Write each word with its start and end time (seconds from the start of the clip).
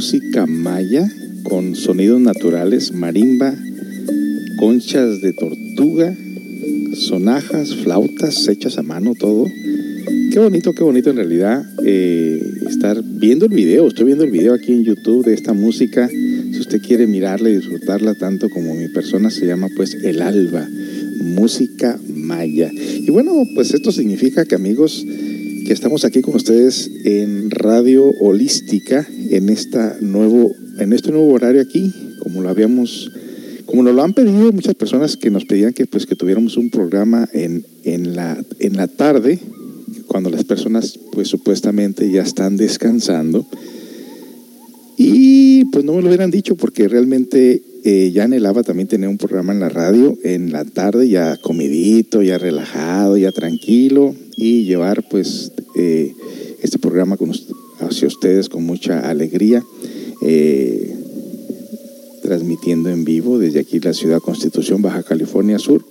Música 0.00 0.46
Maya, 0.46 1.06
con 1.42 1.76
sonidos 1.76 2.22
naturales, 2.22 2.90
marimba, 2.94 3.54
conchas 4.56 5.20
de 5.20 5.34
tortuga, 5.34 6.16
sonajas, 6.94 7.74
flautas 7.74 8.48
hechas 8.48 8.78
a 8.78 8.82
mano, 8.82 9.14
todo. 9.14 9.44
Qué 10.32 10.38
bonito, 10.38 10.72
qué 10.72 10.82
bonito 10.84 11.10
en 11.10 11.16
realidad 11.16 11.62
eh, 11.84 12.40
estar 12.66 13.02
viendo 13.04 13.44
el 13.44 13.52
video. 13.52 13.88
Estoy 13.88 14.06
viendo 14.06 14.24
el 14.24 14.30
video 14.30 14.54
aquí 14.54 14.72
en 14.72 14.84
YouTube 14.84 15.26
de 15.26 15.34
esta 15.34 15.52
música. 15.52 16.08
Si 16.08 16.58
usted 16.58 16.80
quiere 16.80 17.06
mirarla 17.06 17.50
y 17.50 17.56
disfrutarla 17.56 18.14
tanto 18.14 18.48
como 18.48 18.74
mi 18.74 18.88
persona, 18.88 19.30
se 19.30 19.44
llama 19.44 19.68
pues 19.76 19.92
El 20.02 20.22
Alba, 20.22 20.66
música 21.24 22.00
maya. 22.08 22.72
Y 22.72 23.10
bueno, 23.10 23.46
pues 23.54 23.74
esto 23.74 23.92
significa 23.92 24.46
que 24.46 24.54
amigos, 24.54 25.04
que 25.66 25.74
estamos 25.74 26.06
aquí 26.06 26.22
con 26.22 26.36
ustedes 26.36 26.90
en 27.04 27.50
Radio 27.50 28.06
Holística, 28.18 29.06
en, 29.30 29.48
esta 29.48 29.96
nuevo, 30.00 30.52
en 30.78 30.92
este 30.92 31.10
nuevo 31.10 31.32
horario 31.32 31.62
aquí, 31.62 31.92
como 32.20 32.42
lo 32.42 32.48
habíamos 32.48 33.10
como 33.70 33.84
nos 33.84 33.94
lo 33.94 34.02
han 34.02 34.14
pedido 34.14 34.50
muchas 34.52 34.74
personas 34.74 35.16
que 35.16 35.30
nos 35.30 35.44
pedían 35.44 35.72
que 35.72 35.86
pues 35.86 36.04
que 36.04 36.16
tuviéramos 36.16 36.56
un 36.56 36.70
programa 36.70 37.28
en, 37.32 37.64
en, 37.84 38.16
la, 38.16 38.36
en 38.58 38.76
la 38.76 38.88
tarde, 38.88 39.38
cuando 40.08 40.28
las 40.28 40.42
personas 40.42 40.98
pues 41.12 41.28
supuestamente 41.28 42.10
ya 42.10 42.22
están 42.22 42.56
descansando. 42.56 43.46
Y 44.96 45.66
pues 45.66 45.84
no 45.84 45.94
me 45.94 46.02
lo 46.02 46.08
hubieran 46.08 46.32
dicho 46.32 46.56
porque 46.56 46.88
realmente 46.88 47.62
eh, 47.84 48.10
ya 48.12 48.24
anhelaba 48.24 48.64
también 48.64 48.88
tener 48.88 49.08
un 49.08 49.18
programa 49.18 49.52
en 49.52 49.60
la 49.60 49.68
radio 49.68 50.18
en 50.24 50.50
la 50.50 50.64
tarde, 50.64 51.08
ya 51.08 51.36
comidito, 51.36 52.22
ya 52.22 52.38
relajado, 52.38 53.16
ya 53.16 53.30
tranquilo 53.30 54.16
y 54.36 54.64
llevar 54.64 55.08
pues 55.08 55.52
eh, 55.76 56.12
este 56.60 56.78
programa 56.78 57.16
con, 57.16 57.32
hacia 57.80 58.08
ustedes 58.08 58.48
con 58.48 58.64
mucha 58.64 59.08
alegría. 59.08 59.64
Eh, 60.22 60.96
transmitiendo 62.30 62.90
en 62.90 63.04
vivo 63.04 63.40
desde 63.40 63.58
aquí 63.58 63.80
la 63.80 63.92
ciudad 63.92 64.20
Constitución, 64.20 64.82
Baja 64.82 65.02
California 65.02 65.58
Sur. 65.58 65.84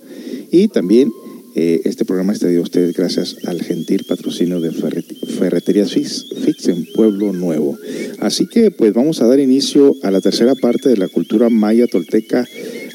Y 0.50 0.68
también 0.68 1.12
eh, 1.54 1.82
este 1.84 2.04
programa 2.04 2.32
está 2.32 2.46
de 2.46 2.60
ustedes 2.60 2.96
gracias 2.96 3.36
al 3.46 3.60
gentil 3.60 4.04
patrocinio 4.08 4.60
de 4.60 4.70
Ferreterías 4.70 5.92
Fix, 5.92 6.26
Fix 6.42 6.68
en 6.68 6.86
Pueblo 6.94 7.32
Nuevo. 7.32 7.76
Así 8.20 8.46
que 8.46 8.70
pues 8.70 8.94
vamos 8.94 9.20
a 9.20 9.26
dar 9.26 9.40
inicio 9.40 9.94
a 10.02 10.10
la 10.10 10.20
tercera 10.20 10.54
parte 10.54 10.88
de 10.88 10.96
la 10.96 11.08
cultura 11.08 11.50
maya, 11.50 11.86
tolteca, 11.86 12.46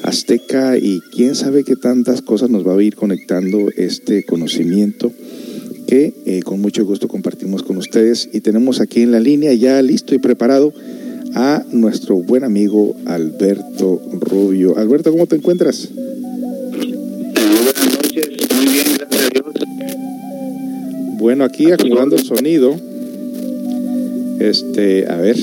azteca 0.02 0.76
y 0.78 1.00
quién 1.12 1.34
sabe 1.34 1.64
qué 1.64 1.76
tantas 1.76 2.22
cosas 2.22 2.50
nos 2.50 2.66
va 2.66 2.74
a 2.74 2.82
ir 2.82 2.96
conectando 2.96 3.68
este 3.76 4.24
conocimiento 4.24 5.12
que 5.86 6.12
eh, 6.26 6.42
con 6.42 6.60
mucho 6.60 6.84
gusto 6.84 7.08
compartimos 7.08 7.62
con 7.62 7.76
ustedes 7.76 8.28
y 8.32 8.40
tenemos 8.40 8.80
aquí 8.80 9.02
en 9.02 9.12
la 9.12 9.20
línea 9.20 9.52
ya 9.54 9.80
listo 9.82 10.14
y 10.14 10.18
preparado 10.18 10.72
a 11.34 11.64
nuestro 11.70 12.16
buen 12.16 12.44
amigo 12.44 12.96
Alberto 13.04 14.00
Rubio. 14.20 14.76
Alberto, 14.76 15.12
¿cómo 15.12 15.26
te 15.26 15.36
encuentras? 15.36 15.90
Buenas 15.94 17.94
noches, 17.94 18.28
muy 18.56 18.66
bien, 18.72 18.86
gracias 18.98 19.22
a 19.22 19.30
Dios. 19.30 19.46
Bueno, 21.18 21.44
aquí 21.44 21.70
acomodando 21.70 22.16
el 22.16 22.24
sonido. 22.24 22.74
Este, 24.40 25.06
a 25.08 25.16
ver. 25.16 25.36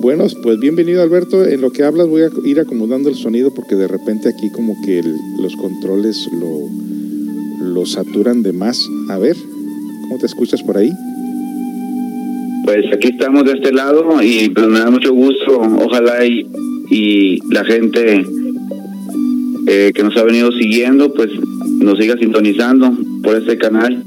Bueno, 0.00 0.26
pues 0.42 0.58
bienvenido 0.58 1.02
Alberto. 1.02 1.44
En 1.44 1.60
lo 1.60 1.72
que 1.72 1.82
hablas 1.82 2.08
voy 2.08 2.22
a 2.22 2.30
ir 2.44 2.60
acomodando 2.60 3.10
el 3.10 3.16
sonido 3.16 3.52
porque 3.54 3.76
de 3.76 3.86
repente 3.86 4.28
aquí 4.28 4.50
como 4.50 4.74
que 4.84 5.02
los 5.38 5.56
controles 5.56 6.28
lo, 6.32 6.68
lo 7.60 7.86
saturan 7.86 8.42
de 8.42 8.52
más. 8.52 8.88
A 9.08 9.18
ver, 9.18 9.36
¿cómo 10.02 10.18
te 10.18 10.26
escuchas 10.26 10.62
por 10.62 10.78
ahí? 10.78 10.92
Pues 12.64 12.86
aquí 12.92 13.08
estamos 13.08 13.44
de 13.44 13.52
este 13.52 13.72
lado 13.72 14.22
y 14.22 14.48
pues 14.50 14.66
me 14.68 14.78
da 14.78 14.90
mucho 14.90 15.12
gusto, 15.12 15.60
ojalá 15.60 16.24
y, 16.24 16.46
la 17.50 17.64
gente 17.64 18.24
eh, 19.66 19.92
que 19.94 20.02
nos 20.02 20.16
ha 20.16 20.24
venido 20.24 20.50
siguiendo 20.50 21.14
pues 21.14 21.30
nos 21.78 21.98
siga 21.98 22.16
sintonizando 22.18 22.92
por 23.22 23.36
este 23.36 23.56
canal 23.56 24.02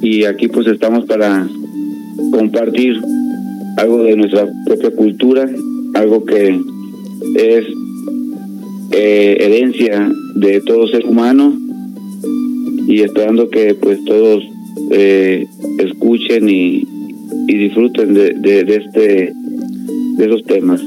y 0.00 0.24
aquí 0.24 0.46
pues 0.46 0.68
estamos 0.68 1.06
para 1.06 1.48
compartir 2.30 3.00
algo 3.76 4.04
de 4.04 4.16
nuestra 4.16 4.46
propia 4.64 4.90
cultura, 4.92 5.48
algo 5.94 6.24
que 6.24 6.60
es 7.34 7.66
eh, 8.92 9.36
herencia 9.40 10.10
de 10.36 10.60
todo 10.60 10.86
ser 10.86 11.04
humano 11.04 11.59
y 12.90 13.02
esperando 13.02 13.48
que 13.48 13.74
pues 13.74 14.04
todos 14.04 14.42
eh, 14.90 15.46
escuchen 15.78 16.48
y, 16.48 16.84
y 17.46 17.56
disfruten 17.56 18.14
de, 18.14 18.32
de, 18.34 18.64
de, 18.64 18.76
este 18.76 19.32
de 20.16 20.26
esos 20.26 20.42
temas. 20.42 20.82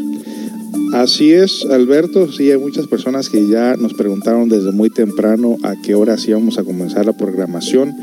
Así 0.94 1.34
es, 1.34 1.66
Alberto. 1.66 2.32
Sí, 2.32 2.50
hay 2.52 2.60
muchas 2.60 2.86
personas 2.86 3.30
que 3.30 3.48
ya 3.48 3.76
nos 3.78 3.96
preguntaron 3.96 4.48
desde 4.48 4.72
muy 4.72 4.92
temprano 4.92 5.58
a 5.64 5.74
qué 5.82 5.96
hora 5.96 6.20
sí 6.20 6.30
íbamos 6.30 6.60
a 6.60 6.64
comenzar 6.64 7.08
la 7.08 7.14
programación. 7.14 7.96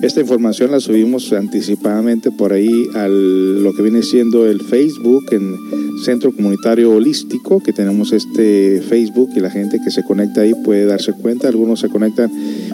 Esta 0.00 0.20
información 0.20 0.70
la 0.70 0.78
subimos 0.78 1.32
anticipadamente 1.32 2.30
por 2.30 2.52
ahí 2.52 2.86
a 2.94 3.08
lo 3.08 3.72
que 3.72 3.82
viene 3.82 4.04
siendo 4.04 4.46
el 4.46 4.60
Facebook 4.60 5.24
en 5.32 5.56
Centro 6.04 6.30
Comunitario 6.30 6.92
Holístico, 6.92 7.60
que 7.60 7.72
tenemos 7.72 8.12
este 8.12 8.80
Facebook 8.80 9.30
y 9.34 9.40
la 9.40 9.50
gente 9.50 9.80
que 9.82 9.90
se 9.90 10.04
conecta 10.04 10.42
ahí 10.42 10.54
puede 10.64 10.84
darse 10.84 11.14
cuenta. 11.14 11.48
Algunos 11.48 11.80
se 11.80 11.88
conectan 11.88 12.30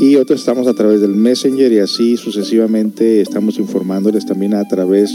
y 0.00 0.16
otros 0.16 0.40
estamos 0.40 0.66
a 0.66 0.74
través 0.74 1.00
del 1.00 1.14
Messenger 1.14 1.72
y 1.72 1.78
así 1.78 2.16
sucesivamente 2.16 3.20
estamos 3.20 3.58
informándoles 3.82 4.24
también 4.26 4.54
a 4.54 4.64
través 4.68 5.10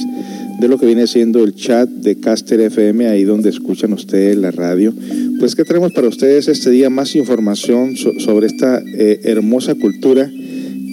de 0.60 0.68
lo 0.68 0.78
que 0.78 0.86
viene 0.86 1.08
siendo 1.08 1.44
el 1.46 1.56
chat 1.56 1.88
de 1.90 2.18
Caster 2.20 2.60
FM, 2.60 3.08
ahí 3.08 3.24
donde 3.24 3.50
escuchan 3.50 3.94
ustedes 3.94 4.36
la 4.36 4.52
radio. 4.52 4.94
Pues, 5.40 5.56
¿qué 5.56 5.64
tenemos 5.64 5.94
para 5.94 6.10
ustedes 6.10 6.50
este 6.50 6.70
día? 6.70 6.90
Más 6.90 7.16
información 7.16 7.96
so 7.96 8.20
sobre 8.20 8.48
esta 8.48 8.82
eh, 8.98 9.22
hermosa 9.24 9.76
cultura 9.76 10.30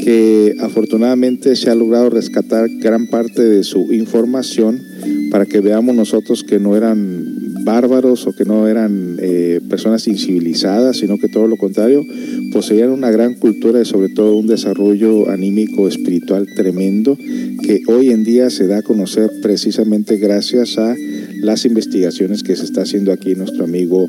que 0.04 0.54
afortunadamente 0.60 1.56
se 1.56 1.70
ha 1.70 1.74
logrado 1.74 2.10
rescatar 2.10 2.68
gran 2.78 3.08
parte 3.08 3.42
de 3.42 3.64
su 3.64 3.92
información 3.92 4.80
para 5.32 5.46
que 5.46 5.60
veamos 5.60 5.96
nosotros 5.96 6.44
que 6.44 6.60
no 6.60 6.76
eran 6.76 7.53
bárbaros 7.64 8.26
o 8.26 8.32
que 8.32 8.44
no 8.44 8.68
eran 8.68 9.16
eh, 9.20 9.60
personas 9.68 10.06
incivilizadas, 10.06 10.98
sino 10.98 11.18
que 11.18 11.28
todo 11.28 11.46
lo 11.46 11.56
contrario, 11.56 12.04
poseían 12.52 12.90
una 12.90 13.10
gran 13.10 13.34
cultura 13.34 13.80
y 13.80 13.84
sobre 13.84 14.08
todo 14.10 14.36
un 14.36 14.46
desarrollo 14.46 15.30
anímico 15.30 15.88
espiritual 15.88 16.46
tremendo 16.54 17.16
que 17.62 17.82
hoy 17.88 18.10
en 18.10 18.24
día 18.24 18.50
se 18.50 18.66
da 18.66 18.78
a 18.78 18.82
conocer 18.82 19.30
precisamente 19.42 20.18
gracias 20.18 20.78
a 20.78 20.94
las 21.40 21.64
investigaciones 21.64 22.42
que 22.42 22.56
se 22.56 22.64
está 22.64 22.82
haciendo 22.82 23.12
aquí 23.12 23.34
nuestro 23.34 23.64
amigo 23.64 24.08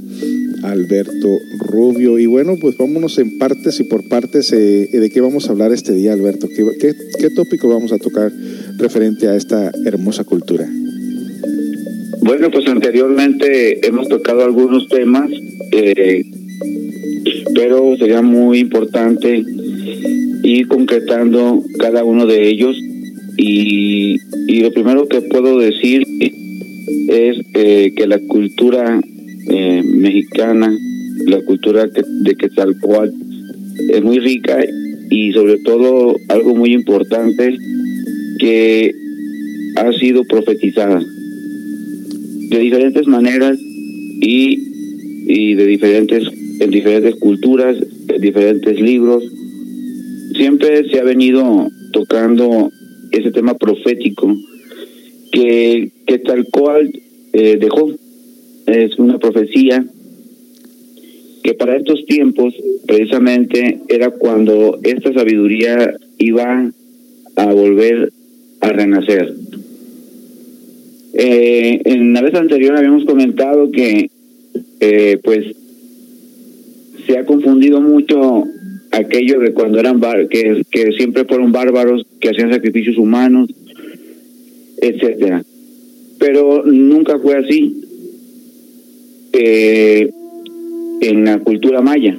Alberto 0.63 1.39
Rubio. 1.59 2.19
Y 2.19 2.25
bueno, 2.25 2.55
pues 2.59 2.77
vámonos 2.77 3.17
en 3.17 3.37
partes 3.37 3.79
y 3.79 3.83
por 3.83 4.07
partes 4.07 4.51
eh, 4.53 4.89
de 4.91 5.09
qué 5.09 5.21
vamos 5.21 5.47
a 5.47 5.51
hablar 5.51 5.71
este 5.71 5.93
día, 5.93 6.13
Alberto. 6.13 6.47
¿Qué, 6.47 6.65
¿Qué, 6.79 6.95
qué 7.19 7.29
tópico 7.29 7.69
vamos 7.69 7.91
a 7.91 7.97
tocar 7.97 8.31
referente 8.77 9.27
a 9.27 9.35
esta 9.35 9.71
hermosa 9.85 10.23
cultura? 10.23 10.67
Bueno, 12.25 12.49
pues 12.49 12.67
anteriormente 12.67 13.87
hemos 13.87 14.09
tocado 14.09 14.43
algunos 14.43 14.87
temas, 14.87 15.29
eh, 15.71 16.25
pero 17.53 17.95
sería 17.97 18.23
muy 18.23 18.57
importante 18.57 19.43
ir 20.41 20.67
concretando 20.67 21.63
cada 21.77 22.03
uno 22.03 22.25
de 22.25 22.49
ellos. 22.49 22.75
Y, 23.37 24.17
y 24.47 24.61
lo 24.61 24.71
primero 24.71 25.07
que 25.07 25.21
puedo 25.21 25.59
decir 25.59 26.01
es 27.09 27.37
eh, 27.53 27.93
que 27.95 28.07
la 28.07 28.17
cultura 28.17 28.99
eh, 29.47 29.83
mexicana, 29.85 30.75
la 31.27 31.41
cultura 31.41 31.85
de 31.85 32.35
Quetzalcoatl 32.35 33.13
es 33.91 34.03
muy 34.03 34.17
rica 34.17 34.65
y 35.11 35.31
sobre 35.31 35.59
todo 35.59 36.15
algo 36.29 36.55
muy 36.55 36.73
importante 36.73 37.55
que 38.39 38.95
ha 39.75 39.93
sido 39.93 40.23
profetizada 40.23 41.05
de 42.49 42.59
diferentes 42.59 43.07
maneras 43.07 43.57
y, 44.21 44.59
y 45.27 45.53
de 45.55 45.65
diferentes 45.65 46.23
en 46.59 46.71
diferentes 46.71 47.15
culturas, 47.15 47.77
en 48.07 48.21
diferentes 48.21 48.79
libros. 48.79 49.23
Siempre 50.35 50.89
se 50.89 50.99
ha 50.99 51.03
venido 51.03 51.69
tocando 51.91 52.71
ese 53.11 53.31
tema 53.31 53.55
profético 53.55 54.35
que, 55.31 55.91
que 56.05 56.19
tal 56.19 56.45
cual 56.51 56.91
eh, 57.33 57.57
dejó. 57.59 57.91
Es 58.67 58.97
una 58.97 59.19
profecía 59.19 59.85
que 61.43 61.53
para 61.53 61.77
estos 61.77 62.03
tiempos 62.05 62.53
precisamente 62.87 63.79
era 63.87 64.09
cuando 64.09 64.79
esta 64.83 65.13
sabiduría 65.13 65.93
iba 66.17 66.71
a 67.35 67.53
volver 67.53 68.11
a 68.61 68.69
renacer. 68.69 69.35
Eh, 71.17 71.81
en 71.85 72.13
la 72.13 72.21
vez 72.21 72.33
anterior 72.35 72.75
habíamos 72.75 73.05
comentado 73.05 73.71
que 73.71 74.09
eh, 74.79 75.17
pues 75.23 75.45
se 77.07 77.17
ha 77.17 77.25
confundido 77.25 77.79
mucho 77.79 78.43
aquello 78.91 79.39
de 79.39 79.53
cuando 79.53 79.79
eran 79.79 80.01
que, 80.29 80.63
que 80.69 80.91
siempre 80.93 81.25
fueron 81.25 81.51
bárbaros 81.51 82.05
que 82.19 82.29
hacían 82.29 82.51
sacrificios 82.51 82.97
humanos 82.97 83.49
etcétera. 84.81 85.43
Pero 86.19 86.63
nunca 86.65 87.17
fue 87.19 87.37
así 87.37 87.81
eh, 89.33 90.09
en 91.01 91.25
la 91.25 91.39
cultura 91.39 91.81
maya. 91.81 92.17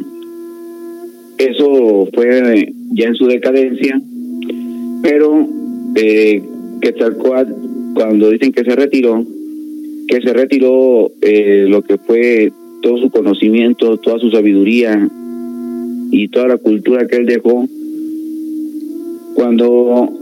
Eso 1.39 2.09
fue 2.15 2.73
ya 2.93 3.09
en 3.09 3.15
su 3.15 3.27
decadencia 3.27 4.01
pero 5.07 5.47
eh, 5.95 6.43
Quetzalcoatl 6.81 7.53
cuando 7.97 8.31
dicen 8.31 8.53
que 8.53 8.63
se 8.63 8.77
retiró 8.77 9.25
que 10.07 10.21
se 10.21 10.33
retiró 10.33 11.11
eh, 11.23 11.65
lo 11.67 11.83
que 11.83 11.97
fue 11.97 12.53
todo 12.83 12.99
su 12.99 13.11
conocimiento 13.11 13.97
toda 13.97 14.19
su 14.19 14.31
sabiduría 14.31 15.09
y 16.11 16.29
toda 16.29 16.49
la 16.49 16.57
cultura 16.59 17.07
que 17.07 17.17
él 17.17 17.27
dejó, 17.27 17.67
cuando 19.35 20.13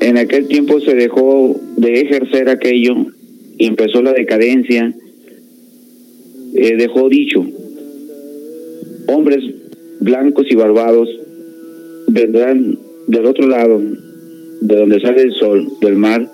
en 0.00 0.18
aquel 0.18 0.48
tiempo 0.48 0.80
se 0.80 0.94
dejó 0.94 1.60
de 1.76 2.00
ejercer 2.00 2.48
aquello 2.48 2.94
y 3.58 3.66
empezó 3.66 4.02
la 4.02 4.12
decadencia, 4.12 4.94
eh, 6.54 6.76
dejó 6.76 7.08
dicho, 7.08 7.44
hombres 9.08 9.44
blancos 10.00 10.46
y 10.50 10.54
barbados 10.54 11.08
vendrán 12.08 12.78
del 13.06 13.26
otro 13.26 13.46
lado, 13.48 13.80
de 14.60 14.76
donde 14.76 15.00
sale 15.00 15.22
el 15.22 15.32
sol, 15.32 15.68
del 15.80 15.96
mar, 15.96 16.28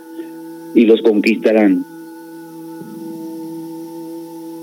y 0.75 0.85
los 0.85 1.03
conquistarán 1.03 1.85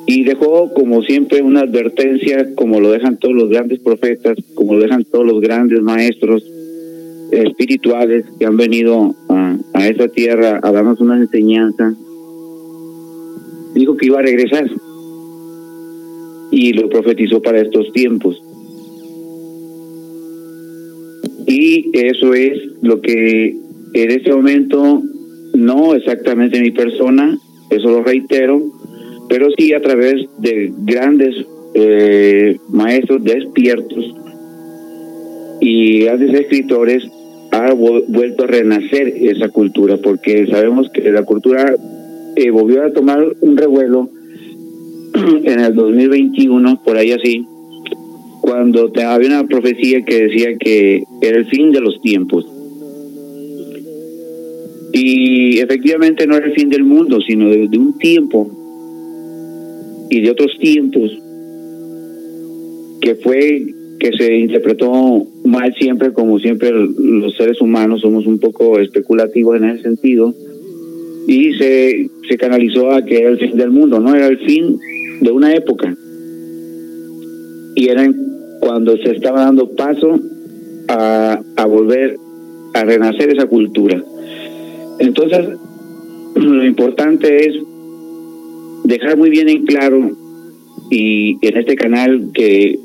y 0.10 0.24
dejó 0.24 0.74
como 0.74 1.04
siempre 1.04 1.42
una 1.42 1.62
advertencia 1.62 2.56
como 2.56 2.80
lo 2.80 2.92
dejan 2.92 3.18
todos 3.18 3.36
los 3.36 3.50
grandes 3.50 3.80
profetas, 3.80 4.38
como 4.56 4.76
lo 4.76 4.80
dejan 4.80 5.04
todos 5.04 5.26
los 5.26 5.42
grandes 5.42 5.82
maestros 5.82 6.50
espirituales 7.32 8.24
que 8.40 8.46
han 8.46 8.56
venido 8.56 9.14
a, 9.28 9.58
a 9.74 9.88
esta 9.88 10.08
tierra 10.08 10.62
a 10.64 10.72
darnos 10.72 11.02
una 11.02 11.18
enseñanza. 11.18 11.94
Dijo 13.76 13.98
que 13.98 14.06
iba 14.06 14.20
a 14.20 14.22
regresar 14.22 14.72
y 16.52 16.72
lo 16.72 16.88
profetizó 16.88 17.42
para 17.42 17.60
estos 17.60 17.92
tiempos. 17.92 18.42
Y 21.48 21.92
eso 21.94 22.34
es 22.34 22.58
lo 22.82 23.02
que 23.02 23.58
en 23.94 24.12
este 24.12 24.34
momento, 24.34 25.02
no 25.54 25.96
exactamente 25.96 26.62
mi 26.62 26.72
persona, 26.72 27.38
eso 27.70 27.90
lo 27.90 28.04
reitero, 28.04 28.62
pero 29.30 29.50
sí 29.58 29.74
a 29.74 29.82
través 29.82 30.28
de 30.38 30.72
grandes 30.80 31.36
eh, 31.74 32.58
maestros 32.70 33.24
despiertos 33.24 34.16
y 35.60 36.06
grandes 36.06 36.34
escritores 36.42 37.04
ha 37.52 37.74
vuelto 37.74 38.44
a 38.44 38.48
renacer 38.48 39.08
esa 39.08 39.50
cultura, 39.50 39.98
porque 39.98 40.48
sabemos 40.48 40.90
que 40.90 41.12
la 41.12 41.24
cultura 41.24 41.76
eh, 42.36 42.52
volvió 42.52 42.84
a 42.84 42.92
tomar 42.92 43.26
un 43.42 43.58
revuelo 43.58 44.10
en 45.44 45.60
el 45.60 45.74
2021, 45.74 46.84
por 46.84 46.98
ahí 46.98 47.12
así, 47.12 47.46
cuando 48.42 48.92
había 49.06 49.28
una 49.28 49.48
profecía 49.48 50.04
que 50.04 50.24
decía 50.24 50.58
que 50.58 51.04
era 51.22 51.38
el 51.38 51.46
fin 51.48 51.72
de 51.72 51.82
los 51.82 52.00
tiempos. 52.02 52.46
Y 55.00 55.60
efectivamente 55.60 56.26
no 56.26 56.36
era 56.36 56.48
el 56.48 56.54
fin 56.54 56.70
del 56.70 56.84
mundo, 56.84 57.22
sino 57.22 57.50
de 57.50 57.78
un 57.78 57.96
tiempo 58.00 58.50
y 60.10 60.22
de 60.22 60.32
otros 60.32 60.58
tiempos 60.60 61.12
que 63.00 63.14
fue 63.14 63.76
que 64.00 64.12
se 64.18 64.36
interpretó 64.38 65.24
mal 65.46 65.72
siempre, 65.76 66.14
como 66.14 66.40
siempre 66.40 66.72
los 66.72 67.36
seres 67.36 67.62
humanos 67.62 68.02
somos 68.02 68.26
un 68.26 68.40
poco 68.40 68.80
especulativos 68.80 69.58
en 69.58 69.66
ese 69.66 69.84
sentido, 69.84 70.34
y 71.28 71.54
se, 71.54 72.10
se 72.28 72.38
canalizó 72.38 72.92
a 72.92 73.06
que 73.06 73.20
era 73.20 73.30
el 73.30 73.38
fin 73.38 73.56
del 73.56 73.70
mundo, 73.70 74.00
no 74.00 74.16
era 74.16 74.26
el 74.26 74.40
fin 74.40 74.80
de 75.22 75.32
una 75.32 75.54
época, 75.54 75.96
y 77.76 77.88
era 77.88 78.12
cuando 78.62 78.98
se 78.98 79.12
estaba 79.12 79.42
dando 79.42 79.70
paso 79.76 80.20
a, 80.88 81.40
a 81.56 81.66
volver 81.68 82.18
a 82.74 82.84
renacer 82.84 83.30
esa 83.30 83.46
cultura. 83.46 84.04
Entonces, 85.00 85.58
lo 86.36 86.66
importante 86.66 87.48
es 87.48 87.56
dejar 88.86 89.18
muy 89.18 89.30
bien 89.30 89.50
en 89.50 89.66
claro 89.66 90.12
y 90.90 91.38
en 91.46 91.58
este 91.58 91.76
canal 91.76 92.30
que, 92.34 92.80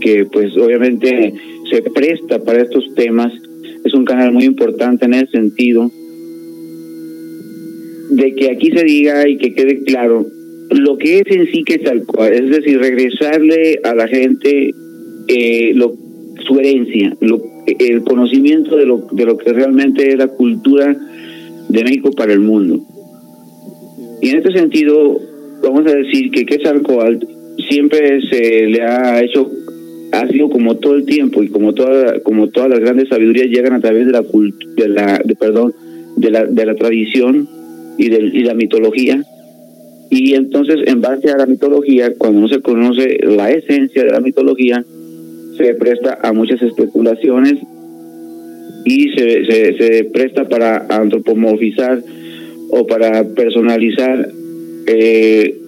que 0.00 0.26
pues 0.26 0.56
obviamente 0.56 1.32
se 1.70 1.82
presta 1.82 2.38
para 2.44 2.62
estos 2.62 2.94
temas, 2.94 3.32
es 3.84 3.94
un 3.94 4.04
canal 4.04 4.32
muy 4.32 4.44
importante 4.44 5.06
en 5.06 5.14
ese 5.14 5.32
sentido, 5.32 5.90
de 8.10 8.34
que 8.34 8.50
aquí 8.50 8.70
se 8.70 8.84
diga 8.84 9.28
y 9.28 9.36
que 9.36 9.54
quede 9.54 9.82
claro 9.84 10.26
lo 10.70 10.98
que 10.98 11.20
es 11.20 11.26
en 11.28 11.46
sí 11.46 11.62
que 11.64 11.78
tal 11.78 12.04
cual, 12.04 12.32
es 12.32 12.50
decir, 12.50 12.78
regresarle 12.78 13.80
a 13.84 13.94
la 13.94 14.08
gente 14.08 14.72
eh, 15.28 15.72
lo, 15.74 15.94
su 16.46 16.58
herencia, 16.58 17.16
lo, 17.20 17.42
el 17.66 18.02
conocimiento 18.02 18.76
de 18.76 18.86
lo, 18.86 19.06
de 19.12 19.24
lo 19.24 19.36
que 19.38 19.52
realmente 19.52 20.08
es 20.08 20.16
la 20.16 20.28
cultura 20.28 20.96
de 21.68 21.84
México 21.84 22.10
para 22.12 22.32
el 22.32 22.40
mundo. 22.40 22.80
Y 24.22 24.30
en 24.30 24.38
este 24.38 24.52
sentido, 24.52 25.20
vamos 25.62 25.86
a 25.86 25.94
decir 25.94 26.30
que 26.30 26.46
Quetzalcoatl 26.46 27.26
siempre 27.68 28.20
se 28.28 28.66
le 28.66 28.82
ha 28.82 29.22
hecho, 29.22 29.50
ha 30.12 30.26
sido 30.28 30.48
como 30.48 30.76
todo 30.76 30.94
el 30.94 31.04
tiempo 31.04 31.42
y 31.42 31.48
como 31.48 31.72
toda, 31.74 32.20
como 32.20 32.48
todas 32.48 32.70
las 32.70 32.80
grandes 32.80 33.08
sabidurías 33.08 33.48
llegan 33.48 33.74
a 33.74 33.80
través 33.80 34.06
de 34.06 34.12
la 34.12 34.22
de 34.22 34.88
la, 34.88 35.20
de, 35.24 35.34
perdón, 35.34 35.74
de 36.16 36.30
la, 36.30 36.44
de 36.46 36.66
la 36.66 36.74
tradición 36.74 37.48
y 37.98 38.08
de 38.08 38.30
y 38.32 38.42
la 38.44 38.54
mitología. 38.54 39.22
Y 40.08 40.34
entonces, 40.34 40.76
en 40.86 41.00
base 41.00 41.30
a 41.30 41.36
la 41.36 41.46
mitología, 41.46 42.14
cuando 42.16 42.40
no 42.40 42.48
se 42.48 42.60
conoce 42.60 43.18
la 43.22 43.50
esencia 43.50 44.04
de 44.04 44.10
la 44.10 44.20
mitología, 44.20 44.84
se 45.56 45.74
presta 45.74 46.18
a 46.22 46.32
muchas 46.32 46.62
especulaciones 46.62 47.58
y 48.86 49.10
se, 49.10 49.44
se, 49.44 49.76
se 49.76 50.04
presta 50.04 50.48
para 50.48 50.86
antropomorfizar 50.88 52.02
o 52.70 52.86
para 52.86 53.24
personalizar 53.34 54.28
eh, 54.86 55.58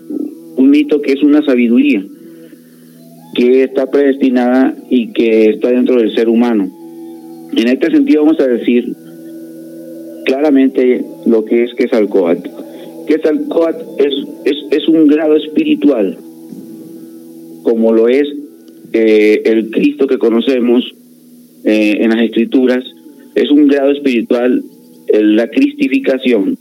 un 0.56 0.70
mito 0.70 1.02
que 1.02 1.12
es 1.12 1.22
una 1.24 1.44
sabiduría 1.44 2.02
que 3.34 3.64
está 3.64 3.90
predestinada 3.90 4.74
y 4.88 5.12
que 5.12 5.50
está 5.50 5.70
dentro 5.70 5.96
del 5.96 6.14
ser 6.14 6.28
humano. 6.28 6.70
En 7.56 7.68
este 7.68 7.90
sentido 7.90 8.22
vamos 8.22 8.40
a 8.40 8.46
decir 8.46 8.94
claramente 10.24 11.04
lo 11.26 11.44
que 11.44 11.64
es 11.64 11.74
Quetzalcoatl. 11.74 12.48
Quetzalcoatl 13.08 13.84
es, 13.98 14.14
es, 14.44 14.56
es 14.70 14.88
un 14.88 15.08
grado 15.08 15.34
espiritual, 15.36 16.16
como 17.64 17.92
lo 17.92 18.08
es 18.08 18.28
eh, 18.92 19.42
el 19.44 19.70
Cristo 19.70 20.06
que 20.06 20.18
conocemos 20.18 20.94
eh, 21.64 21.98
en 22.00 22.10
las 22.10 22.22
escrituras, 22.22 22.84
es 23.34 23.50
un 23.50 23.68
grado 23.68 23.90
espiritual, 23.92 24.62
la 25.12 25.48
cristificación, 25.48 26.58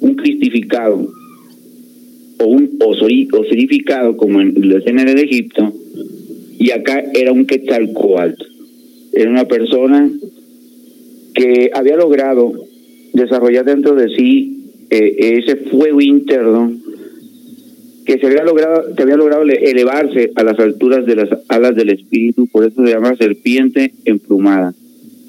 un 0.00 0.14
cristificado 0.14 1.12
o 2.38 2.46
un 2.46 2.78
osirificado 2.80 4.16
como 4.16 4.40
en 4.40 4.68
la 4.68 4.78
escena 4.78 5.04
de 5.04 5.22
Egipto 5.22 5.72
y 6.58 6.70
acá 6.70 7.02
era 7.12 7.32
un 7.32 7.46
Quetzalcoatl. 7.46 8.44
Era 9.12 9.30
una 9.30 9.46
persona 9.46 10.10
que 11.34 11.70
había 11.74 11.96
logrado 11.96 12.52
desarrollar 13.12 13.64
dentro 13.64 13.94
de 13.94 14.08
sí 14.14 14.62
eh, 14.90 15.38
ese 15.38 15.56
fuego 15.56 16.00
interno 16.00 16.72
que 18.06 18.18
se 18.18 18.26
había 18.26 18.44
logrado 18.44 18.94
que 18.94 19.02
había 19.02 19.16
logrado 19.16 19.42
elevarse 19.42 20.32
a 20.34 20.42
las 20.42 20.58
alturas 20.58 21.06
de 21.06 21.16
las 21.16 21.28
alas 21.48 21.74
del 21.74 21.90
espíritu, 21.90 22.46
por 22.46 22.64
eso 22.64 22.84
se 22.84 22.92
llama 22.92 23.16
serpiente 23.16 23.92
emplumada. 24.04 24.74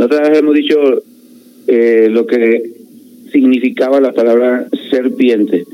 Nosotros 0.03 0.37
hemos 0.37 0.53
dicho 0.53 1.01
eh, 1.65 2.09
lo 2.11 2.27
que 2.27 2.61
significaba 3.31 4.01
la 4.01 4.11
palabra 4.11 4.67
serpiente. 4.91 5.65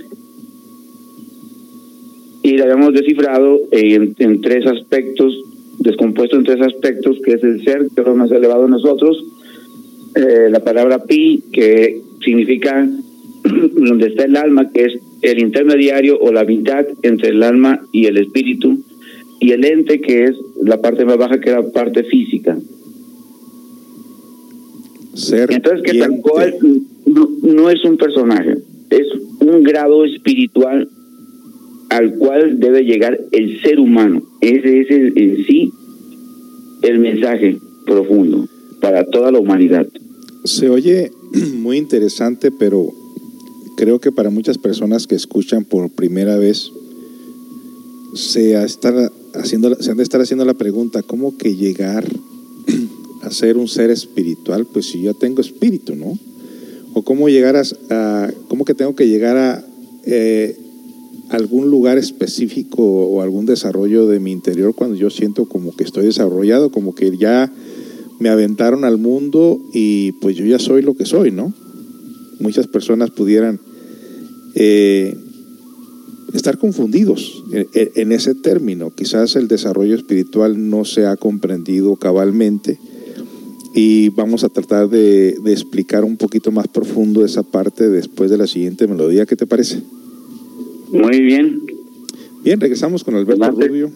Y 2.44 2.58
la 2.58 2.66
habíamos 2.66 2.94
descifrado 2.94 3.60
en, 3.72 4.42
tres 4.42 4.68
aspectos, 4.68 5.34
descompuesto 5.80 6.36
en 6.36 6.44
tres 6.44 6.62
aspectos, 6.62 7.18
que 7.26 7.34
es 7.34 7.44
el 7.44 7.64
ser, 7.64 7.88
que 7.96 8.02
es 8.02 8.08
lo 8.08 8.16
más 8.16 8.30
elevado 8.30 8.66
de 8.66 8.70
nosotros, 8.70 9.26
eh, 10.14 10.48
la 10.52 10.60
palabra 10.60 11.04
pi, 11.06 11.42
que 11.52 12.00
significa 12.24 12.88
donde 13.74 14.10
está 14.10 14.26
el 14.26 14.38
alma, 14.38 14.70
que 14.70 14.86
es 14.86 14.94
el 15.24 15.40
intermediario 15.40 16.20
o 16.20 16.32
la 16.32 16.44
mitad 16.44 16.86
entre 17.02 17.30
el 17.30 17.42
alma 17.42 17.82
y 17.92 18.06
el 18.06 18.18
espíritu, 18.18 18.78
y 19.40 19.54
el 19.54 19.66
ente, 19.66 20.00
que 20.00 20.26
es 20.26 20.36
la 20.62 20.80
parte 20.80 21.04
más 21.04 21.18
baja, 21.18 21.40
que 21.40 21.50
es 21.50 21.56
la 21.56 21.72
parte 21.72 22.04
física. 22.04 22.56
Entonces, 25.28 25.82
que 25.84 26.00
tal 26.00 26.22
cual 26.22 26.56
no, 27.06 27.70
es 27.70 27.84
un 27.84 27.98
personaje, 27.98 28.58
es 28.90 29.08
un 29.42 29.64
grado 29.64 30.06
espiritual 30.06 30.88
al 31.90 32.16
cual 32.16 32.60
debe 32.60 32.84
llegar 32.84 33.20
el 33.32 33.62
ser 33.62 33.80
humano. 33.80 34.22
Ese 34.42 34.82
es 34.82 34.92
el, 34.92 35.14
en 35.18 35.46
sí 35.46 35.72
el 36.84 37.00
mensaje 37.00 37.58
profundo 37.86 38.48
para 38.82 39.04
toda 39.06 39.32
la 39.32 39.40
humanidad. 39.40 39.88
Se 40.46 40.70
oye 40.70 41.12
muy 41.56 41.78
interesante, 41.78 42.52
pero 42.52 42.90
creo 43.76 44.00
que 44.00 44.12
para 44.12 44.30
muchas 44.30 44.58
personas 44.58 45.08
que 45.08 45.16
escuchan 45.16 45.66
por 45.66 45.90
primera 45.90 46.38
vez, 46.38 46.72
se, 48.14 48.56
haciendo, 48.56 49.76
se 49.76 49.92
han 49.92 49.98
de 49.98 50.04
estar 50.04 50.22
haciendo 50.22 50.46
la 50.46 50.54
pregunta, 50.54 51.04
¿cómo 51.04 51.38
que 51.38 51.56
llegar 51.56 52.06
a 53.22 53.32
ser 53.32 53.58
un 53.58 53.68
ser 53.68 53.90
espiritual? 53.90 54.66
Pues 54.66 54.88
si 54.88 55.02
yo 55.02 55.14
tengo 55.14 55.42
espíritu, 55.42 55.96
¿no? 55.96 56.18
O 56.94 57.04
cómo 57.04 57.30
llegar 57.30 57.56
a, 57.56 58.32
cómo 58.48 58.66
que 58.66 58.74
tengo 58.74 58.96
que 58.96 59.08
llegar 59.08 59.38
a 59.38 59.66
eh, 60.06 60.58
algún 61.30 61.70
lugar 61.70 61.98
específico 61.98 62.84
o 62.84 63.22
algún 63.22 63.46
desarrollo 63.46 64.08
de 64.08 64.20
mi 64.20 64.32
interior 64.32 64.74
cuando 64.76 64.96
yo 64.96 65.10
siento 65.10 65.46
como 65.46 65.76
que 65.76 65.84
estoy 65.84 66.06
desarrollado, 66.06 66.72
como 66.72 66.96
que 66.96 67.16
ya 67.18 67.52
me 68.20 68.30
aventaron 68.30 68.84
al 68.84 68.98
mundo 68.98 69.62
y 69.74 70.14
pues 70.14 70.36
yo 70.36 70.46
ya 70.46 70.60
soy 70.60 70.82
lo 70.82 70.96
que 70.96 71.06
soy, 71.06 71.32
¿no? 71.32 71.54
Muchas 72.40 72.68
personas 72.68 73.12
pudieran 73.12 73.60
eh, 74.56 75.16
estar 76.34 76.58
confundidos 76.58 77.44
en, 77.74 78.12
ese 78.12 78.36
término. 78.36 78.92
Quizás 78.92 79.36
el 79.36 79.48
desarrollo 79.48 79.96
espiritual 79.96 80.70
no 80.70 80.86
se 80.86 81.06
ha 81.06 81.16
comprendido 81.16 81.96
cabalmente 81.96 82.80
y 83.82 84.10
vamos 84.10 84.44
a 84.44 84.50
tratar 84.50 84.90
de, 84.90 85.40
explicar 85.46 86.04
un 86.04 86.18
poquito 86.18 86.52
más 86.52 86.68
profundo 86.68 87.24
esa 87.24 87.44
parte 87.44 87.88
después 87.88 88.30
de 88.30 88.38
la 88.38 88.46
siguiente 88.46 88.88
melodía. 88.88 89.26
¿Qué 89.26 89.38
te 89.38 89.48
parece? 89.48 89.80
Muy 90.92 91.22
bien. 91.22 91.62
Bien, 92.44 92.60
regresamos 92.60 93.06
con 93.06 93.16
Alberto 93.16 93.50
Rubio. 93.52 93.90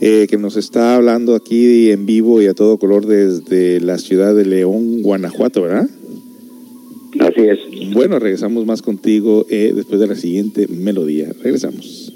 Eh, 0.00 0.26
que 0.28 0.38
nos 0.38 0.56
está 0.56 0.96
hablando 0.96 1.36
aquí 1.36 1.92
en 1.92 2.04
vivo 2.04 2.42
y 2.42 2.46
a 2.46 2.54
todo 2.54 2.78
color 2.78 3.06
desde 3.06 3.80
la 3.80 3.96
ciudad 3.96 4.34
de 4.34 4.44
León, 4.44 5.02
Guanajuato, 5.02 5.62
¿verdad? 5.62 5.88
Así 7.20 7.42
es. 7.42 7.92
Bueno, 7.92 8.18
regresamos 8.18 8.66
más 8.66 8.82
contigo 8.82 9.46
eh, 9.50 9.72
después 9.72 10.00
de 10.00 10.08
la 10.08 10.16
siguiente 10.16 10.66
melodía. 10.66 11.32
Regresamos. 11.40 12.12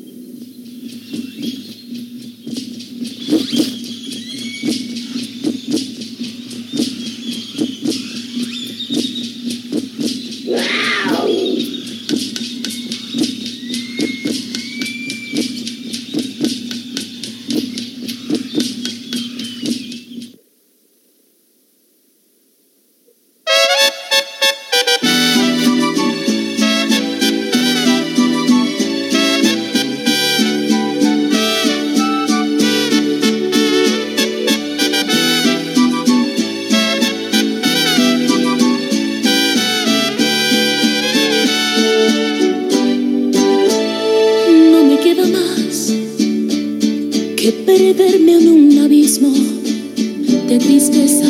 de 50.49 50.59
tristeza 50.59 51.29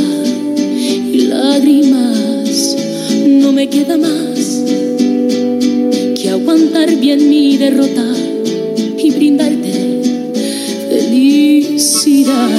y 1.13 1.27
lágrimas, 1.29 2.77
no 3.27 3.53
me 3.53 3.69
queda 3.69 3.97
más 3.97 4.63
que 6.21 6.31
aguantar 6.31 6.97
bien 6.97 7.29
mi 7.29 7.57
derrota 7.57 8.05
y 8.99 9.11
brindarte 9.11 10.03
felicidad. 10.89 12.51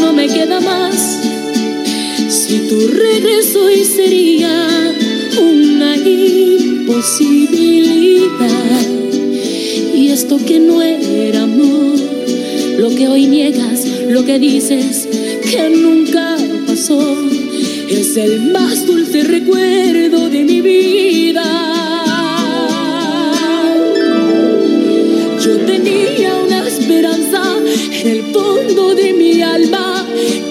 No 0.00 0.12
me 0.12 0.26
queda 0.26 0.60
más 0.60 1.20
si 2.28 2.58
tu 2.68 2.88
regreso 2.88 3.64
hoy 3.64 3.84
sería 3.84 4.68
una 5.40 5.96
imposibilidad 5.96 8.86
y 9.94 10.08
esto 10.08 10.38
que 10.44 10.58
no 10.58 10.82
era 10.82 11.44
amor 11.44 12.15
lo 12.78 12.90
que 12.90 13.08
hoy 13.08 13.26
niegas, 13.26 13.86
lo 14.08 14.24
que 14.24 14.38
dices 14.38 15.08
que 15.50 15.70
nunca 15.70 16.36
pasó, 16.66 17.16
es 17.88 18.16
el 18.16 18.52
más 18.52 18.86
dulce 18.86 19.24
recuerdo 19.24 20.28
de 20.28 20.44
mi 20.44 20.60
vida. 20.60 21.44
Yo 25.42 25.56
tenía 25.58 26.34
una 26.46 26.66
esperanza 26.66 27.42
en 27.92 28.08
el 28.08 28.22
fondo 28.24 28.94
de 28.94 29.12
mi 29.14 29.40
alma, 29.40 30.06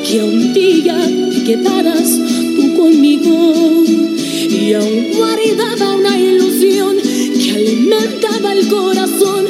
que 0.07 0.23
un 0.23 0.53
día 0.53 0.97
te 1.31 1.43
quedaras 1.43 2.09
tú 2.55 2.75
conmigo 2.75 3.83
y 3.85 4.73
aún 4.73 5.11
guardaba 5.15 5.95
una 5.95 6.17
ilusión 6.19 6.95
que 6.97 7.51
alimentaba 7.51 8.53
el 8.53 8.67
corazón 8.67 9.44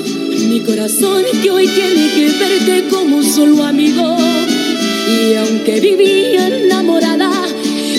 mi 0.55 0.61
corazón 0.61 1.21
que 1.43 1.51
hoy 1.51 1.67
tiene 1.67 2.09
que 2.15 2.27
verte 2.39 2.87
como 2.89 3.21
solo 3.21 3.61
amigo. 3.61 4.15
Y 5.05 5.33
aunque 5.33 5.81
viví 5.81 6.37
enamorada 6.37 7.29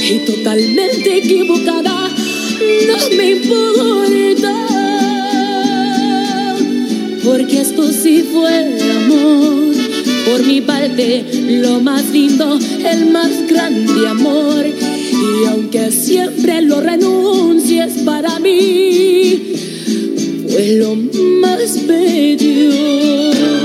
y 0.00 0.20
totalmente 0.24 1.18
equivocada, 1.18 2.08
no 2.88 3.16
me 3.16 3.30
importa. 3.32 4.54
Porque 7.24 7.60
esto 7.60 7.92
sí 7.92 8.24
fue 8.32 8.80
amor. 9.04 9.74
Por 10.24 10.46
mi 10.46 10.62
parte, 10.62 11.26
lo 11.60 11.80
más 11.80 12.08
lindo, 12.08 12.58
el 12.90 13.10
más 13.10 13.46
grande 13.46 14.08
amor. 14.08 14.64
Y 14.66 15.46
aunque 15.46 15.92
siempre 15.92 16.62
lo 16.62 16.80
renuncies 16.80 17.98
para 18.02 18.38
mí, 18.38 19.45
fue 20.56 20.72
lo 20.76 20.96
más 20.96 21.86
bello. 21.86 23.55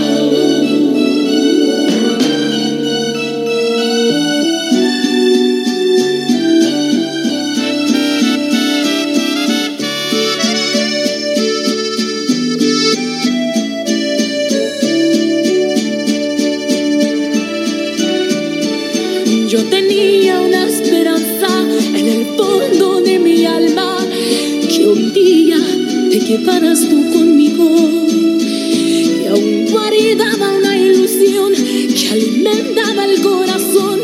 quedaras 26.37 26.79
tú 26.89 27.11
conmigo. 27.11 27.65
Y 28.07 29.27
aún 29.27 29.65
guardaba 29.69 30.57
una 30.57 30.77
ilusión 30.77 31.51
que 31.53 32.09
alimentaba 32.09 33.05
el 33.05 33.21
corazón, 33.21 33.99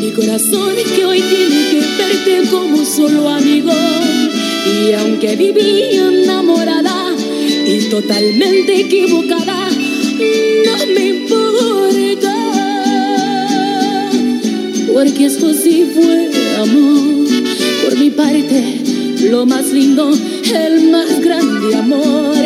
mi 0.00 0.10
corazón 0.10 0.74
que 0.94 1.04
hoy 1.06 1.20
tiene 1.20 1.70
que 1.70 1.80
verte 1.98 2.50
como 2.50 2.84
solo 2.84 3.28
amigo. 3.28 3.72
Y 4.66 4.92
aunque 4.92 5.36
viví 5.36 5.96
enamorada 5.96 7.14
y 7.66 7.88
totalmente 7.88 8.80
equivocada, 8.80 9.68
no 9.70 10.86
me 10.94 11.08
importa, 11.08 12.36
porque 14.92 15.24
esto 15.26 15.54
sí 15.54 15.86
fue 15.94 16.30
amor 16.58 17.26
por 17.82 17.98
mi 17.98 18.10
parte, 18.10 18.82
lo 19.30 19.46
más 19.46 19.72
lindo, 19.72 20.12
el 20.54 20.90
más 20.90 21.19
amor. 21.32 22.36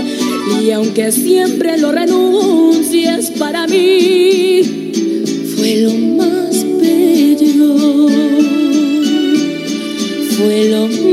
Y 0.62 0.71
aunque 0.71 1.12
siempre 1.12 1.79
lo 1.79 1.93
renuncies 1.93 3.31
para 3.33 3.67
mí, 3.67 4.62
fue 5.57 5.76
lo 5.76 5.95
más 5.95 6.64
bello. 6.81 8.09
Fue 10.37 10.69
lo 10.71 10.87
más 10.88 11.04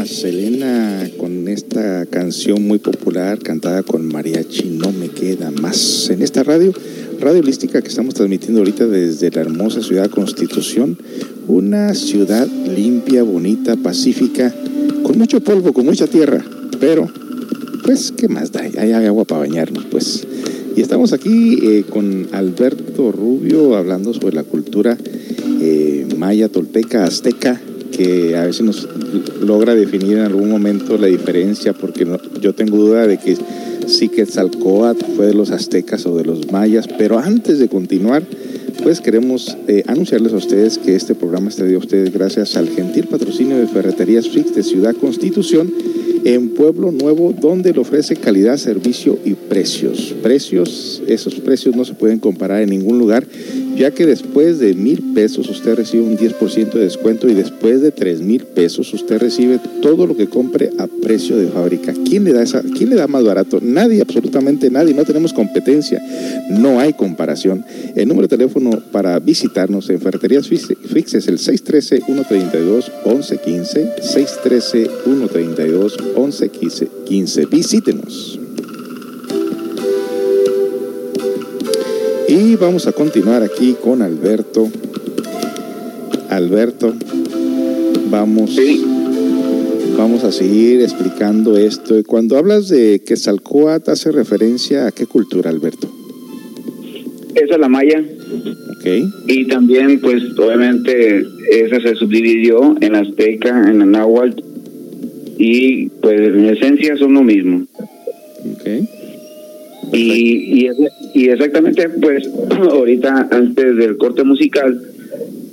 a 0.00 0.06
Selena 0.06 1.10
con 1.18 1.46
esta 1.46 2.06
canción 2.06 2.66
muy 2.66 2.78
popular 2.78 3.38
cantada 3.38 3.82
con 3.82 4.06
mariachi, 4.06 4.70
No 4.70 4.92
me 4.92 5.08
queda 5.08 5.50
más. 5.50 6.08
En 6.08 6.22
esta 6.22 6.42
radio, 6.42 6.72
radio 7.20 7.40
holística 7.40 7.82
que 7.82 7.88
estamos 7.88 8.14
transmitiendo 8.14 8.60
ahorita 8.60 8.86
desde 8.86 9.30
la 9.30 9.42
hermosa 9.42 9.82
ciudad 9.82 10.08
Constitución, 10.08 10.96
una 11.48 11.94
ciudad 11.94 12.48
limpia, 12.48 13.22
bonita, 13.24 13.76
pacífica, 13.76 14.54
con 15.02 15.18
mucho 15.18 15.40
polvo, 15.40 15.74
con 15.74 15.84
mucha 15.84 16.06
tierra, 16.06 16.42
pero 16.80 17.06
pues, 17.84 18.10
¿qué 18.16 18.28
más 18.28 18.52
da? 18.52 18.62
Hay 18.62 18.92
agua 18.92 19.24
para 19.24 19.40
bañarnos, 19.40 19.84
pues. 19.90 20.26
Y 20.76 20.80
estamos 20.80 21.12
aquí 21.12 21.58
eh, 21.62 21.84
con 21.88 22.28
Alberto 22.32 23.12
Rubio 23.12 23.76
hablando 23.76 24.14
sobre 24.14 24.34
la 24.34 24.44
cultura 24.44 24.96
eh, 25.60 26.06
maya, 26.16 26.48
tolteca, 26.48 27.04
azteca, 27.04 27.60
que 27.90 28.34
a 28.36 28.46
veces 28.46 28.62
nos 28.62 28.88
logra 29.40 29.74
definir 29.74 30.18
en 30.18 30.24
algún 30.24 30.50
momento 30.50 30.98
la 30.98 31.06
diferencia, 31.06 31.72
porque 31.72 32.06
yo 32.40 32.54
tengo 32.54 32.76
duda 32.76 33.06
de 33.06 33.18
que 33.18 33.36
si 33.86 34.08
Quetzalcoatl 34.08 35.04
fue 35.16 35.26
de 35.26 35.34
los 35.34 35.50
aztecas 35.50 36.06
o 36.06 36.16
de 36.16 36.24
los 36.24 36.50
mayas, 36.52 36.86
pero 36.98 37.18
antes 37.18 37.58
de 37.58 37.68
continuar, 37.68 38.22
pues 38.82 39.00
queremos 39.00 39.56
eh, 39.68 39.82
anunciarles 39.86 40.32
a 40.32 40.36
ustedes 40.36 40.78
que 40.78 40.94
este 40.94 41.14
programa 41.14 41.48
está 41.48 41.64
de 41.64 41.76
ustedes 41.76 42.12
gracias 42.12 42.56
al 42.56 42.68
gentil 42.68 43.06
patrocinio 43.06 43.58
de 43.58 43.66
Ferreterías 43.66 44.28
Fix 44.28 44.54
de 44.54 44.62
Ciudad 44.62 44.94
Constitución 44.94 45.72
en 46.24 46.50
Pueblo 46.50 46.92
Nuevo, 46.92 47.34
donde 47.38 47.72
le 47.72 47.80
ofrece 47.80 48.16
calidad, 48.16 48.56
servicio 48.56 49.18
y 49.24 49.34
precios. 49.34 50.14
Precios, 50.22 51.02
esos 51.06 51.34
precios 51.36 51.76
no 51.76 51.84
se 51.84 51.94
pueden 51.94 52.18
comparar 52.18 52.62
en 52.62 52.70
ningún 52.70 52.98
lugar, 52.98 53.26
ya 53.76 53.90
que 53.90 54.06
después 54.06 54.58
de 54.58 54.74
mil 54.74 55.12
pesos 55.14 55.48
usted 55.48 55.74
recibe 55.74 56.02
un 56.02 56.16
10% 56.16 56.72
de 56.72 56.80
descuento 56.80 57.28
y 57.28 57.34
después 57.34 57.80
de 57.80 57.92
tres 57.92 58.20
mil 58.20 58.44
pesos 58.44 58.92
usted 58.92 59.18
recibe 59.18 59.60
todo 59.82 60.06
lo 60.06 60.16
que 60.16 60.28
compre 60.28 60.70
a 60.78 60.86
precio 60.86 61.36
de 61.36 61.48
fábrica. 61.48 61.92
¿Quién 62.04 62.24
le 62.24 62.32
da 62.32 62.42
esa, 62.42 62.62
quién 62.62 62.90
le 62.90 62.96
da 62.96 63.06
más 63.06 63.24
barato? 63.24 63.60
Nadie, 63.62 64.00
absolutamente 64.00 64.70
nadie. 64.70 64.94
No 64.94 65.04
tenemos 65.04 65.32
competencia, 65.32 66.02
no 66.50 66.80
hay 66.80 66.92
comparación. 66.92 67.64
El 67.94 68.08
número 68.08 68.28
de 68.28 68.36
teléfono 68.36 68.70
para 68.92 69.18
visitarnos 69.18 69.90
en 69.90 70.00
Ferreterías 70.00 70.48
Fix 70.48 71.14
es 71.14 71.28
el 71.28 71.38
613-132-1115, 71.38 74.00
613-132-1115. 74.00 77.00
1115. 77.10 77.46
Visítenos. 77.46 78.39
Y 82.30 82.54
vamos 82.54 82.86
a 82.86 82.92
continuar 82.92 83.42
aquí 83.42 83.74
con 83.82 84.02
Alberto. 84.02 84.68
Alberto, 86.28 86.94
vamos, 88.08 88.56
vamos 89.98 90.22
a 90.22 90.30
seguir 90.30 90.80
explicando 90.80 91.58
esto. 91.58 92.00
Cuando 92.06 92.38
hablas 92.38 92.68
de 92.68 93.00
que 93.00 93.14
Quetzalcóatl, 93.14 93.90
¿hace 93.90 94.12
referencia 94.12 94.86
a 94.86 94.92
qué 94.92 95.06
cultura, 95.06 95.50
Alberto? 95.50 95.92
Esa 97.34 97.54
es 97.54 97.60
la 97.60 97.68
maya. 97.68 98.00
Okay. 98.78 99.10
Y 99.26 99.48
también, 99.48 100.00
pues, 100.00 100.22
obviamente, 100.38 101.26
esa 101.50 101.80
se 101.80 101.96
subdividió 101.96 102.76
en 102.80 102.94
azteca, 102.94 103.68
en 103.68 103.80
la 103.80 103.86
náhuatl 103.86 104.40
y 105.36 105.88
pues 106.00 106.20
en 106.20 106.44
esencia 106.44 106.96
son 106.96 107.14
lo 107.14 107.24
mismo. 107.24 107.66
Okay. 108.54 108.88
Y, 109.92 110.66
y, 110.66 110.68
exactamente, 111.14 111.88
pues 111.88 112.28
ahorita 112.70 113.28
antes 113.30 113.76
del 113.76 113.96
corte 113.96 114.24
musical 114.24 114.80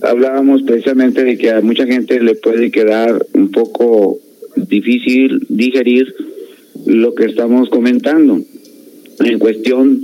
hablábamos 0.01 0.61
precisamente 0.63 1.23
de 1.23 1.37
que 1.37 1.51
a 1.51 1.61
mucha 1.61 1.85
gente 1.85 2.19
le 2.21 2.35
puede 2.35 2.71
quedar 2.71 3.25
un 3.33 3.51
poco 3.51 4.19
difícil 4.55 5.45
digerir 5.49 6.13
lo 6.85 7.15
que 7.15 7.25
estamos 7.25 7.69
comentando 7.69 8.41
en 9.19 9.39
cuestión 9.39 9.99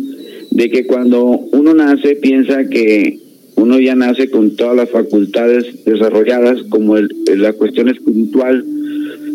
de 0.51 0.69
que 0.69 0.85
cuando 0.85 1.23
uno 1.25 1.73
nace 1.73 2.15
piensa 2.15 2.67
que 2.69 3.19
uno 3.55 3.79
ya 3.79 3.95
nace 3.95 4.29
con 4.29 4.55
todas 4.55 4.75
las 4.75 4.89
facultades 4.89 5.85
desarrolladas 5.85 6.63
como 6.69 6.97
el, 6.97 7.09
la 7.35 7.53
cuestión 7.53 7.89
espiritual 7.89 8.65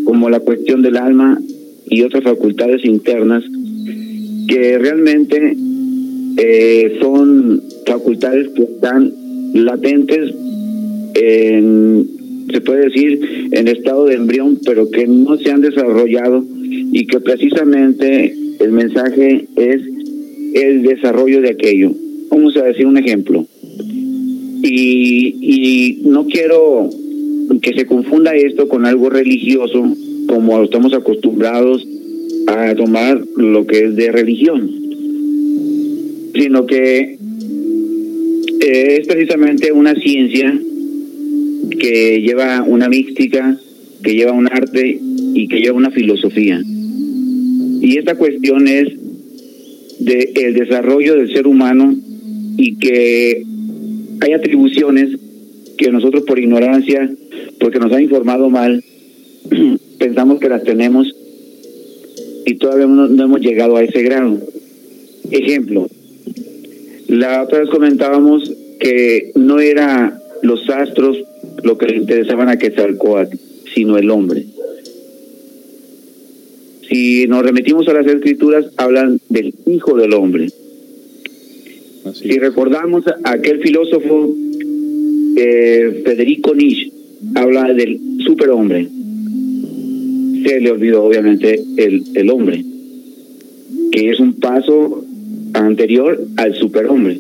como 0.05 0.31
la 0.31 0.41
cuestión 0.41 0.83
del 0.83 0.97
alma 0.97 1.39
y 1.87 2.03
otras 2.03 2.25
facultades 2.25 2.85
internas 2.85 3.45
que 4.49 4.79
realmente 4.79 5.57
eh, 6.38 6.98
son 7.01 7.62
facultades 7.85 8.48
que 8.51 8.62
están 8.62 9.12
latentes 9.55 10.35
en, 11.14 12.07
se 12.53 12.61
puede 12.61 12.85
decir, 12.85 13.48
en 13.51 13.66
estado 13.66 14.07
de 14.07 14.14
embrión, 14.14 14.59
pero 14.64 14.88
que 14.88 15.07
no 15.07 15.37
se 15.37 15.51
han 15.51 15.61
desarrollado 15.61 16.44
y 16.92 17.07
que 17.07 17.18
precisamente 17.20 18.35
el 18.61 18.72
mensaje 18.72 19.48
es 19.57 19.83
el 20.55 20.83
desarrollo 20.83 21.40
de 21.40 21.51
aquello. 21.51 21.92
Vamos 22.31 22.57
a 22.57 22.64
decir 22.64 22.87
un 22.87 22.98
ejemplo. 22.98 23.44
Y, 24.62 25.35
y 25.40 26.03
no 26.05 26.27
quiero 26.27 26.88
que 27.62 27.74
se 27.74 27.87
confunda 27.87 28.37
esto 28.37 28.68
con 28.68 28.87
algo 28.87 29.11
religioso, 29.11 29.92
como 30.29 30.62
estamos 30.62 30.92
acostumbrados 30.94 31.87
a 32.46 32.74
tomar 32.74 33.20
lo 33.37 33.66
que 33.66 33.87
es 33.87 33.96
de 33.96 34.12
religión, 34.12 34.78
sino 36.38 36.66
que 36.66 37.18
es 38.61 39.07
precisamente 39.07 39.72
una 39.72 39.94
ciencia 39.94 40.59
que 41.79 42.22
lleva 42.22 42.62
una 42.62 42.88
mística, 42.88 43.59
que 44.03 44.14
lleva 44.14 44.33
un 44.33 44.46
arte 44.46 44.98
y 45.35 45.48
que 45.48 45.61
lleva 45.61 45.77
una 45.77 45.90
filosofía. 45.90 46.61
Y 47.81 47.96
esta 47.98 48.14
cuestión 48.16 48.68
es 48.68 48.88
de 50.01 50.33
el 50.35 50.55
desarrollo 50.55 51.16
del 51.16 51.33
ser 51.33 51.46
humano 51.46 51.96
y 52.57 52.77
que 52.77 53.42
hay 54.20 54.33
atribuciones 54.33 55.16
que 55.77 55.90
nosotros 55.90 56.24
por 56.24 56.38
ignorancia 56.38 57.11
porque 57.61 57.79
nos 57.79 57.92
han 57.92 58.03
informado 58.03 58.51
mal, 58.51 58.83
pensamos 59.98 60.40
que 60.40 60.48
las 60.48 60.62
tenemos 60.64 61.14
y 62.46 62.55
todavía 62.55 62.87
no, 62.87 63.07
hemos 63.07 63.40
llegado 63.40 63.77
a 63.77 63.83
ese 63.83 64.03
grado. 64.03 64.38
Ejemplo, 65.31 65.88
la 67.09 67.42
otra 67.42 67.61
vez 67.61 67.71
comentábamos 67.71 68.53
que 68.79 69.33
no 69.35 69.61
era 69.61 70.18
los 70.42 70.68
astros 70.68 71.18
lo 71.62 71.77
que 71.77 71.87
le 71.87 71.97
interesaban 71.97 72.49
a 72.49 72.59
Quetzalcoatl, 72.59 73.37
sino 73.75 73.99
el 73.99 74.11
hombre. 74.11 74.44
Si 76.88 77.27
nos 77.27 77.42
remitimos 77.42 77.88
a 77.88 77.92
las 77.92 78.07
escrituras, 78.07 78.66
hablan 78.77 79.21
del 79.29 79.55
Hijo 79.66 79.97
del 79.97 80.14
Hombre. 80.14 80.49
si 82.14 82.38
recordamos 82.38 83.05
a 83.07 83.33
aquel 83.33 83.61
filósofo 83.61 84.35
eh, 85.37 86.03
Federico 86.05 86.55
Nietzsche, 86.55 86.90
habla 87.35 87.73
del 87.75 88.01
superhombre. 88.25 88.88
Se 90.47 90.61
le 90.61 90.71
olvidó 90.71 91.05
obviamente 91.05 91.62
el, 91.77 92.05
el 92.14 92.31
hombre, 92.31 92.64
que 93.92 94.11
es 94.11 94.21
un 94.21 94.35
paso 94.35 95.05
anterior 95.66 96.21
al 96.37 96.55
superhombre. 96.55 97.18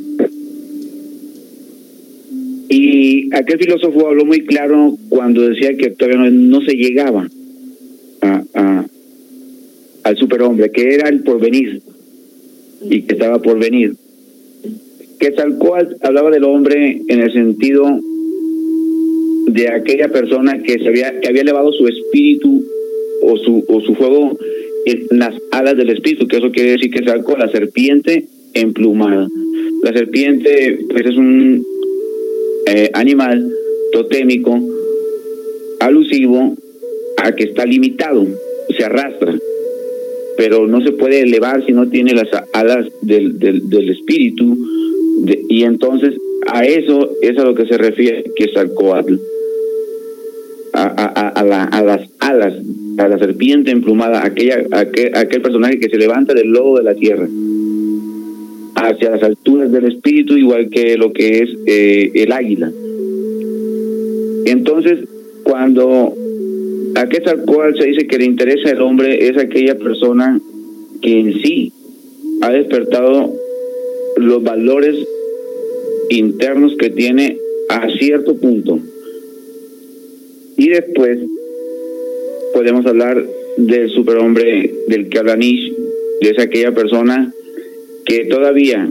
Y 2.68 3.34
aquel 3.34 3.58
filósofo 3.58 4.06
habló 4.06 4.24
muy 4.24 4.44
claro 4.44 4.96
cuando 5.08 5.42
decía 5.42 5.76
que 5.76 5.90
todavía 5.90 6.30
no, 6.30 6.60
se 6.60 6.74
llegaba 6.74 7.28
a, 8.20 8.42
a, 8.54 8.86
al 10.04 10.16
superhombre, 10.16 10.70
que 10.70 10.94
era 10.94 11.08
el 11.08 11.22
porvenir 11.22 11.80
y 12.90 13.02
que 13.02 13.14
estaba 13.14 13.40
por 13.40 13.58
venir. 13.58 13.94
Que 15.18 15.30
tal 15.30 15.58
cual 15.58 15.96
hablaba 16.02 16.30
del 16.30 16.44
hombre 16.44 17.02
en 17.08 17.20
el 17.20 17.32
sentido 17.32 18.00
de 19.46 19.68
aquella 19.68 20.08
persona 20.08 20.62
que 20.62 20.78
se 20.78 20.88
había 20.88 21.20
que 21.20 21.28
había 21.28 21.40
elevado 21.40 21.72
su 21.72 21.88
espíritu 21.88 22.64
o 23.22 23.36
su 23.38 23.64
o 23.66 23.80
su 23.80 23.94
fuego 23.94 24.38
las 25.10 25.34
alas 25.52 25.76
del 25.76 25.90
espíritu 25.90 26.26
que 26.26 26.36
eso 26.38 26.50
quiere 26.50 26.72
decir 26.72 26.90
que 26.90 27.04
sacó 27.04 27.36
la 27.36 27.50
serpiente 27.50 28.26
emplumada. 28.54 29.28
La 29.82 29.92
serpiente 29.92 30.78
pues 30.90 31.06
es 31.06 31.16
un 31.16 31.64
eh, 32.66 32.90
animal 32.94 33.50
totémico 33.92 34.58
alusivo 35.80 36.56
a 37.22 37.32
que 37.32 37.44
está 37.44 37.64
limitado 37.64 38.26
se 38.76 38.84
arrastra 38.84 39.34
pero 40.36 40.68
no 40.68 40.80
se 40.82 40.92
puede 40.92 41.22
elevar 41.22 41.64
si 41.66 41.72
no 41.72 41.88
tiene 41.88 42.12
las 42.12 42.28
alas 42.52 42.86
del, 43.02 43.38
del, 43.38 43.68
del 43.68 43.90
espíritu 43.90 44.56
y 45.48 45.64
entonces 45.64 46.14
a 46.46 46.64
eso 46.64 47.10
es 47.22 47.36
a 47.38 47.44
lo 47.44 47.54
que 47.54 47.66
se 47.66 47.76
refiere 47.76 48.24
que 48.36 48.44
es 48.44 48.56
Alcoatl 48.56 49.16
a, 50.86 51.28
a, 51.28 51.44
la, 51.44 51.64
a, 51.64 51.82
las 51.82 52.08
alas, 52.20 52.54
a 52.98 53.08
la 53.08 53.18
serpiente 53.18 53.70
emplumada, 53.70 54.24
aquella, 54.24 54.64
aquel, 54.72 55.16
aquel 55.16 55.42
personaje 55.42 55.78
que 55.78 55.88
se 55.88 55.96
levanta 55.96 56.34
del 56.34 56.48
lodo 56.48 56.76
de 56.76 56.84
la 56.84 56.94
tierra 56.94 57.28
hacia 58.74 59.10
las 59.10 59.22
alturas 59.22 59.72
del 59.72 59.86
espíritu, 59.86 60.36
igual 60.36 60.68
que 60.70 60.96
lo 60.96 61.12
que 61.12 61.42
es 61.42 61.50
eh, 61.66 62.10
el 62.14 62.32
águila. 62.32 62.70
Entonces, 64.46 65.00
cuando 65.42 66.14
a 66.94 67.06
qué 67.08 67.20
tal 67.20 67.44
cual 67.44 67.74
se 67.76 67.86
dice 67.86 68.06
que 68.06 68.18
le 68.18 68.24
interesa 68.24 68.70
al 68.70 68.82
hombre 68.82 69.28
es 69.28 69.36
aquella 69.36 69.76
persona 69.78 70.40
que 71.02 71.20
en 71.20 71.34
sí 71.42 71.72
ha 72.40 72.50
despertado 72.50 73.32
los 74.16 74.42
valores 74.42 74.96
internos 76.10 76.74
que 76.78 76.90
tiene 76.90 77.36
a 77.68 77.88
cierto 77.98 78.36
punto. 78.36 78.78
Y 80.58 80.68
después 80.68 81.18
podemos 82.52 82.84
hablar 82.84 83.24
del 83.56 83.88
superhombre 83.90 84.74
del 84.88 85.08
que 85.08 85.18
habla 85.18 85.36
Nietzsche, 85.36 85.72
es 86.20 86.38
aquella 86.38 86.72
persona 86.72 87.32
que 88.04 88.24
todavía 88.26 88.90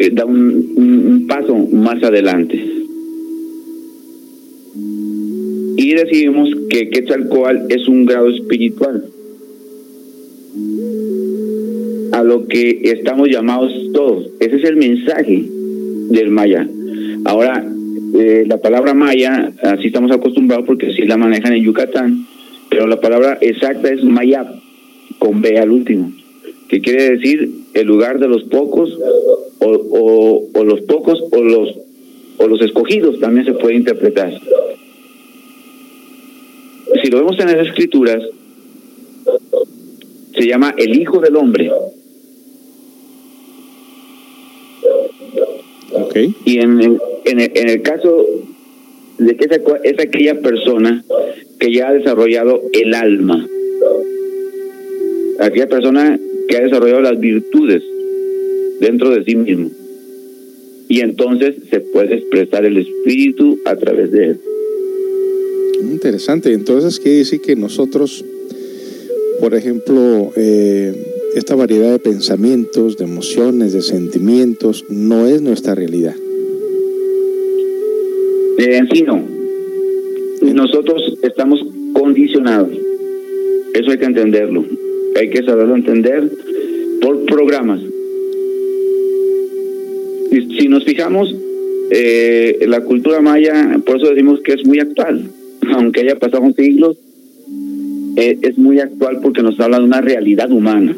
eh, 0.00 0.10
da 0.12 0.24
un, 0.24 1.26
paso 1.28 1.54
más 1.54 2.02
adelante. 2.02 2.60
Y 5.76 5.94
decidimos 5.94 6.50
que 6.68 6.90
Quetzalcoatl 6.90 7.72
es 7.72 7.88
un 7.88 8.04
grado 8.04 8.28
espiritual 8.28 9.04
a 12.12 12.22
lo 12.22 12.46
que 12.46 12.80
estamos 12.82 13.28
llamados 13.28 13.72
todos. 13.94 14.30
Ese 14.40 14.56
es 14.56 14.64
el 14.64 14.76
mensaje 14.76 15.44
del 16.10 16.28
maya. 16.30 16.68
Ahora, 17.24 17.71
eh, 18.14 18.44
la 18.46 18.58
palabra 18.58 18.94
maya, 18.94 19.52
así 19.62 19.86
estamos 19.86 20.10
acostumbrados 20.10 20.66
porque 20.66 20.88
así 20.88 21.02
la 21.02 21.16
manejan 21.16 21.54
en 21.54 21.62
Yucatán, 21.62 22.26
pero 22.68 22.86
la 22.86 23.00
palabra 23.00 23.38
exacta 23.40 23.88
es 23.88 24.04
mayap, 24.04 24.48
con 25.18 25.40
B 25.40 25.58
al 25.58 25.70
último, 25.70 26.12
que 26.68 26.80
quiere 26.80 27.10
decir 27.10 27.50
el 27.74 27.86
lugar 27.86 28.18
de 28.18 28.28
los 28.28 28.44
pocos, 28.44 28.98
o, 29.60 30.48
o, 30.52 30.64
los 30.64 30.80
pocos, 30.82 31.22
o 31.30 31.42
los, 31.42 31.78
o 32.38 32.48
los 32.48 32.60
escogidos, 32.60 33.20
también 33.20 33.46
se 33.46 33.52
puede 33.52 33.76
interpretar. 33.76 34.32
Si 37.02 37.10
lo 37.10 37.18
vemos 37.18 37.38
en 37.38 37.46
las 37.46 37.66
escrituras, 37.66 38.22
se 40.34 40.46
llama 40.46 40.74
el 40.76 41.00
Hijo 41.00 41.20
del 41.20 41.36
Hombre. 41.36 41.70
Y 46.44 46.58
en 46.58 46.80
el, 46.80 47.00
en 47.24 47.40
el, 47.40 47.50
en 47.54 47.68
el 47.68 47.82
caso 47.82 48.26
de 49.18 49.36
que 49.36 49.44
es 49.84 49.98
aquella 49.98 50.40
persona 50.40 51.04
que 51.58 51.72
ya 51.72 51.88
ha 51.88 51.92
desarrollado 51.92 52.62
el 52.72 52.94
alma, 52.94 53.48
aquella 55.38 55.68
persona 55.68 56.18
que 56.48 56.56
ha 56.56 56.62
desarrollado 56.62 57.02
las 57.02 57.18
virtudes 57.20 57.82
dentro 58.80 59.10
de 59.10 59.24
sí 59.24 59.36
mismo. 59.36 59.70
Y 60.88 61.00
entonces 61.00 61.54
se 61.70 61.80
puede 61.80 62.16
expresar 62.16 62.64
el 62.64 62.76
espíritu 62.76 63.58
a 63.64 63.76
través 63.76 64.10
de 64.10 64.24
él. 64.30 64.40
Interesante. 65.80 66.52
Entonces 66.52 67.00
quiere 67.00 67.18
decir 67.18 67.40
que 67.40 67.56
nosotros, 67.56 68.24
por 69.40 69.54
ejemplo, 69.54 70.32
eh, 70.36 70.94
esta 71.34 71.54
variedad 71.54 71.92
de 71.92 71.98
pensamientos, 71.98 72.98
de 72.98 73.04
emociones, 73.04 73.72
de 73.72 73.82
sentimientos, 73.82 74.84
no 74.88 75.26
es 75.26 75.40
nuestra 75.40 75.74
realidad. 75.74 76.14
Eh, 78.58 78.76
en 78.76 78.88
sí 78.88 79.02
no. 79.02 79.22
Nosotros 80.54 81.18
estamos 81.22 81.64
condicionados. 81.92 82.70
Eso 83.74 83.90
hay 83.90 83.98
que 83.98 84.04
entenderlo. 84.04 84.64
Hay 85.18 85.30
que 85.30 85.42
saberlo 85.42 85.76
entender 85.76 86.30
por 87.00 87.24
programas. 87.24 87.80
Si 90.30 90.68
nos 90.68 90.84
fijamos, 90.84 91.34
eh, 91.90 92.64
la 92.66 92.80
cultura 92.80 93.20
maya, 93.20 93.78
por 93.84 93.96
eso 93.96 94.10
decimos 94.10 94.40
que 94.40 94.54
es 94.54 94.66
muy 94.66 94.78
actual, 94.78 95.30
aunque 95.74 96.00
haya 96.00 96.16
pasado 96.16 96.50
siglos, 96.56 96.96
eh, 98.16 98.38
es 98.42 98.58
muy 98.58 98.80
actual 98.80 99.20
porque 99.22 99.42
nos 99.42 99.58
habla 99.60 99.78
de 99.78 99.84
una 99.84 100.00
realidad 100.00 100.50
humana. 100.50 100.96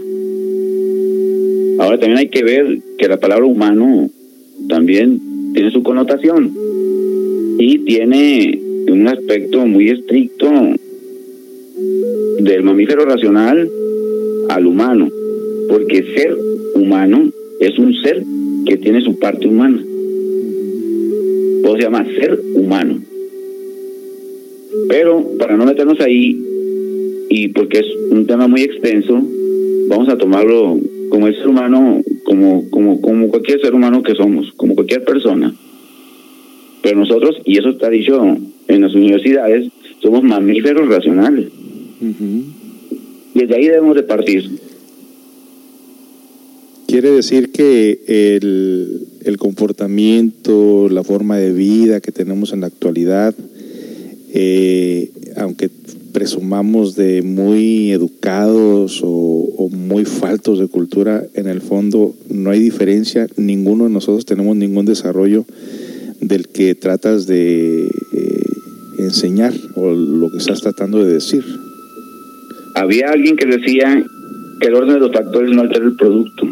Ahora 1.78 1.98
también 1.98 2.18
hay 2.18 2.28
que 2.28 2.44
ver 2.44 2.78
que 2.98 3.08
la 3.08 3.18
palabra 3.18 3.44
humano 3.44 4.08
también 4.68 5.20
tiene 5.52 5.70
su 5.70 5.82
connotación 5.82 6.52
y 7.58 7.78
tiene 7.78 8.60
un 8.88 9.08
aspecto 9.08 9.66
muy 9.66 9.90
estricto 9.90 10.50
del 12.40 12.62
mamífero 12.62 13.04
racional 13.04 13.70
al 14.48 14.66
humano, 14.66 15.10
porque 15.68 16.04
ser 16.14 16.36
humano 16.74 17.30
es 17.60 17.78
un 17.78 17.94
ser 17.94 18.22
que 18.66 18.76
tiene 18.76 19.00
su 19.00 19.18
parte 19.18 19.46
humana. 19.46 19.82
O 21.66 21.76
se 21.76 21.82
llama 21.82 22.06
ser 22.18 22.40
humano. 22.54 23.00
Pero 24.88 25.24
para 25.38 25.56
no 25.56 25.64
meternos 25.64 26.00
ahí, 26.00 26.38
y 27.30 27.48
porque 27.48 27.78
es 27.80 27.86
un 28.10 28.26
tema 28.26 28.48
muy 28.48 28.62
extenso, 28.62 29.20
vamos 29.88 30.08
a 30.08 30.18
tomarlo 30.18 30.78
como 31.08 31.26
el 31.26 31.36
ser 31.36 31.48
humano, 31.48 32.02
como, 32.24 32.68
como, 32.70 33.00
como 33.00 33.28
cualquier 33.28 33.60
ser 33.60 33.74
humano 33.74 34.02
que 34.02 34.14
somos, 34.14 34.52
como 34.56 34.74
cualquier 34.74 35.04
persona. 35.04 35.54
Pero 36.84 36.98
nosotros, 36.98 37.36
y 37.44 37.58
eso 37.58 37.70
está 37.70 37.88
dicho 37.88 38.22
en 38.68 38.80
las 38.82 38.94
universidades, 38.94 39.72
somos 40.02 40.22
mamíferos 40.22 40.86
racionales. 40.86 41.46
Desde 43.34 43.56
ahí 43.56 43.66
debemos 43.66 43.96
de 43.96 44.02
partir. 44.02 44.50
Quiere 46.86 47.10
decir 47.10 47.50
que 47.50 48.02
el, 48.06 49.08
el 49.24 49.36
comportamiento, 49.38 50.88
la 50.90 51.02
forma 51.02 51.38
de 51.38 51.52
vida 51.52 52.00
que 52.00 52.12
tenemos 52.12 52.52
en 52.52 52.60
la 52.60 52.66
actualidad, 52.66 53.34
eh, 54.36 55.10
aunque 55.36 55.70
presumamos 56.12 56.96
de 56.96 57.22
muy 57.22 57.92
educados 57.92 59.00
o, 59.02 59.68
muy 59.70 60.04
faltos 60.04 60.58
de 60.58 60.68
cultura, 60.68 61.24
en 61.34 61.46
el 61.46 61.60
fondo 61.60 62.14
no 62.28 62.50
hay 62.50 62.60
diferencia, 62.60 63.26
ninguno 63.36 63.84
de 63.84 63.90
nosotros 63.90 64.26
tenemos 64.26 64.56
ningún 64.56 64.86
desarrollo 64.86 65.44
del 66.28 66.48
que 66.48 66.74
tratas 66.74 67.26
de 67.26 67.84
eh, 67.84 68.58
enseñar 68.96 69.52
o 69.74 69.92
lo 69.92 70.30
que 70.30 70.38
estás 70.38 70.62
tratando 70.62 71.04
de 71.04 71.12
decir. 71.12 71.44
Había 72.74 73.10
alguien 73.10 73.36
que 73.36 73.46
decía 73.46 74.02
que 74.60 74.68
el 74.68 74.74
orden 74.74 74.94
de 74.94 75.00
los 75.00 75.12
factores 75.12 75.50
no 75.50 75.62
altera 75.62 75.84
el 75.84 75.96
producto. 75.96 76.46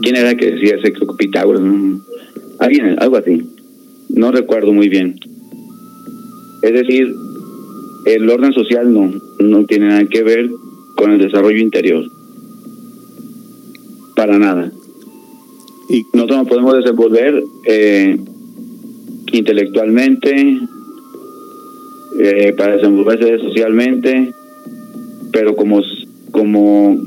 ¿Quién 0.00 0.16
era 0.16 0.36
que 0.36 0.52
decía 0.52 0.76
ese? 0.76 0.92
Pitágoras. 1.18 1.62
Alguien, 2.60 2.96
algo 3.00 3.16
así. 3.16 3.42
No 4.10 4.30
recuerdo 4.30 4.72
muy 4.72 4.88
bien. 4.88 5.18
Es 6.62 6.72
decir, 6.72 7.12
el 8.06 8.30
orden 8.30 8.52
social 8.52 8.92
no, 8.92 9.12
no 9.40 9.64
tiene 9.66 9.88
nada 9.88 10.04
que 10.06 10.22
ver 10.22 10.48
con 10.94 11.10
el 11.10 11.18
desarrollo 11.18 11.58
interior. 11.58 12.04
Para 14.14 14.38
nada. 14.38 14.70
Y 15.88 16.04
nosotros 16.12 16.38
nos 16.38 16.48
podemos 16.48 16.76
desenvolver 16.76 17.42
eh, 17.64 18.18
intelectualmente, 19.32 20.58
eh, 22.20 22.54
para 22.56 22.76
desenvolverse 22.76 23.38
socialmente, 23.38 24.32
pero 25.32 25.54
como, 25.54 25.82
como, 26.30 27.00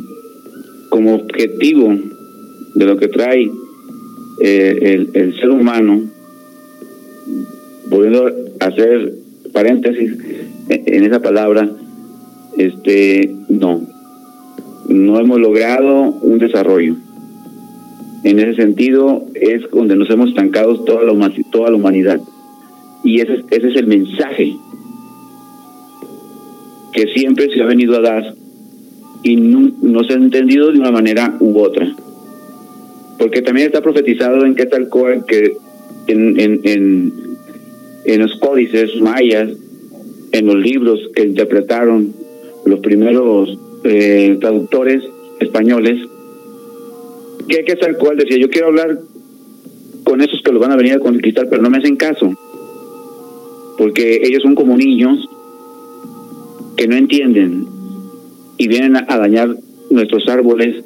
como 0.89 1.15
objetivo 1.15 1.97
de 2.75 2.85
lo 2.85 2.97
que 2.97 3.07
trae 3.07 3.51
eh, 4.41 4.79
el, 4.81 5.09
el 5.13 5.35
ser 5.39 5.49
humano, 5.49 6.01
volviendo 7.89 8.31
a 8.59 8.65
hacer 8.65 9.15
paréntesis 9.51 10.13
en 10.69 11.03
esa 11.03 11.21
palabra, 11.21 11.69
este, 12.57 13.33
no, 13.49 13.85
no 14.87 15.19
hemos 15.19 15.39
logrado 15.39 16.11
un 16.21 16.39
desarrollo. 16.39 16.95
En 18.23 18.39
ese 18.39 18.55
sentido 18.55 19.25
es 19.33 19.69
donde 19.71 19.95
nos 19.95 20.09
hemos 20.09 20.29
estancado 20.29 20.79
toda 20.83 21.03
la, 21.03 21.33
toda 21.51 21.71
la 21.71 21.77
humanidad. 21.77 22.21
Y 23.03 23.19
ese, 23.19 23.43
ese 23.49 23.67
es 23.69 23.75
el 23.75 23.87
mensaje 23.87 24.55
que 26.93 27.07
siempre 27.13 27.51
se 27.51 27.61
ha 27.61 27.65
venido 27.65 27.97
a 27.97 28.01
dar 28.01 28.35
y 29.23 29.35
no, 29.37 30.03
se 30.03 30.13
ha 30.13 30.17
entendido 30.17 30.71
de 30.71 30.79
una 30.79 30.91
manera 30.91 31.35
u 31.39 31.59
otra. 31.59 31.95
Porque 33.17 33.41
también 33.41 33.67
está 33.67 33.81
profetizado 33.81 34.45
en 34.45 34.55
tal 34.55 34.89
que 35.27 35.53
en, 36.07 36.39
en, 36.39 36.61
en, 36.63 37.13
en 38.05 38.21
los 38.21 38.35
códices 38.39 38.99
mayas 39.01 39.49
en 40.31 40.45
los 40.45 40.55
libros 40.55 40.99
que 41.13 41.23
interpretaron 41.23 42.13
los 42.65 42.79
primeros 42.79 43.57
eh, 43.83 44.37
traductores 44.39 45.03
españoles, 45.39 46.07
que, 47.51 47.65
que 47.65 47.75
tal 47.75 47.97
cual 47.97 48.17
decía, 48.17 48.37
yo 48.37 48.49
quiero 48.49 48.67
hablar 48.67 48.97
con 50.03 50.21
esos 50.21 50.41
que 50.41 50.51
lo 50.51 50.59
van 50.59 50.71
a 50.71 50.77
venir 50.77 50.93
a 50.93 50.99
conquistar, 50.99 51.47
pero 51.49 51.61
no 51.61 51.69
me 51.69 51.77
hacen 51.77 51.97
caso, 51.97 52.33
porque 53.77 54.21
ellos 54.23 54.41
son 54.41 54.55
como 54.55 54.77
niños 54.77 55.29
que 56.77 56.87
no 56.87 56.95
entienden 56.95 57.67
y 58.57 58.67
vienen 58.67 58.95
a, 58.95 59.17
dañar 59.17 59.55
nuestros 59.89 60.27
árboles. 60.27 60.83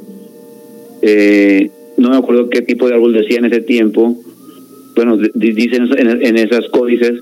Eh, 1.02 1.70
no 1.98 2.10
me 2.10 2.18
acuerdo 2.18 2.50
qué 2.50 2.62
tipo 2.62 2.88
de 2.88 2.96
árbol 2.96 3.14
decía 3.14 3.38
en 3.38 3.46
ese 3.46 3.62
tiempo, 3.62 4.18
bueno, 4.96 5.18
dicen 5.36 5.88
en, 5.98 6.38
esas 6.38 6.68
códices 6.70 7.22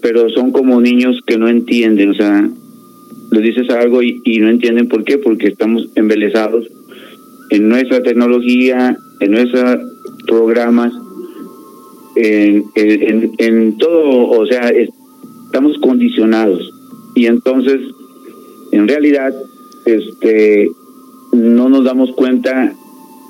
pero 0.00 0.28
son 0.30 0.52
como 0.52 0.80
niños 0.80 1.20
que 1.26 1.38
no 1.38 1.48
entienden, 1.48 2.10
o 2.10 2.14
sea, 2.14 2.48
les 3.32 3.42
dices 3.42 3.68
algo 3.70 4.00
y, 4.00 4.38
no 4.38 4.48
entienden 4.48 4.86
por 4.86 5.02
qué, 5.02 5.18
porque 5.18 5.48
estamos 5.48 5.88
embelesados 5.96 6.68
en 7.50 7.68
nuestra 7.68 8.02
tecnología, 8.02 8.96
en 9.20 9.30
nuestros 9.30 9.80
programas, 10.26 10.92
en, 12.16 12.64
en, 12.74 13.32
en 13.38 13.78
todo, 13.78 14.28
o 14.30 14.46
sea, 14.46 14.70
estamos 14.70 15.78
condicionados. 15.78 16.70
Y 17.14 17.26
entonces, 17.26 17.80
en 18.72 18.86
realidad, 18.86 19.34
este, 19.86 20.70
no 21.32 21.68
nos 21.68 21.84
damos 21.84 22.12
cuenta 22.12 22.74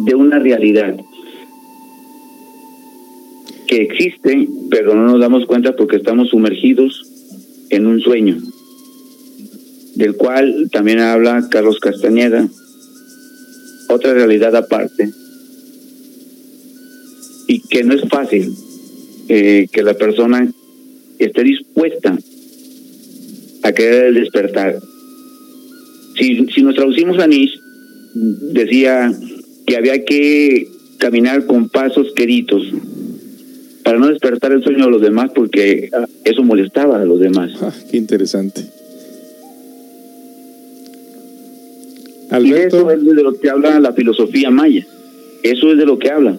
de 0.00 0.14
una 0.14 0.38
realidad 0.38 0.96
que 3.66 3.82
existe, 3.82 4.48
pero 4.70 4.94
no 4.94 5.06
nos 5.06 5.20
damos 5.20 5.44
cuenta 5.46 5.76
porque 5.76 5.96
estamos 5.96 6.30
sumergidos 6.30 7.06
en 7.70 7.86
un 7.86 8.00
sueño, 8.00 8.38
del 9.94 10.16
cual 10.16 10.70
también 10.72 11.00
habla 11.00 11.46
Carlos 11.50 11.78
Castañeda, 11.78 12.48
otra 13.88 14.14
realidad 14.14 14.54
aparte, 14.56 15.10
y 17.46 17.60
que 17.62 17.82
no 17.82 17.94
es 17.94 18.02
fácil 18.08 18.54
eh, 19.28 19.66
que 19.72 19.82
la 19.82 19.94
persona 19.94 20.50
esté 21.18 21.42
dispuesta 21.42 22.16
a 23.62 23.72
querer 23.72 24.06
el 24.06 24.14
despertar. 24.14 24.78
Si, 26.18 26.46
si 26.54 26.62
nos 26.62 26.74
traducimos 26.74 27.18
a 27.18 27.26
Nish, 27.26 27.58
decía 28.52 29.12
que 29.66 29.76
había 29.76 30.04
que 30.04 30.68
caminar 30.98 31.46
con 31.46 31.68
pasos 31.68 32.12
queridos 32.14 32.62
para 33.84 33.98
no 33.98 34.08
despertar 34.08 34.52
el 34.52 34.62
sueño 34.62 34.86
de 34.86 34.90
los 34.90 35.00
demás 35.00 35.30
porque 35.34 35.90
eso 36.24 36.42
molestaba 36.42 37.00
a 37.00 37.04
los 37.04 37.20
demás. 37.20 37.52
Ah, 37.60 37.72
qué 37.90 37.96
interesante. 37.96 38.62
Y 42.30 42.52
eso 42.52 42.90
es 42.90 43.04
de 43.04 43.22
lo 43.22 43.32
que 43.38 43.48
habla 43.48 43.80
la 43.80 43.92
filosofía 43.92 44.50
maya. 44.50 44.86
Eso 45.42 45.72
es 45.72 45.78
de 45.78 45.86
lo 45.86 45.98
que 45.98 46.10
habla. 46.10 46.36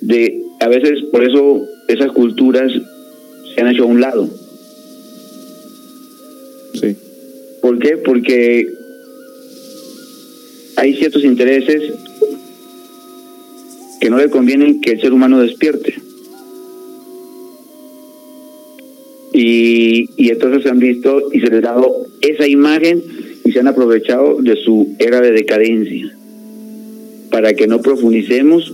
De 0.00 0.42
a 0.60 0.68
veces 0.68 1.04
por 1.12 1.22
eso 1.24 1.62
esas 1.88 2.10
culturas 2.12 2.72
se 3.54 3.60
han 3.60 3.68
hecho 3.68 3.84
a 3.84 3.86
un 3.86 4.00
lado. 4.00 4.28
Sí. 6.74 6.96
¿Por 7.60 7.78
qué? 7.78 7.98
Porque 7.98 8.68
hay 10.76 10.96
ciertos 10.96 11.24
intereses 11.24 11.92
que 14.00 14.10
no 14.10 14.18
le 14.18 14.30
convienen 14.30 14.80
que 14.80 14.92
el 14.92 15.00
ser 15.00 15.12
humano 15.12 15.38
despierte. 15.38 15.94
Y, 19.32 20.10
y 20.16 20.30
entonces 20.30 20.64
se 20.64 20.68
han 20.68 20.80
visto 20.80 21.28
y 21.32 21.40
se 21.40 21.46
les 21.46 21.64
ha 21.64 21.72
dado 21.72 22.06
esa 22.20 22.46
imagen 22.46 23.02
se 23.52 23.60
han 23.60 23.68
aprovechado 23.68 24.40
de 24.40 24.56
su 24.56 24.94
era 24.98 25.20
de 25.20 25.32
decadencia 25.32 26.10
para 27.30 27.54
que 27.54 27.66
no 27.66 27.80
profundicemos 27.80 28.72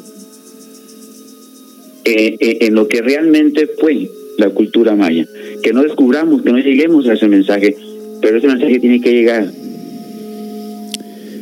eh, 2.04 2.36
eh, 2.40 2.58
en 2.62 2.74
lo 2.74 2.88
que 2.88 3.02
realmente 3.02 3.68
fue 3.78 4.08
la 4.38 4.50
cultura 4.50 4.94
maya, 4.94 5.26
que 5.62 5.72
no 5.72 5.82
descubramos, 5.82 6.42
que 6.42 6.52
no 6.52 6.58
lleguemos 6.58 7.06
a 7.08 7.14
ese 7.14 7.28
mensaje, 7.28 7.76
pero 8.22 8.38
ese 8.38 8.46
mensaje 8.46 8.78
tiene 8.78 9.00
que 9.00 9.12
llegar. 9.12 9.50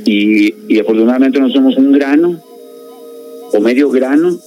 Y 0.04 0.78
afortunadamente 0.78 1.40
no 1.40 1.50
somos 1.50 1.76
un 1.76 1.92
grano 1.92 2.40
o 3.52 3.60
medio 3.60 3.90
grano 3.90 4.38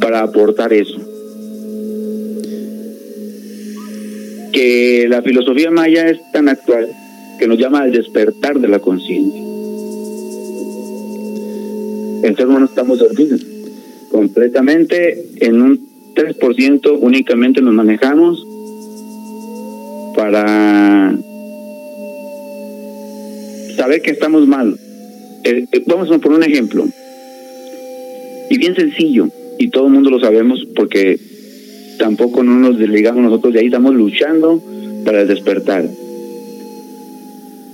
para 0.00 0.22
aportar 0.22 0.72
eso. 0.72 1.10
que 4.52 5.06
la 5.08 5.22
filosofía 5.22 5.70
maya 5.70 6.08
es 6.08 6.18
tan 6.32 6.48
actual 6.48 6.88
que 7.40 7.48
nos 7.48 7.58
llama 7.58 7.80
al 7.80 7.90
despertar 7.90 8.60
de 8.60 8.68
la 8.68 8.80
conciencia. 8.80 9.40
En 12.22 12.36
ser 12.36 12.46
humano 12.46 12.66
estamos 12.66 12.98
dormidos 12.98 13.40
completamente, 14.10 15.24
en 15.36 15.62
un 15.62 15.80
3% 16.14 16.98
únicamente 17.00 17.62
nos 17.62 17.72
manejamos 17.72 18.46
para 20.14 21.16
saber 23.74 24.02
que 24.02 24.10
estamos 24.10 24.46
mal. 24.46 24.78
Eh, 25.44 25.64
eh, 25.72 25.82
vamos 25.86 26.10
a 26.10 26.18
poner 26.18 26.38
un 26.40 26.44
ejemplo. 26.44 26.86
Y 28.50 28.58
bien 28.58 28.74
sencillo, 28.74 29.30
y 29.58 29.70
todo 29.70 29.86
el 29.86 29.94
mundo 29.94 30.10
lo 30.10 30.20
sabemos 30.20 30.66
porque 30.76 31.18
tampoco 31.98 32.42
no 32.42 32.56
nos 32.56 32.78
desligamos 32.78 33.22
nosotros 33.22 33.54
de 33.54 33.60
ahí, 33.60 33.66
estamos 33.66 33.94
luchando 33.94 34.62
para 35.06 35.24
despertar. 35.24 35.88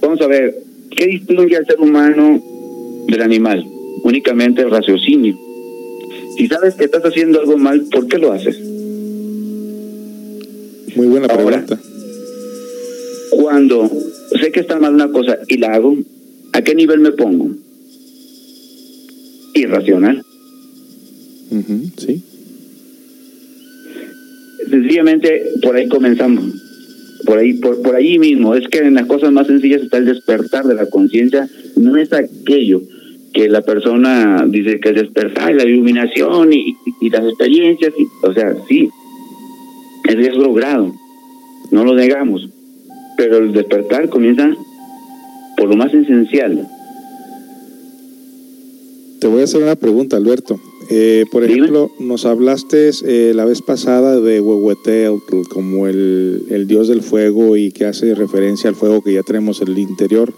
Vamos 0.00 0.20
a 0.20 0.26
ver, 0.26 0.54
¿qué 0.90 1.06
distingue 1.06 1.56
al 1.56 1.66
ser 1.66 1.80
humano 1.80 2.42
del 3.06 3.22
animal? 3.22 3.64
Únicamente 4.02 4.62
el 4.62 4.70
raciocinio. 4.70 5.37
Si 6.37 6.46
sabes 6.48 6.74
que 6.74 6.85
estás 6.85 7.04
haciendo 7.04 7.40
algo 7.40 7.56
mal, 7.56 7.87
¿por 7.90 8.06
qué 8.09 8.18
lo 8.18 8.32
haces? 8.32 8.59
Muy 10.96 11.06
buena 11.06 11.28
pregunta. 11.28 11.78
Cuando 13.30 13.90
sé 14.40 14.52
que 14.52 14.61
está 14.61 14.78
mal 14.78 14.94
una 14.94 15.11
cosa 15.11 15.38
y 15.48 15.59
la 15.59 15.74
hago, 15.74 15.96
¿a 16.52 16.62
qué 16.62 16.74
nivel 16.74 17.00
me 17.00 17.12
pongo? 17.12 17.50
Irracional. 19.54 20.22
sí 21.96 22.22
sencillamente 24.68 25.42
por 25.62 25.76
ahí 25.76 25.88
comenzamos. 25.88 26.44
Por 27.24 27.38
ahí, 27.38 27.55
por, 27.55 27.83
por 27.83 27.94
ahí 27.94 28.18
mismo. 28.18 28.55
Es 28.55 28.68
que 28.68 28.79
en 28.79 28.94
las 28.94 29.07
cosas 29.07 29.33
más 29.33 29.46
sencillas 29.46 29.83
está 29.83 29.98
el 29.98 30.07
despertar 30.07 30.64
de 30.64 30.74
la 30.74 30.87
conciencia. 30.87 31.48
No 31.76 31.96
es 31.96 32.12
aquello 32.12 32.83
que 33.33 33.48
la 33.48 33.61
persona 33.61 34.46
dice 34.48 34.81
que 34.81 34.88
el 34.90 34.94
despertar, 34.94 35.55
la 35.55 35.64
iluminación 35.64 36.52
y, 36.52 36.74
las 37.11 37.24
experiencias. 37.24 37.92
o 38.22 38.33
sea, 38.33 38.55
sí, 38.68 38.88
es 40.09 40.37
logrado. 40.37 40.94
No 41.70 41.85
lo 41.85 41.94
negamos. 41.94 42.48
Pero 43.16 43.38
el 43.38 43.52
despertar 43.52 44.09
comienza 44.09 44.55
por 45.57 45.68
lo 45.68 45.76
más 45.76 45.92
esencial. 45.92 46.66
Te 49.20 49.26
voy 49.26 49.40
a 49.40 49.44
hacer 49.44 49.62
una 49.62 49.76
pregunta, 49.76 50.16
Alberto. 50.16 50.61
Eh, 50.88 51.25
por 51.33 51.42
ejemplo, 51.42 51.90
nos 51.99 52.27
hablaste 52.27 52.90
eh, 53.05 53.33
la 53.35 53.44
vez 53.44 53.61
pasada 53.61 54.20
de 54.20 54.40
Huehueteotl 54.40 55.49
como 55.49 55.88
el, 55.88 56.64
dios 56.68 56.87
del 56.87 57.03
fuego 57.03 57.57
y 57.57 57.72
que 57.72 57.87
hace 57.87 58.14
referencia 58.14 58.70
al 58.70 58.77
fuego 58.77 59.03
que 59.03 59.12
ya 59.12 59.22
tenemos 59.22 59.61
en 59.61 59.68
el 59.68 59.79
interior. 59.79 60.33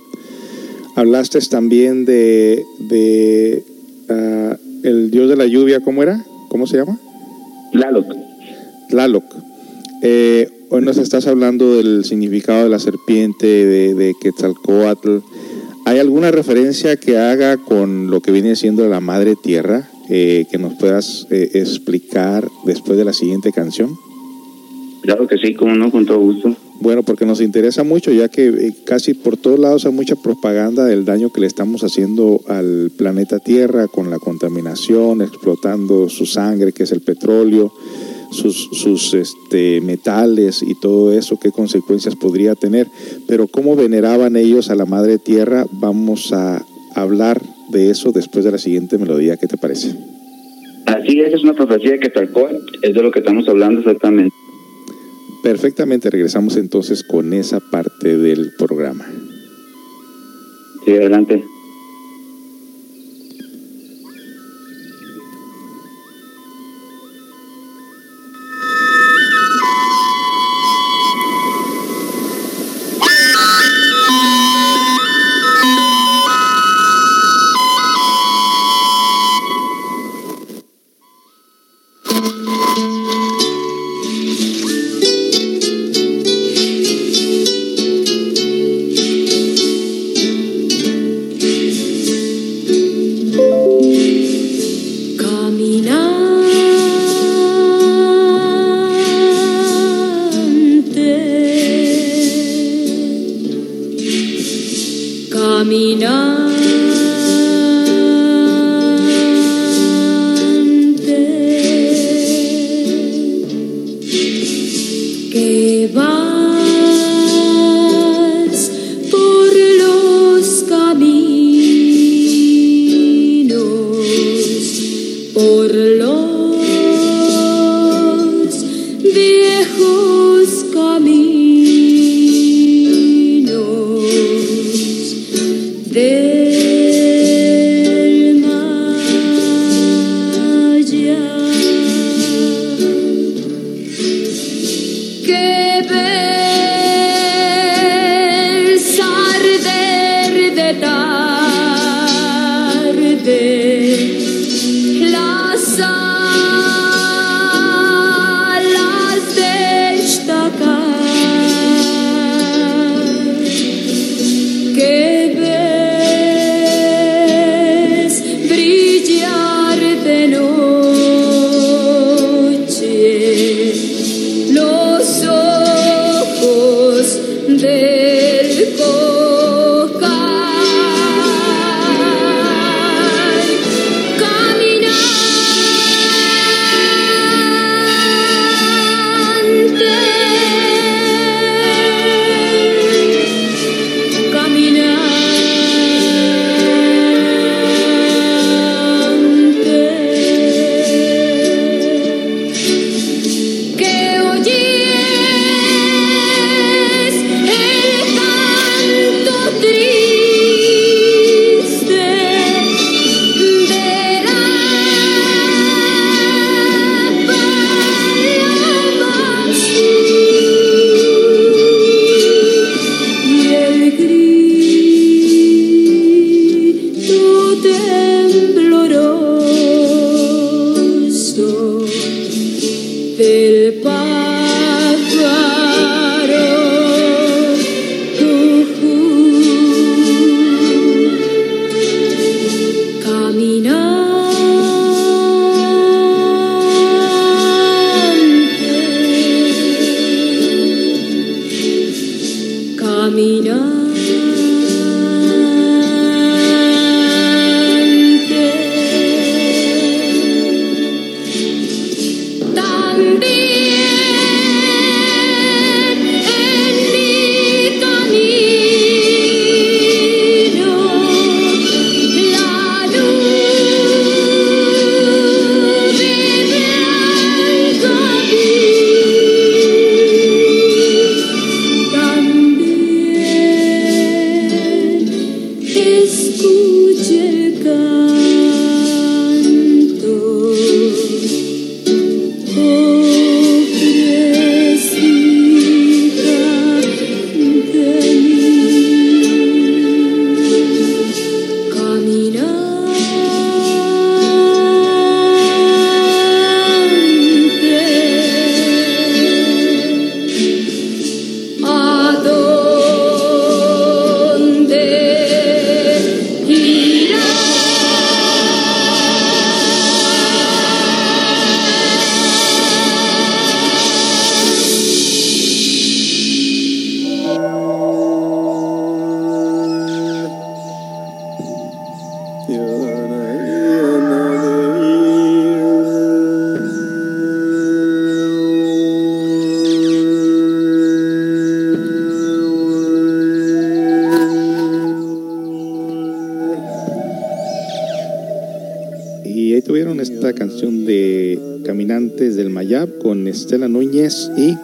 Hablaste 0.96 1.38
también 1.50 2.04
de, 2.06 2.64
de 2.78 3.62
ah, 4.08 4.56
el 4.84 5.10
dios 5.10 5.28
de 5.28 5.36
la 5.36 5.46
lluvia, 5.46 5.80
¿cómo 5.80 6.02
era? 6.02 6.24
¿Cómo 6.48 6.66
se 6.66 6.78
llama? 6.78 6.98
Tlaloc. 7.72 8.06
Tlaloc. 8.88 9.24
Eh, 10.02 10.48
hoy 10.70 10.82
nos 10.82 10.96
estás 10.96 11.26
hablando 11.26 11.76
del 11.76 12.04
significado 12.06 12.64
de 12.64 12.70
la 12.70 12.78
serpiente, 12.78 13.46
de, 13.46 13.94
de 13.94 14.14
Quetzalcoatl. 14.18 15.18
¿Hay 15.84 15.98
alguna 15.98 16.30
referencia 16.30 16.96
que 16.96 17.18
haga 17.18 17.58
con 17.58 18.10
lo 18.10 18.20
que 18.20 18.32
viene 18.32 18.56
siendo 18.56 18.88
la 18.88 19.00
madre 19.00 19.36
tierra? 19.36 19.88
Eh, 20.10 20.46
que 20.50 20.56
nos 20.56 20.72
puedas 20.74 21.26
eh, 21.30 21.50
explicar 21.54 22.48
después 22.64 22.96
de 22.96 23.04
la 23.04 23.12
siguiente 23.12 23.52
canción? 23.52 23.90
Claro 25.02 25.26
que 25.26 25.36
sí, 25.36 25.54
como 25.54 25.74
no, 25.74 25.90
con 25.90 26.06
todo 26.06 26.18
gusto. 26.18 26.56
Bueno, 26.80 27.02
porque 27.02 27.26
nos 27.26 27.40
interesa 27.40 27.82
mucho, 27.82 28.10
ya 28.12 28.28
que 28.28 28.46
eh, 28.46 28.74
casi 28.84 29.12
por 29.12 29.36
todos 29.36 29.58
lados 29.58 29.84
hay 29.84 29.92
mucha 29.92 30.16
propaganda 30.16 30.84
del 30.86 31.04
daño 31.04 31.30
que 31.30 31.40
le 31.40 31.46
estamos 31.46 31.84
haciendo 31.84 32.40
al 32.46 32.90
planeta 32.96 33.38
Tierra 33.38 33.88
con 33.88 34.10
la 34.10 34.18
contaminación, 34.18 35.20
explotando 35.20 36.08
su 36.08 36.24
sangre, 36.24 36.72
que 36.72 36.84
es 36.84 36.92
el 36.92 37.02
petróleo, 37.02 37.72
sus, 38.30 38.70
sus 38.72 39.12
este, 39.12 39.80
metales 39.82 40.62
y 40.62 40.74
todo 40.80 41.12
eso, 41.12 41.38
qué 41.38 41.50
consecuencias 41.50 42.16
podría 42.16 42.54
tener. 42.54 42.88
Pero 43.26 43.46
cómo 43.46 43.76
veneraban 43.76 44.36
ellos 44.36 44.70
a 44.70 44.74
la 44.74 44.86
Madre 44.86 45.18
Tierra, 45.18 45.66
vamos 45.72 46.32
a 46.32 46.64
hablar 46.94 47.42
de 47.70 47.90
eso 47.90 48.12
después 48.12 48.44
de 48.44 48.52
la 48.52 48.58
siguiente 48.58 48.98
melodía. 48.98 49.36
¿Qué 49.36 49.46
te 49.46 49.56
parece? 49.56 49.94
Así 50.86 51.20
es, 51.20 51.34
es 51.34 51.42
una 51.42 51.54
profecía 51.54 51.98
que 51.98 52.08
tal 52.08 52.30
cual 52.30 52.60
es 52.82 52.94
de 52.94 53.02
lo 53.02 53.10
que 53.10 53.18
estamos 53.18 53.48
hablando 53.48 53.80
exactamente. 53.80 54.34
Perfectamente, 55.42 56.10
regresamos 56.10 56.56
entonces 56.56 57.04
con 57.04 57.32
esa 57.32 57.60
parte 57.60 58.16
del 58.16 58.52
programa. 58.58 59.06
Sí, 60.84 60.92
adelante. 60.92 61.44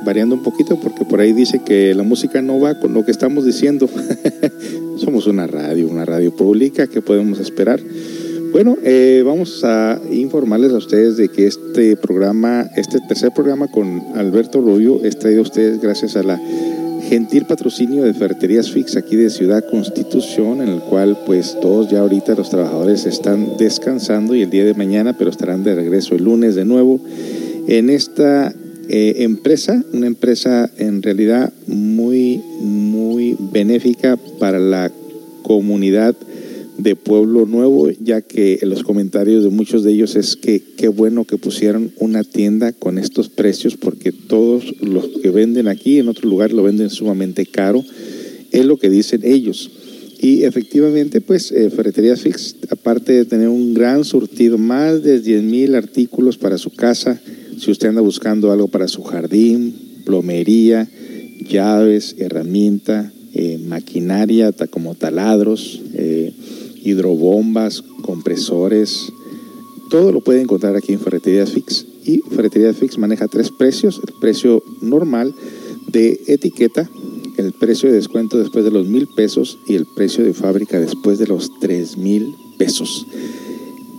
Variando 0.04 0.34
un 0.34 0.42
poquito 0.42 0.78
porque 0.80 1.04
por 1.04 1.20
ahí 1.20 1.32
dice 1.32 1.62
que 1.64 1.94
la 1.94 2.02
música 2.02 2.42
no 2.42 2.60
va 2.60 2.78
con 2.78 2.94
lo 2.94 3.04
que 3.04 3.10
estamos 3.10 3.44
diciendo. 3.44 3.88
Somos 4.98 5.26
una 5.26 5.46
radio, 5.46 5.88
una 5.88 6.04
radio 6.04 6.34
pública, 6.34 6.86
¿qué 6.86 7.00
podemos 7.00 7.38
esperar? 7.40 7.80
Bueno, 8.52 8.76
eh, 8.84 9.22
vamos 9.26 9.64
a 9.64 10.00
informarles 10.12 10.72
a 10.72 10.76
ustedes 10.76 11.16
de 11.16 11.28
que 11.28 11.48
este 11.48 11.96
programa, 11.96 12.68
este 12.76 13.00
tercer 13.00 13.32
programa 13.34 13.66
con 13.68 14.00
Alberto 14.14 14.60
Rubio 14.60 15.02
es 15.02 15.18
traído 15.18 15.40
a 15.40 15.42
ustedes 15.42 15.80
gracias 15.80 16.14
a 16.14 16.22
la 16.22 16.40
gentil 17.08 17.46
patrocinio 17.46 18.04
de 18.04 18.14
Ferreterías 18.14 18.70
Fix 18.70 18.96
aquí 18.96 19.16
de 19.16 19.30
Ciudad 19.30 19.64
Constitución, 19.68 20.62
en 20.62 20.68
el 20.68 20.80
cual 20.80 21.18
pues 21.26 21.58
todos 21.60 21.90
ya 21.90 22.00
ahorita 22.00 22.34
los 22.34 22.48
trabajadores 22.48 23.06
están 23.06 23.56
descansando 23.58 24.34
y 24.34 24.42
el 24.42 24.50
día 24.50 24.64
de 24.64 24.74
mañana, 24.74 25.14
pero 25.18 25.30
estarán 25.30 25.64
de 25.64 25.74
regreso 25.74 26.14
el 26.14 26.24
lunes 26.24 26.54
de 26.54 26.64
nuevo 26.64 27.00
en 27.66 27.90
esta 27.90 28.54
eh, 28.88 29.16
empresa, 29.18 29.84
una 29.92 30.06
empresa 30.06 30.70
en 30.78 31.02
realidad 31.02 31.52
muy, 31.66 32.40
muy 32.60 33.36
benéfica 33.52 34.18
para 34.38 34.58
la 34.58 34.90
comunidad 35.42 36.16
de 36.78 36.96
Pueblo 36.96 37.46
Nuevo, 37.46 37.90
ya 37.90 38.20
que 38.20 38.58
en 38.62 38.70
los 38.70 38.82
comentarios 38.82 39.44
de 39.44 39.50
muchos 39.50 39.84
de 39.84 39.92
ellos 39.92 40.16
es 40.16 40.36
que 40.36 40.62
qué 40.76 40.88
bueno 40.88 41.24
que 41.24 41.38
pusieron 41.38 41.92
una 41.98 42.24
tienda 42.24 42.72
con 42.72 42.98
estos 42.98 43.28
precios, 43.28 43.76
porque 43.76 44.12
todos 44.12 44.74
los 44.80 45.06
que 45.22 45.30
venden 45.30 45.68
aquí 45.68 45.98
en 45.98 46.08
otro 46.08 46.28
lugar 46.28 46.52
lo 46.52 46.62
venden 46.62 46.90
sumamente 46.90 47.46
caro, 47.46 47.84
es 48.50 48.64
lo 48.64 48.76
que 48.76 48.90
dicen 48.90 49.20
ellos. 49.24 49.70
Y 50.20 50.44
efectivamente, 50.44 51.20
pues 51.20 51.52
eh, 51.52 51.70
Ferretería 51.70 52.16
Fix, 52.16 52.56
aparte 52.70 53.12
de 53.12 53.24
tener 53.24 53.48
un 53.48 53.74
gran 53.74 54.04
surtido, 54.04 54.58
más 54.58 55.02
de 55.02 55.22
10.000 55.22 55.74
artículos 55.76 56.38
para 56.38 56.56
su 56.56 56.70
casa, 56.70 57.20
si 57.64 57.70
usted 57.70 57.88
anda 57.88 58.02
buscando 58.02 58.52
algo 58.52 58.68
para 58.68 58.88
su 58.88 59.02
jardín, 59.02 59.74
plomería, 60.04 60.86
llaves, 61.48 62.14
herramienta, 62.18 63.10
eh, 63.32 63.58
maquinaria 63.58 64.52
como 64.68 64.94
taladros, 64.94 65.80
eh, 65.94 66.30
hidrobombas, 66.82 67.80
compresores, 68.02 69.10
todo 69.88 70.12
lo 70.12 70.20
puede 70.20 70.42
encontrar 70.42 70.76
aquí 70.76 70.92
en 70.92 71.00
Ferretería 71.00 71.46
Fix. 71.46 71.86
Y 72.04 72.18
Ferretería 72.30 72.74
Fix 72.74 72.98
maneja 72.98 73.28
tres 73.28 73.50
precios, 73.50 73.98
el 74.06 74.12
precio 74.20 74.62
normal 74.82 75.34
de 75.90 76.20
etiqueta, 76.26 76.90
el 77.38 77.52
precio 77.52 77.88
de 77.88 77.94
descuento 77.94 78.36
después 78.36 78.66
de 78.66 78.72
los 78.72 78.86
mil 78.86 79.06
pesos 79.06 79.58
y 79.66 79.74
el 79.74 79.86
precio 79.86 80.22
de 80.22 80.34
fábrica 80.34 80.78
después 80.78 81.18
de 81.18 81.28
los 81.28 81.50
tres 81.60 81.96
mil 81.96 82.34
pesos. 82.58 83.06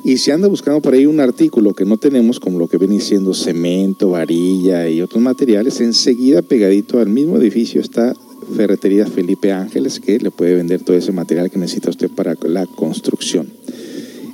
Y 0.06 0.18
si 0.18 0.30
anda 0.30 0.48
buscando 0.48 0.82
por 0.84 0.94
ahí 0.94 1.08
un 1.08 1.20
artículo 1.20 1.74
que 1.74 1.84
no 1.84 1.98
tenemos, 1.98 2.40
como 2.40 2.60
lo 2.60 2.68
que 2.68 2.78
viene 2.78 3.00
siendo 3.00 3.34
cemento, 3.34 4.12
varilla 4.12 4.88
y 4.88 5.02
otros 5.02 5.20
materiales, 5.20 5.82
enseguida 5.82 6.44
pegadito 6.44 7.00
al 7.00 7.10
mismo 7.10 7.38
edificio 7.38 7.82
está 7.82 8.14
Ferretería 8.56 9.08
Felipe 9.08 9.52
Ángeles, 9.52 10.00
que 10.00 10.20
le 10.20 10.30
puede 10.30 10.54
vender 10.54 10.84
todo 10.84 10.96
ese 10.96 11.12
material 11.12 11.50
que 11.50 11.58
necesita 11.58 11.90
usted 11.90 12.12
para 12.12 12.36
la 12.44 12.68
construcción. 12.68 13.48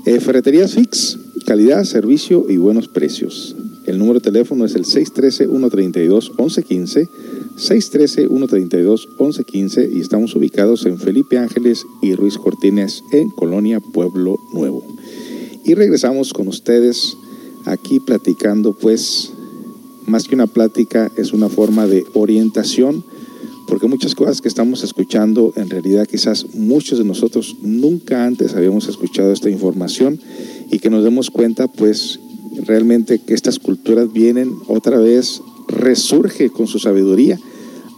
Eh, 0.06 0.20
Ferretería 0.20 0.68
Fix, 0.68 1.18
calidad, 1.48 1.86
servicio 1.86 2.48
y 2.50 2.58
buenos 2.58 2.90
precios. 2.90 3.56
El 3.86 3.98
número 3.98 4.20
de 4.20 4.26
teléfono 4.26 4.66
es 4.66 4.76
el 4.76 4.84
613-132-1115, 4.84 7.08
613-132-1115 7.56 9.90
y 9.90 10.02
estamos 10.02 10.36
ubicados 10.36 10.86
en 10.86 10.98
Felipe 10.98 11.38
Ángeles 11.38 11.86
y 12.02 12.14
Ruiz 12.14 12.38
Cortines 12.38 13.06
en 13.14 13.30
Colonia 13.30 13.80
Pueblo 13.80 14.38
Nuevo. 14.54 14.84
Y 15.64 15.76
regresamos 15.76 16.34
con 16.34 16.48
ustedes 16.48 17.16
aquí 17.66 18.00
platicando, 18.00 18.74
pues, 18.74 19.32
más 20.08 20.28
que 20.28 20.36
una 20.36 20.48
plática, 20.48 21.12
es 21.18 21.34
una 21.34 21.50
forma 21.50 21.86
de 21.86 22.04
orientación, 22.14 23.04
porque 23.68 23.88
muchas 23.88 24.16
cosas 24.16 24.42
que 24.42 24.48
estamos 24.48 24.84
escuchando, 24.84 25.54
en 25.56 25.70
realidad 25.70 26.08
quizás 26.08 26.48
muchos 26.56 26.98
de 26.98 27.06
nosotros 27.06 27.56
nunca 27.62 28.26
antes 28.26 28.56
habíamos 28.56 28.88
escuchado 28.88 29.32
esta 29.32 29.50
información 29.50 30.20
y 30.72 30.80
que 30.80 30.90
nos 30.90 31.04
demos 31.04 31.30
cuenta, 31.30 31.68
pues, 31.68 32.20
realmente 32.66 33.20
que 33.20 33.34
estas 33.36 33.60
culturas 33.60 34.12
vienen 34.12 34.56
otra 34.68 34.98
vez, 34.98 35.42
resurge 35.68 36.50
con 36.50 36.68
su 36.68 36.80
sabiduría 36.80 37.40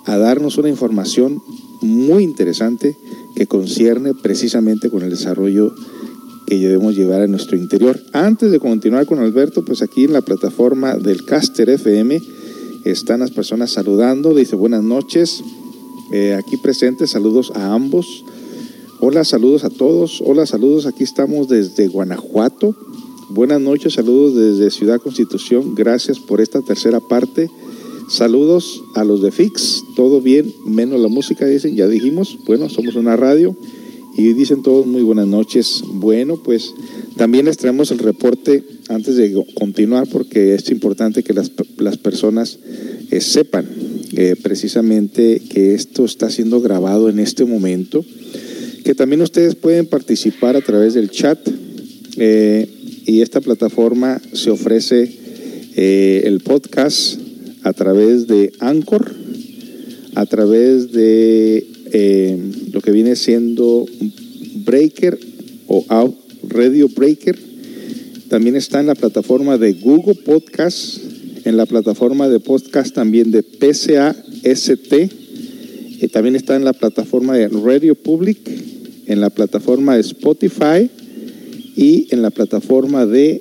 a 0.06 0.18
darnos 0.18 0.58
una 0.58 0.70
información 0.70 1.42
muy 1.82 2.24
interesante 2.24 2.96
que 3.36 3.48
concierne 3.48 4.14
precisamente 4.14 4.90
con 4.90 5.02
el 5.02 5.10
desarrollo 5.10 5.74
que 6.46 6.58
debemos 6.58 6.96
llevar 6.96 7.22
a 7.22 7.28
nuestro 7.28 7.58
interior. 7.58 8.00
Antes 8.12 8.52
de 8.52 8.60
continuar 8.60 9.06
con 9.06 9.20
Alberto, 9.20 9.64
pues 9.64 9.82
aquí 9.82 10.06
en 10.06 10.14
la 10.14 10.22
plataforma 10.22 10.96
del 10.96 11.26
Caster 11.26 11.70
FM 11.70 12.22
están 12.84 13.22
las 13.22 13.32
personas 13.32 13.72
saludando, 13.72 14.34
dice 14.34 14.56
buenas 14.56 14.84
noches, 14.84 15.44
eh, 16.12 16.34
aquí 16.34 16.58
presentes, 16.58 17.12
saludos 17.12 17.52
a 17.56 17.74
ambos. 17.74 18.26
Hola, 19.00 19.24
saludos 19.26 19.64
a 19.64 19.70
todos. 19.70 20.22
Hola, 20.26 20.46
saludos, 20.46 20.86
aquí 20.86 21.04
estamos 21.04 21.48
desde 21.48 21.88
Guanajuato. 21.88 22.76
Buenas 23.30 23.60
noches, 23.60 23.94
saludos 23.94 24.36
desde 24.36 24.70
Ciudad 24.70 25.02
Constitución. 25.02 25.76
Gracias 25.76 26.20
por 26.20 26.40
esta 26.40 26.62
tercera 26.62 27.00
parte. 27.00 27.50
Saludos 28.10 28.84
a 28.96 29.04
los 29.04 29.22
de 29.22 29.32
Fix, 29.32 29.84
todo 29.96 30.22
bien, 30.22 30.54
menos 30.66 31.00
la 31.00 31.08
música, 31.08 31.46
dicen, 31.46 31.76
ya 31.76 31.88
dijimos. 31.88 32.38
Bueno, 32.46 32.70
somos 32.70 32.96
una 32.96 33.16
radio 33.16 33.56
y 34.16 34.34
dicen 34.34 34.62
todos 34.62 34.86
muy 34.86 35.02
buenas 35.02 35.28
noches. 35.28 35.84
Bueno, 35.86 36.42
pues 36.44 36.74
también 37.18 37.46
les 37.46 37.58
traemos 37.58 37.92
el 37.92 38.00
reporte 38.00 38.64
antes 38.90 39.16
de 39.16 39.44
continuar 39.56 40.08
porque 40.08 40.56
es 40.56 40.70
importante 40.70 41.24
que 41.24 41.34
las, 41.34 41.52
las 41.78 41.98
personas 41.98 42.60
eh, 43.12 43.22
sepan 43.22 43.68
eh, 44.16 44.36
precisamente 44.42 45.42
que 45.50 45.74
esto 45.74 46.06
está 46.06 46.30
siendo 46.30 46.62
grabado 46.62 47.10
en 47.10 47.20
este 47.20 47.46
momento, 47.46 48.06
que 48.84 48.96
también 48.96 49.22
ustedes 49.22 49.56
pueden 49.56 49.88
participar 49.88 50.56
a 50.56 50.62
través 50.62 50.94
del 50.94 51.10
chat 51.10 51.40
eh, 52.18 52.68
y 53.06 53.22
esta 53.22 53.42
plataforma 53.42 54.22
se 54.34 54.52
ofrece 54.52 55.20
el 55.76 56.40
podcast 56.42 57.20
a 57.64 57.74
través 57.74 58.28
de 58.28 58.52
Anchor, 58.60 59.12
a 60.14 60.26
través 60.28 60.92
de 60.92 61.66
lo 61.94 62.82
que 62.82 62.92
viene 62.92 63.16
siendo 63.16 63.86
Breaker 64.66 65.20
o 65.68 65.86
Out 65.90 66.16
Radio 66.50 66.90
Breaker. 66.90 67.38
También 68.30 68.56
está 68.56 68.80
en 68.80 68.88
la 68.88 68.96
plataforma 68.96 69.58
de 69.58 69.74
Google 69.74 70.16
Podcast, 70.16 70.98
en 71.46 71.56
la 71.56 71.66
plataforma 71.66 72.28
de 72.30 72.40
podcast 72.40 72.96
también 72.96 73.32
de 73.32 73.44
PCAST. 73.44 74.94
Y 76.02 76.08
también 76.08 76.36
está 76.36 76.56
en 76.56 76.66
la 76.66 76.74
plataforma 76.74 77.36
de 77.36 77.48
Radio 77.48 77.96
Public, 77.96 78.40
en 79.06 79.22
la 79.22 79.30
plataforma 79.30 79.96
de 79.96 80.02
Spotify 80.02 80.90
y 81.76 82.08
en 82.10 82.22
la 82.22 82.32
plataforma 82.32 83.06
de 83.06 83.40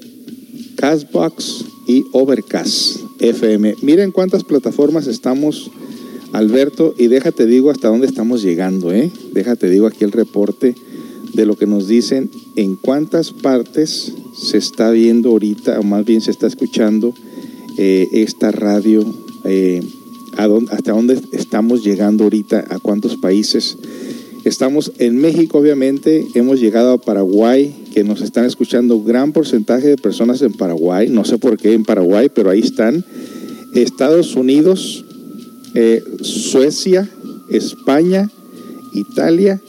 Castbox 0.77 1.65
y 1.89 2.05
Overcast 2.13 2.99
FM. 3.19 3.77
Miren 3.83 4.11
cuántas 4.11 4.45
plataformas 4.45 5.07
estamos 5.07 5.71
Alberto, 6.33 6.95
y 6.97 7.09
déjate 7.09 7.47
digo 7.47 7.71
hasta 7.71 7.89
dónde 7.89 8.07
estamos 8.07 8.43
llegando, 8.43 8.93
¿eh? 8.93 9.11
Déjate 9.33 9.69
digo 9.69 9.87
aquí 9.87 10.05
el 10.05 10.13
reporte 10.13 10.75
de 11.35 11.47
lo 11.47 11.57
que 11.57 11.67
nos 11.67 11.89
dicen 11.89 12.31
en 12.57 12.77
cuántas 12.77 13.33
partes 13.33 14.13
se 14.35 14.59
está 14.59 14.91
viendo 14.91 15.31
ahorita, 15.31 15.79
o 15.79 15.83
más 15.83 16.05
bien 16.05 16.21
se 16.21 16.31
está 16.31 16.47
escuchando 16.47 17.15
eh, 17.77 18.09
esta 18.13 18.51
radio, 18.51 19.05
eh, 19.45 19.83
hasta 20.71 20.93
dónde 20.93 21.21
estamos 21.33 21.85
llegando 21.85 22.25
ahorita, 22.25 22.65
a 22.71 22.79
cuántos 22.79 23.17
países. 23.17 23.77
Estamos 24.45 24.93
en 24.99 25.19
México, 25.19 25.59
obviamente, 25.59 26.27
hemos 26.35 26.61
llegado 26.61 26.93
a 26.93 26.99
Paraguay, 26.99 27.75
que 27.95 28.05
nos 28.05 28.23
están 28.23 28.45
escuchando 28.45 29.03
gran 29.03 29.33
porcentaje 29.33 29.89
de 29.89 29.97
personas 29.97 30.43
en 30.43 30.53
Paraguay, 30.55 31.09
no 31.11 31.25
sé 31.25 31.39
por 31.39 31.59
qué 31.59 31.75
en 31.75 31.85
Paraguay, 31.85 32.29
pero 32.35 32.51
ahí 32.51 32.61
están. 32.61 33.05
Estados 33.75 34.35
Unidos, 34.35 35.05
eh, 35.75 36.03
Suecia, 36.23 37.09
España, 37.49 38.31
Italia, 38.93 39.61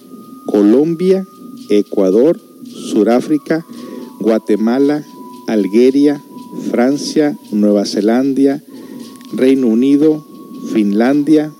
Colombia, 0.45 1.25
Ecuador, 1.69 2.39
Suráfrica, 2.65 3.65
Guatemala, 4.19 5.03
Algeria, 5.47 6.21
Francia, 6.69 7.37
Nueva 7.51 7.85
Zelanda, 7.85 8.61
Reino 9.33 9.67
Unido, 9.67 10.23
Finlandia, 10.71 11.53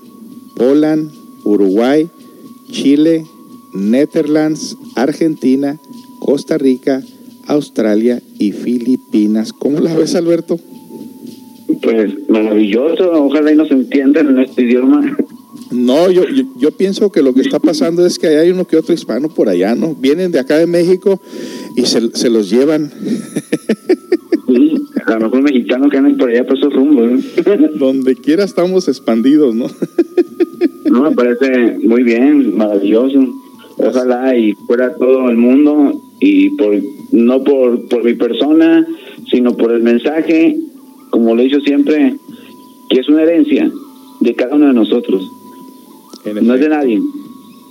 Poland, 0.56 1.10
Uruguay, 1.44 2.08
Chile, 2.70 3.26
Netherlands, 3.72 4.76
Argentina, 4.94 5.80
Costa 6.20 6.58
Rica, 6.58 7.02
Australia 7.46 8.22
y 8.38 8.52
Filipinas. 8.52 9.52
¿Cómo 9.52 9.80
la 9.80 9.94
ves, 9.94 10.14
Alberto? 10.14 10.58
Pues 11.84 12.28
maravilloso, 12.28 13.12
ojalá 13.12 13.52
y 13.52 13.56
nos 13.56 13.70
entiendan 13.70 14.28
en 14.30 14.38
este 14.38 14.62
idioma. 14.62 15.16
No, 15.70 16.10
yo, 16.10 16.22
yo, 16.56 16.70
pienso 16.72 17.10
que 17.12 17.22
lo 17.22 17.34
que 17.34 17.42
está 17.42 17.58
pasando 17.58 18.06
es 18.06 18.18
que 18.18 18.28
hay 18.28 18.50
uno 18.50 18.66
que 18.66 18.76
otro 18.76 18.94
hispano 18.94 19.28
por 19.28 19.48
allá, 19.48 19.74
¿no? 19.74 19.94
Vienen 19.94 20.32
de 20.32 20.38
acá 20.38 20.56
de 20.56 20.66
México 20.66 21.20
y 21.76 21.82
se, 21.82 22.10
se 22.16 22.30
los 22.30 22.48
llevan. 22.48 22.90
Sí, 24.46 24.76
a 25.06 25.14
lo 25.14 25.20
mejor 25.20 25.42
mexicanos 25.42 25.90
que 25.90 25.98
andan 25.98 26.16
por 26.16 26.30
allá 26.30 26.46
por 26.46 26.56
esos 26.56 26.72
rumbos. 26.72 27.22
Donde 27.78 28.14
quiera 28.14 28.44
estamos 28.44 28.88
expandidos, 28.88 29.54
¿no? 29.54 29.66
no, 30.90 31.02
me 31.02 31.12
parece 31.12 31.78
muy 31.82 32.02
bien, 32.02 32.56
maravilloso. 32.56 33.20
Ojalá 33.76 34.36
y 34.36 34.52
fuera 34.66 34.94
todo 34.94 35.28
el 35.28 35.36
mundo 35.36 36.00
y 36.20 36.50
por 36.50 36.74
no 37.10 37.42
por, 37.42 37.88
por 37.88 38.04
mi 38.04 38.14
persona, 38.14 38.86
sino 39.30 39.56
por 39.56 39.72
el 39.72 39.82
mensaje 39.82 40.56
como 41.14 41.36
lo 41.36 41.42
he 41.42 41.44
dicho 41.44 41.60
siempre, 41.60 42.16
que 42.90 42.98
es 42.98 43.08
una 43.08 43.22
herencia 43.22 43.70
de 44.20 44.34
cada 44.34 44.56
uno 44.56 44.66
de 44.66 44.72
nosotros. 44.72 45.24
No 46.42 46.54
es 46.54 46.60
de 46.60 46.68
nadie, 46.68 47.00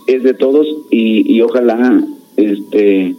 es 0.07 0.23
de 0.23 0.33
todos 0.33 0.65
y, 0.89 1.41
ojalá 1.41 2.01
este 2.37 3.13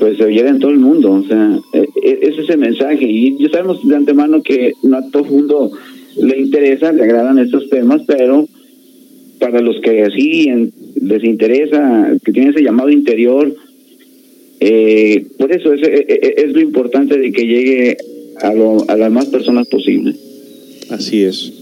pues 0.00 0.16
se 0.16 0.24
oyera 0.24 0.50
en 0.50 0.58
todo 0.58 0.72
el 0.72 0.80
mundo. 0.80 1.12
O 1.12 1.22
sea, 1.22 1.60
e, 1.72 1.88
e, 2.02 2.18
es 2.22 2.38
ese 2.38 2.56
mensaje. 2.56 3.06
Y 3.06 3.38
ya 3.38 3.50
sabemos 3.50 3.86
de 3.86 3.94
antemano 3.94 4.42
que 4.42 4.72
no 4.82 4.96
a 4.96 5.10
todo 5.12 5.24
el 5.24 5.30
mundo 5.30 5.70
le 6.20 6.40
interesa, 6.40 6.90
le 6.90 7.04
agradan 7.04 7.38
estos 7.38 7.68
temas, 7.70 8.02
pero 8.08 8.48
para 9.38 9.60
los 9.60 9.80
que 9.80 10.02
así 10.02 10.50
les 11.00 11.22
interesa, 11.22 12.16
que 12.24 12.32
tienen 12.32 12.50
ese 12.50 12.64
llamado 12.64 12.90
interior, 12.90 13.54
eh, 14.58 15.24
por 15.38 15.52
eso 15.52 15.72
es, 15.72 15.82
es, 15.82 16.52
lo 16.52 16.60
importante 16.60 17.16
de 17.16 17.30
que 17.30 17.46
llegue 17.46 17.96
a, 18.42 18.52
lo, 18.52 18.88
a 18.88 18.96
las 18.96 19.10
más 19.10 19.26
personas 19.26 19.66
posible. 19.68 20.14
Así 20.90 21.24
es. 21.24 21.52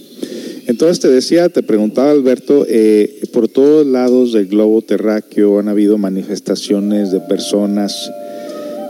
Entonces 0.67 1.01
te 1.01 1.09
decía, 1.09 1.49
te 1.49 1.63
preguntaba 1.63 2.11
Alberto, 2.11 2.67
eh, 2.69 3.23
por 3.33 3.49
todos 3.49 3.87
lados 3.87 4.35
del 4.35 4.49
globo 4.49 4.83
terráqueo 4.83 5.59
han 5.59 5.69
habido 5.69 5.97
manifestaciones 5.97 7.11
de 7.11 7.21
personas 7.21 8.11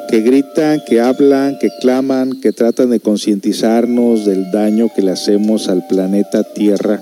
que 0.08 0.22
gritan, 0.22 0.80
que 0.88 1.00
hablan, 1.00 1.56
que 1.60 1.68
claman, 1.80 2.40
que 2.40 2.50
tratan 2.52 2.90
de 2.90 2.98
concientizarnos 2.98 4.26
del 4.26 4.50
daño 4.50 4.90
que 4.94 5.02
le 5.02 5.12
hacemos 5.12 5.68
al 5.68 5.86
planeta 5.86 6.42
Tierra. 6.42 7.00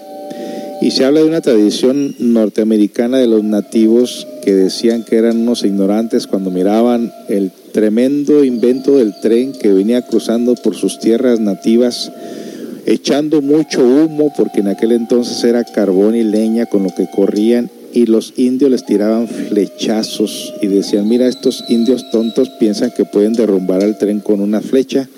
Y 0.83 0.91
se 0.91 1.07
habla 1.07 1.21
de 1.21 1.27
una 1.27 1.41
tradición 1.41 2.15
norteamericana 2.19 3.17
de 3.17 3.29
los 3.29 3.45
nativos 3.45 4.27
que 4.47 4.55
decían 4.55 5.03
que 5.03 5.17
eran 5.17 5.39
unos 5.39 5.65
ignorantes 5.65 6.29
cuando 6.29 6.53
miraban 6.53 7.13
el 7.29 7.51
tremendo 7.73 8.45
invento 8.45 8.97
del 8.97 9.13
tren 9.21 9.53
que 9.53 9.73
venía 9.73 10.03
cruzando 10.03 10.55
por 10.55 10.77
sus 10.77 11.01
tierras 11.01 11.41
nativas 11.41 12.13
echando 12.87 13.43
mucho 13.43 13.81
humo 13.85 14.33
porque 14.37 14.61
en 14.61 14.69
aquel 14.69 14.93
entonces 14.93 15.43
era 15.43 15.65
carbón 15.65 16.15
y 16.15 16.23
leña 16.23 16.67
con 16.67 16.85
lo 16.85 16.95
que 16.95 17.09
corrían 17.13 17.69
y 17.93 18.07
los 18.07 18.35
indios 18.37 18.71
les 18.71 18.87
tiraban 18.87 19.27
flechazos 19.27 20.55
y 20.63 20.69
decían, 20.69 21.09
mira, 21.09 21.27
estos 21.27 21.65
indios 21.69 22.09
tontos 22.13 22.49
piensan 22.61 22.93
que 22.97 23.05
pueden 23.05 23.33
derrumbar 23.33 23.83
al 23.83 23.99
tren 23.99 24.21
con 24.21 24.41
una 24.41 24.61
flecha, 24.61 25.09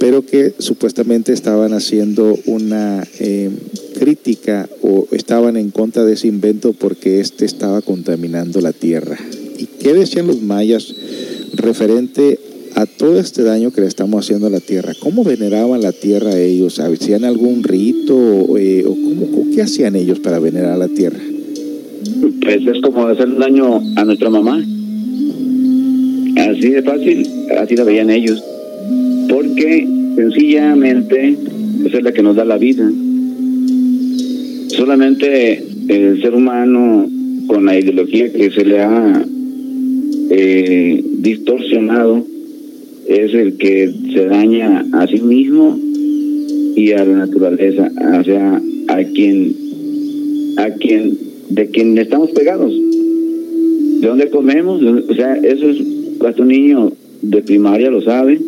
pero 0.00 0.24
que 0.24 0.54
supuestamente 0.58 1.34
estaban 1.34 1.74
haciendo 1.74 2.36
una 2.46 3.06
eh, 3.20 3.50
crítica 3.98 4.66
o 4.80 5.06
estaban 5.12 5.58
en 5.58 5.70
contra 5.70 6.04
de 6.04 6.14
ese 6.14 6.26
invento 6.26 6.72
porque 6.72 7.20
éste 7.20 7.44
estaba 7.44 7.82
contaminando 7.82 8.62
la 8.62 8.72
tierra. 8.72 9.18
¿Y 9.58 9.66
qué 9.66 9.92
decían 9.92 10.26
los 10.26 10.40
mayas 10.40 10.94
referente 11.52 12.38
a 12.76 12.86
todo 12.86 13.20
este 13.20 13.42
daño 13.42 13.72
que 13.72 13.82
le 13.82 13.88
estamos 13.88 14.24
haciendo 14.24 14.46
a 14.46 14.50
la 14.50 14.60
tierra. 14.60 14.92
¿Cómo 15.00 15.22
veneraban 15.22 15.82
la 15.82 15.92
tierra 15.92 16.38
ellos? 16.38 16.78
¿Hacían 16.78 17.24
algún 17.24 17.62
rito 17.62 18.56
eh, 18.56 18.84
o 18.86 18.94
cómo, 18.94 19.50
qué 19.54 19.62
hacían 19.62 19.96
ellos 19.96 20.20
para 20.20 20.38
venerar 20.38 20.78
la 20.78 20.88
tierra? 20.88 21.18
Pues 22.40 22.66
es 22.66 22.80
como 22.82 23.06
hacer 23.06 23.26
un 23.26 23.38
daño 23.38 23.82
a 23.96 24.04
nuestra 24.04 24.30
mamá. 24.30 24.64
Así 26.36 26.70
de 26.70 26.82
fácil, 26.82 27.26
así 27.58 27.76
la 27.76 27.84
veían 27.84 28.08
ellos. 28.08 28.42
Porque 29.30 29.88
sencillamente 30.16 31.36
es 31.86 32.02
la 32.02 32.12
que 32.12 32.22
nos 32.22 32.36
da 32.36 32.44
la 32.44 32.58
vida. 32.58 32.90
Solamente 34.68 35.64
el 35.88 36.20
ser 36.20 36.34
humano 36.34 37.08
con 37.46 37.64
la 37.64 37.78
ideología 37.78 38.32
que 38.32 38.50
se 38.50 38.64
le 38.64 38.80
ha 38.80 39.24
eh, 40.30 41.04
distorsionado 41.18 42.24
es 43.08 43.34
el 43.34 43.56
que 43.56 43.92
se 44.12 44.26
daña 44.26 44.84
a 44.92 45.06
sí 45.06 45.20
mismo 45.20 45.78
y 46.76 46.92
a 46.92 47.04
la 47.04 47.26
naturaleza, 47.26 47.90
o 48.20 48.24
sea, 48.24 48.60
a 48.88 49.04
quien, 49.04 49.54
a 50.56 50.70
quien, 50.70 51.18
de 51.48 51.66
quien 51.68 51.98
estamos 51.98 52.30
pegados. 52.30 52.72
¿De 52.72 54.06
dónde 54.06 54.30
comemos? 54.30 54.82
O 54.82 55.14
sea, 55.14 55.36
eso 55.36 55.70
es, 55.70 55.78
hasta 56.24 56.42
un 56.42 56.48
niño 56.48 56.92
de 57.22 57.42
primaria 57.42 57.90
lo 57.90 58.00
sabe, 58.00 58.40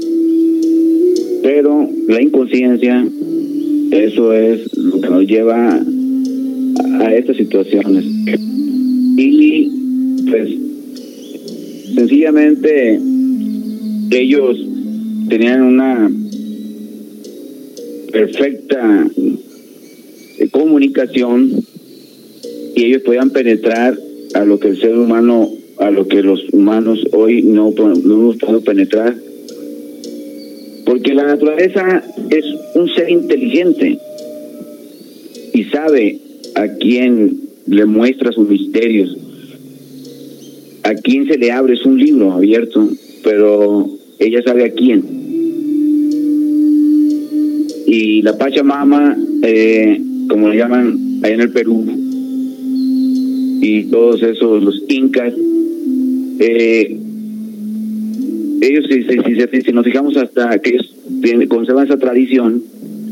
pero 1.42 1.88
la 2.08 2.22
inconsciencia, 2.22 3.04
eso 3.90 4.32
es 4.32 4.76
lo 4.76 5.00
que 5.00 5.08
nos 5.08 5.26
lleva 5.26 5.82
a, 7.00 7.14
estas 7.14 7.36
situaciones. 7.36 8.04
Y 9.16 9.68
pues 10.30 10.50
sencillamente 11.94 13.00
ellos 14.10 14.56
tenían 15.28 15.62
una 15.62 16.10
perfecta 18.12 19.06
eh, 20.38 20.48
comunicación 20.50 21.50
y 22.76 22.84
ellos 22.84 23.02
podían 23.02 23.30
penetrar 23.30 23.98
a 24.34 24.44
lo 24.44 24.58
que 24.58 24.68
el 24.68 24.80
ser 24.80 24.96
humano, 24.96 25.50
a 25.78 25.90
lo 25.90 26.06
que 26.06 26.22
los 26.22 26.40
humanos 26.52 27.04
hoy 27.12 27.42
no, 27.42 27.70
no 27.70 28.32
podido 28.38 28.60
penetrar. 28.62 29.31
Porque 30.92 31.14
la 31.14 31.24
naturaleza 31.24 32.04
es 32.28 32.44
un 32.74 32.86
ser 32.94 33.08
inteligente 33.08 33.98
y 35.54 35.64
sabe 35.64 36.18
a 36.54 36.68
quién 36.68 37.34
le 37.66 37.86
muestra 37.86 38.30
sus 38.30 38.46
misterios, 38.46 39.16
a 40.82 40.92
quién 40.96 41.26
se 41.28 41.38
le 41.38 41.50
abre, 41.50 41.72
es 41.72 41.86
un 41.86 41.98
libro 41.98 42.32
abierto, 42.32 42.90
pero 43.24 43.88
ella 44.18 44.42
sabe 44.44 44.66
a 44.66 44.70
quién. 44.72 45.02
Y 47.86 48.20
la 48.20 48.36
Pachamama, 48.36 49.16
eh, 49.44 49.98
como 50.28 50.50
le 50.50 50.58
llaman 50.58 51.20
ahí 51.22 51.32
en 51.32 51.40
el 51.40 51.52
Perú, 51.52 51.86
y 53.62 53.84
todos 53.84 54.22
esos, 54.22 54.62
los 54.62 54.84
incas, 54.90 55.32
eh, 56.38 56.98
ellos, 58.68 58.86
si, 58.88 59.02
si, 59.02 59.62
si, 59.62 59.72
nos 59.72 59.84
fijamos 59.84 60.16
hasta 60.16 60.58
que 60.58 60.70
ellos 60.70 60.94
conservan 61.48 61.86
esa 61.86 61.98
tradición, 61.98 62.62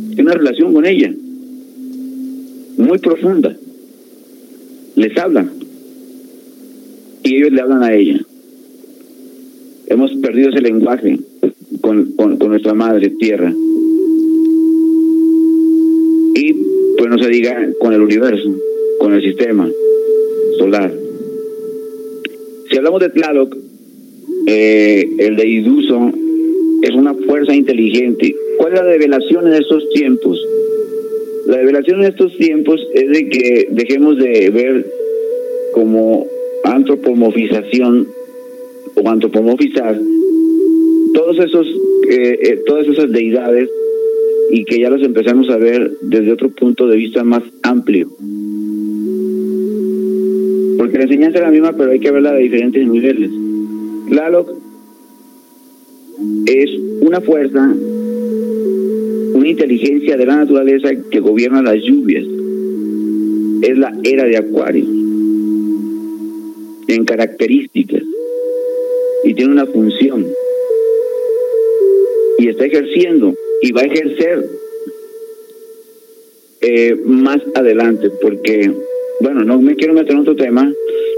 tienen 0.09 0.27
una 0.27 0.35
relación 0.35 0.73
con 0.73 0.87
ella 0.87 1.13
muy 2.77 2.99
profunda. 2.99 3.57
Les 4.97 5.17
hablan 5.19 5.51
y 7.23 7.37
ellos 7.37 7.53
le 7.53 7.61
hablan 7.61 7.83
a 7.83 7.95
ella 7.95 8.21
hemos 9.91 10.13
perdido 10.15 10.51
ese 10.51 10.63
lenguaje 10.63 11.19
con, 11.81 12.13
con, 12.13 12.39
nuestra 12.39 12.75
madre 12.75 13.11
tierra. 13.11 13.53
Y 16.35 16.53
pues 16.97 17.11
no 17.11 17.19
se 17.19 17.29
diga 17.29 17.69
con 17.81 17.93
el 17.93 18.01
universo, 18.01 18.55
con 19.01 19.13
el 19.13 19.21
sistema 19.21 19.69
solar. 20.59 20.95
Si 22.71 22.77
hablamos 22.77 23.01
de 23.01 23.09
Tlaloc, 23.11 23.57
eh, 24.47 25.09
el 25.19 25.37
de 25.37 25.47
Iduso 25.47 26.13
es 26.83 26.91
una 26.91 27.15
fuerza 27.15 27.55
inteligente. 27.55 28.35
¿Cuál 28.59 28.73
es 28.73 28.81
la 28.81 28.87
revelación 28.87 29.47
en 29.47 29.55
estos 29.55 29.89
tiempos? 29.91 30.41
La 31.47 31.59
revelación 31.59 32.01
en 32.01 32.07
estos 32.07 32.37
tiempos 32.37 32.81
es 32.95 33.09
de 33.09 33.29
que 33.29 33.69
dejemos 33.71 34.19
de 34.19 34.51
ver 34.51 34.87
como 35.73 36.27
antropomorfización 36.65 38.09
o 38.95 39.09
antropomorfizar 39.09 39.99
todos 41.15 41.39
esos, 41.39 41.67
eh, 42.09 42.39
eh, 42.43 42.63
todas 42.67 42.87
esas 42.87 43.11
deidades 43.11 43.69
y 44.51 44.65
que 44.65 44.81
ya 44.81 44.91
los 44.91 45.03
empezamos 45.03 45.49
a 45.51 45.57
ver 45.57 45.91
desde 46.03 46.33
otro 46.33 46.51
punto 46.51 46.87
de 46.87 46.97
vista 46.97 47.25
más 47.25 47.43
amplio. 47.63 48.09
Porque 50.79 50.99
la 50.99 51.05
enseñanza 51.05 51.39
es 51.39 51.45
la 51.45 51.51
misma, 51.51 51.77
pero 51.77 51.93
hay 51.93 52.01
que 52.01 52.11
verla 52.11 52.33
de 52.33 52.43
diferentes 52.43 52.87
niveles. 52.87 53.31
Tlaloc 54.11 54.51
es 56.47 56.71
una 57.01 57.21
fuerza, 57.21 57.75
una 59.35 59.49
inteligencia 59.49 60.17
de 60.17 60.27
la 60.27 60.37
naturaleza 60.37 60.91
que 61.11 61.21
gobierna 61.21 61.63
las 61.63 61.77
lluvias. 61.77 62.25
Es 63.63 63.79
la 63.79 63.93
era 64.03 64.25
de 64.25 64.37
Acuario 64.37 64.85
en 66.89 67.05
características 67.05 68.03
y 69.25 69.35
tiene 69.35 69.53
una 69.53 69.67
función 69.67 70.27
y 72.39 72.49
está 72.49 72.65
ejerciendo 72.65 73.35
y 73.63 73.71
va 73.71 73.83
a 73.83 73.85
ejercer 73.85 74.45
eh, 76.63 76.97
más 77.05 77.41
adelante 77.55 78.11
porque 78.21 78.73
bueno 79.21 79.45
no 79.45 79.61
me 79.61 79.77
quiero 79.77 79.95
meter 79.95 80.13
en 80.13 80.19
otro 80.19 80.35
tema 80.35 80.73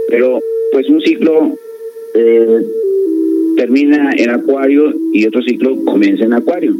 pero 0.08 0.40
pues 0.72 0.88
un 0.90 1.00
ciclo 1.00 1.56
eh, 2.14 2.60
termina 3.62 4.10
en 4.16 4.28
acuario 4.30 4.92
y 5.12 5.24
otro 5.24 5.40
ciclo 5.40 5.84
comienza 5.84 6.24
en 6.24 6.32
acuario 6.32 6.74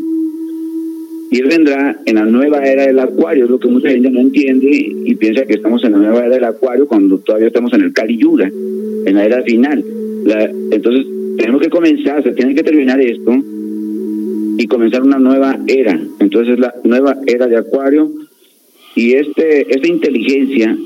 y 1.31 1.39
él 1.39 1.47
vendrá 1.49 1.97
en 2.07 2.17
la 2.17 2.25
nueva 2.25 2.59
era 2.59 2.89
del 2.89 2.99
acuario, 2.99 3.45
es 3.45 3.51
lo 3.51 3.61
que 3.61 3.69
mucha 3.69 3.89
gente 3.89 4.11
no 4.11 4.19
entiende 4.19 4.69
y 4.69 5.15
piensa 5.15 5.47
que 5.47 5.55
estamos 5.55 5.85
en 5.85 5.93
la 5.93 5.99
nueva 5.99 6.27
era 6.27 6.35
del 6.35 6.45
acuario 6.45 6.89
cuando 6.89 7.19
todavía 7.19 7.47
estamos 7.47 7.73
en 7.73 7.83
el 7.83 7.93
Kali 7.93 8.19
Yuga, 8.19 8.49
en 8.49 9.15
la 9.15 9.25
era 9.25 9.45
final. 9.45 9.85
entonces 10.73 11.07
tenemos 11.39 11.63
que 11.63 11.71
comenzar, 11.71 12.21
se 12.25 12.33
tiene 12.33 12.57
que 12.57 12.65
terminar 12.65 13.01
esto 13.01 13.33
y 14.59 14.67
comenzar 14.67 15.03
una 15.05 15.21
nueva 15.21 15.57
era. 15.69 15.99
Entonces 16.19 16.59
la 16.59 16.75
nueva 16.83 17.17
era 17.27 17.47
de 17.47 17.59
Acuario 17.59 18.11
y 18.97 19.13
este 19.13 19.73
esta 19.73 19.87
inteligencia 19.87 20.77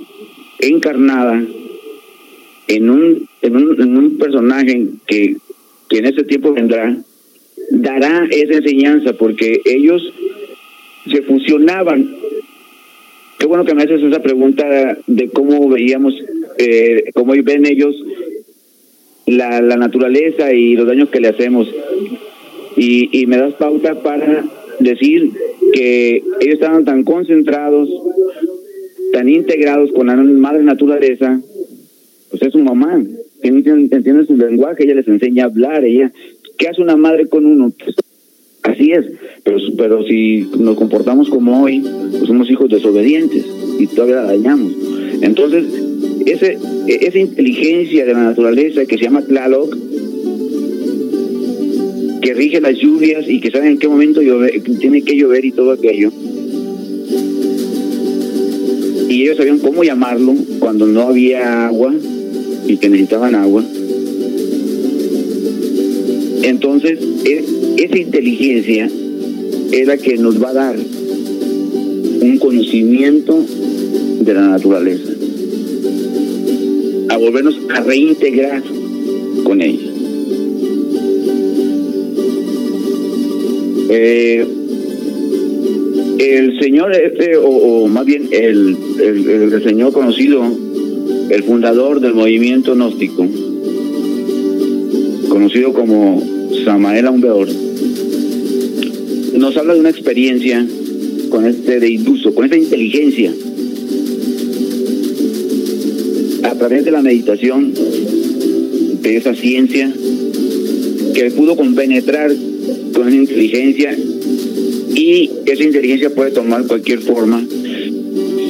encarnada 0.61 1.43
en 2.69 2.91
un 2.91 3.27
en 3.43 3.57
un, 3.57 3.81
en 3.81 3.97
un 3.97 4.19
personaje 4.19 4.89
que, 5.07 5.37
que 5.89 5.99
en 5.99 6.07
este 6.07 6.25
tiempo 6.25 6.53
vendrá 6.53 6.97
dará 7.71 8.27
esa 8.31 8.55
enseñanza 8.55 9.13
porque 9.15 9.61
ellos 9.65 10.03
se 11.11 11.23
fusionaban. 11.23 12.17
Qué 13.39 13.47
bueno 13.47 13.65
que 13.65 13.75
me 13.75 13.83
haces 13.83 14.03
esa 14.03 14.23
pregunta 14.23 14.99
de 15.07 15.29
cómo 15.29 15.69
veíamos, 15.69 16.15
eh, 16.59 17.11
cómo 17.15 17.35
ven 17.43 17.67
ellos 17.67 17.95
la, 19.27 19.61
la 19.61 19.77
naturaleza 19.77 20.53
y 20.53 20.75
los 20.75 20.87
daños 20.87 21.11
que 21.11 21.21
le 21.21 21.29
hacemos. 21.29 21.69
Y, 22.77 23.21
y 23.21 23.27
me 23.27 23.37
das 23.37 23.55
pauta 23.55 24.03
para 24.03 24.45
decir 24.81 25.31
que 25.73 26.17
ellos 26.41 26.55
estaban 26.55 26.85
tan 26.85 27.05
concentrados, 27.05 27.89
tan 29.13 29.29
integrados 29.29 29.93
con 29.93 30.07
la 30.07 30.17
madre 30.17 30.63
naturaleza, 30.63 31.41
pues 32.31 32.43
es 32.43 32.53
su 32.53 32.59
mamá, 32.59 33.03
entiende 33.43 34.27
su 34.27 34.37
lenguaje, 34.37 34.85
ella 34.85 34.95
les 34.95 35.09
enseña 35.09 35.45
a 35.45 35.47
hablar, 35.47 35.85
ella, 35.85 36.13
¿qué 36.59 36.69
hace 36.69 36.83
una 36.83 36.97
madre 36.97 37.27
con 37.27 37.47
uno? 37.47 37.73
Así 38.63 38.91
es, 38.93 39.07
pero, 39.45 39.59
pero 39.77 40.03
si 40.05 40.49
nos 40.59 40.77
comportamos 40.77 41.29
como 41.29 41.63
hoy, 41.63 41.83
pues 42.11 42.25
somos 42.25 42.51
hijos 42.51 42.69
desobedientes 42.71 43.45
y 43.79 43.87
todavía 43.87 44.17
la 44.17 44.25
dañamos. 44.25 44.73
Entonces, 45.21 45.65
ese, 46.27 46.59
esa 46.89 47.19
inteligencia 47.19 48.05
de 48.05 48.13
la 48.13 48.25
naturaleza 48.25 48.85
que 48.87 48.99
se 48.99 49.05
llama 49.05 49.23
Tlaloc, 49.23 49.77
que 52.21 52.35
rige 52.35 52.61
las 52.61 52.77
lluvias 52.77 53.29
y 53.29 53.41
que 53.41 53.53
sabe 53.53 53.69
en 53.69 53.79
qué 53.79 53.87
momento 53.87 54.21
tiene 54.81 55.03
que 55.03 55.17
llover 55.17 55.45
y 55.45 55.53
todo 55.53 55.71
aquello. 55.71 56.11
Y 59.09 59.23
ellos 59.23 59.37
sabían 59.37 59.61
cómo 59.61 59.85
llamarlo 59.85 60.35
cuando 60.59 60.87
no 60.87 61.03
había 61.03 61.69
agua 61.69 61.95
y 62.67 62.77
que 62.77 62.89
necesitaban 62.89 63.35
agua. 63.35 63.65
Entonces, 66.43 66.99
esa 67.77 67.99
inteligencia 67.99 68.89
es 69.73 69.87
la 69.87 69.97
que 69.97 70.17
nos 70.17 70.43
va 70.43 70.51
a 70.51 70.55
dar 70.55 70.77
un 72.21 72.39
conocimiento 72.39 73.45
de 74.21 74.35
la 74.35 74.49
naturaleza, 74.49 75.13
a 77.09 77.17
volvernos 77.17 77.59
a 77.75 77.81
reintegrar 77.81 78.63
con 79.45 79.61
ella. 79.61 79.93
Eh, 83.89 84.47
el 86.19 86.61
señor, 86.61 86.93
este, 86.93 87.37
o, 87.37 87.87
más 87.87 88.05
bien 88.05 88.29
el, 88.33 88.77
el, 89.01 89.63
señor 89.63 89.93
conocido, 89.93 90.43
el 91.31 91.43
fundador 91.43 92.01
del 92.01 92.15
movimiento 92.15 92.75
gnóstico, 92.75 93.27
conocido 95.29 95.73
como 95.73 96.23
Samael 96.65 97.07
Aumbeor, 97.07 97.49
nos 99.35 99.57
habla 99.57 99.75
de 99.75 99.81
una 99.81 99.91
experiencia 99.91 100.67
con 101.29 101.47
este 101.47 101.81
de 101.81 101.91
induso, 101.91 102.35
con 102.35 102.45
esta 102.45 102.57
inteligencia, 102.57 103.33
a 106.45 106.55
través 106.55 106.85
de 106.85 106.91
la 106.91 107.03
meditación, 107.03 107.73
de 109.03 109.17
esa 109.17 109.35
ciencia, 109.35 109.93
que 111.15 111.31
pudo 111.33 111.57
compenetrar 111.57 112.35
con 112.95 113.09
esa 113.09 113.17
inteligencia 113.17 113.97
y 114.95 115.31
esa 115.45 115.63
inteligencia 115.63 116.11
puede 116.11 116.31
tomar 116.31 116.67
cualquier 116.67 117.01
forma. 117.01 117.45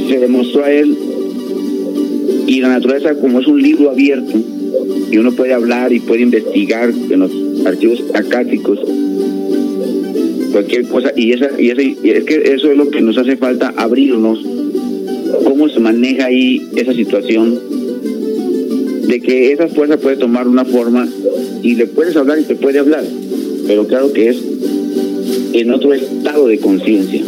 Se 0.08 0.18
demostró 0.18 0.64
a 0.64 0.72
él 0.72 0.96
y 2.46 2.60
la 2.60 2.68
naturaleza 2.68 3.14
como 3.14 3.40
es 3.40 3.46
un 3.46 3.60
libro 3.60 3.90
abierto 3.90 4.38
y 5.10 5.18
uno 5.18 5.32
puede 5.32 5.52
hablar 5.52 5.92
y 5.92 6.00
puede 6.00 6.22
investigar 6.22 6.90
en 6.90 7.20
los 7.20 7.30
archivos 7.66 8.02
acáticos 8.14 8.80
cualquier 10.52 10.86
cosa 10.86 11.12
y 11.16 11.32
esa 11.32 11.50
y, 11.58 11.66
y 12.02 12.10
es 12.10 12.24
que 12.24 12.54
eso 12.54 12.70
es 12.70 12.76
lo 12.76 12.90
que 12.90 13.00
nos 13.00 13.18
hace 13.18 13.36
falta 13.36 13.74
abrirnos 13.76 14.44
cómo 15.44 15.68
se 15.68 15.80
maneja 15.80 16.26
ahí 16.26 16.66
esa 16.76 16.92
situación 16.94 17.58
de 19.08 19.20
que 19.20 19.52
esa 19.52 19.68
fuerza 19.68 19.98
puede 19.98 20.16
tomar 20.16 20.48
una 20.48 20.64
forma 20.64 21.08
y 21.62 21.74
le 21.74 21.86
puedes 21.86 22.16
hablar 22.16 22.38
y 22.38 22.44
te 22.44 22.54
puede 22.54 22.78
hablar 22.78 23.04
pero 23.66 23.86
claro 23.86 24.12
que 24.12 24.28
es 24.28 24.36
en 25.52 25.72
otro 25.72 25.94
estado 25.94 26.48
de 26.48 26.58
conciencia. 26.58 27.22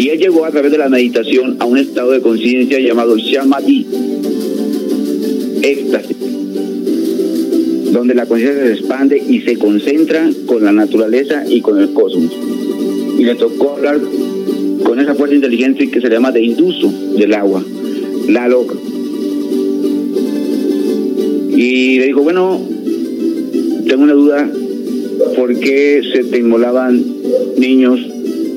Y 0.00 0.08
él 0.08 0.18
llegó 0.18 0.46
a 0.46 0.50
través 0.50 0.72
de 0.72 0.78
la 0.78 0.88
meditación 0.88 1.56
a 1.58 1.66
un 1.66 1.76
estado 1.76 2.12
de 2.12 2.22
conciencia 2.22 2.80
llamado 2.80 3.18
Shamadhi, 3.18 3.86
éxtasis, 5.60 6.16
donde 7.92 8.14
la 8.14 8.24
conciencia 8.24 8.64
se 8.64 8.72
expande 8.72 9.18
y 9.18 9.40
se 9.40 9.58
concentra 9.58 10.30
con 10.46 10.64
la 10.64 10.72
naturaleza 10.72 11.44
y 11.46 11.60
con 11.60 11.78
el 11.78 11.92
cosmos. 11.92 12.32
Y 13.18 13.24
le 13.24 13.34
tocó 13.34 13.72
hablar 13.72 14.00
con 14.84 15.00
esa 15.00 15.14
fuerza 15.14 15.34
inteligente 15.34 15.90
que 15.90 16.00
se 16.00 16.08
llama 16.08 16.32
de 16.32 16.44
induso 16.44 16.90
del 17.18 17.34
agua, 17.34 17.62
la 18.26 18.48
loca. 18.48 18.76
Y 21.54 21.98
le 21.98 22.06
dijo, 22.06 22.22
bueno, 22.22 22.58
tengo 23.86 24.04
una 24.04 24.14
duda, 24.14 24.50
¿por 25.36 25.60
qué 25.60 26.00
se 26.10 26.24
te 26.24 26.38
inmolaban 26.38 27.04
niños, 27.58 28.00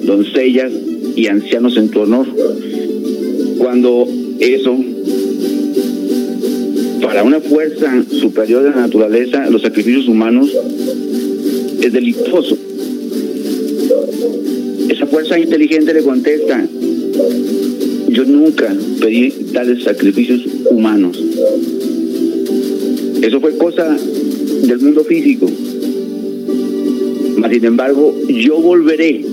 doncellas 0.05 0.71
y 1.15 1.27
ancianos 1.27 1.77
en 1.77 1.89
tu 1.89 2.01
honor? 2.01 2.27
Cuando 3.57 4.07
eso, 4.39 4.77
para 7.01 7.23
una 7.23 7.39
fuerza 7.39 8.03
superior 8.09 8.63
de 8.63 8.69
la 8.71 8.77
naturaleza, 8.77 9.49
los 9.49 9.61
sacrificios 9.61 10.07
humanos, 10.07 10.49
es 11.81 11.93
delictuoso. 11.93 12.57
Esa 14.89 15.05
fuerza 15.05 15.39
inteligente 15.39 15.93
le 15.93 16.03
contesta, 16.03 16.65
yo 18.09 18.25
nunca 18.25 18.75
pedí 18.99 19.31
tales 19.53 19.83
sacrificios 19.83 20.41
humanos. 20.69 21.21
Eso 23.21 23.39
fue 23.39 23.57
cosa 23.57 23.95
del 24.63 24.79
mundo 24.79 25.03
físico. 25.03 25.49
Mas, 27.37 27.51
sin 27.51 27.65
embargo, 27.65 28.15
yo 28.27 28.61
volveré 28.61 29.32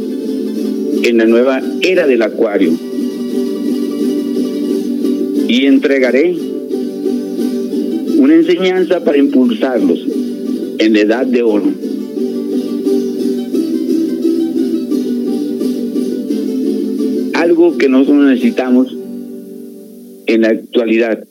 en 1.02 1.18
la 1.18 1.26
nueva 1.26 1.62
era 1.82 2.06
del 2.06 2.22
acuario 2.22 2.72
y 5.48 5.66
entregaré 5.66 6.36
una 8.16 8.34
enseñanza 8.34 9.02
para 9.02 9.18
impulsarlos 9.18 10.06
en 10.78 10.92
la 10.92 11.00
edad 11.00 11.26
de 11.26 11.42
oro. 11.42 11.72
Algo 17.34 17.78
que 17.78 17.88
nosotros 17.88 18.26
necesitamos 18.26 18.96
en 20.26 20.42
la 20.42 20.48
actualidad 20.48 21.24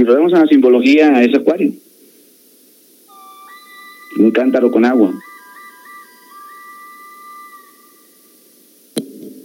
Si 0.00 0.06
lo 0.06 0.14
vemos 0.14 0.32
en 0.32 0.38
la 0.38 0.46
simbología, 0.46 1.22
es 1.22 1.34
acuario. 1.34 1.72
Un 4.18 4.30
cántaro 4.30 4.70
con 4.70 4.86
agua. 4.86 5.12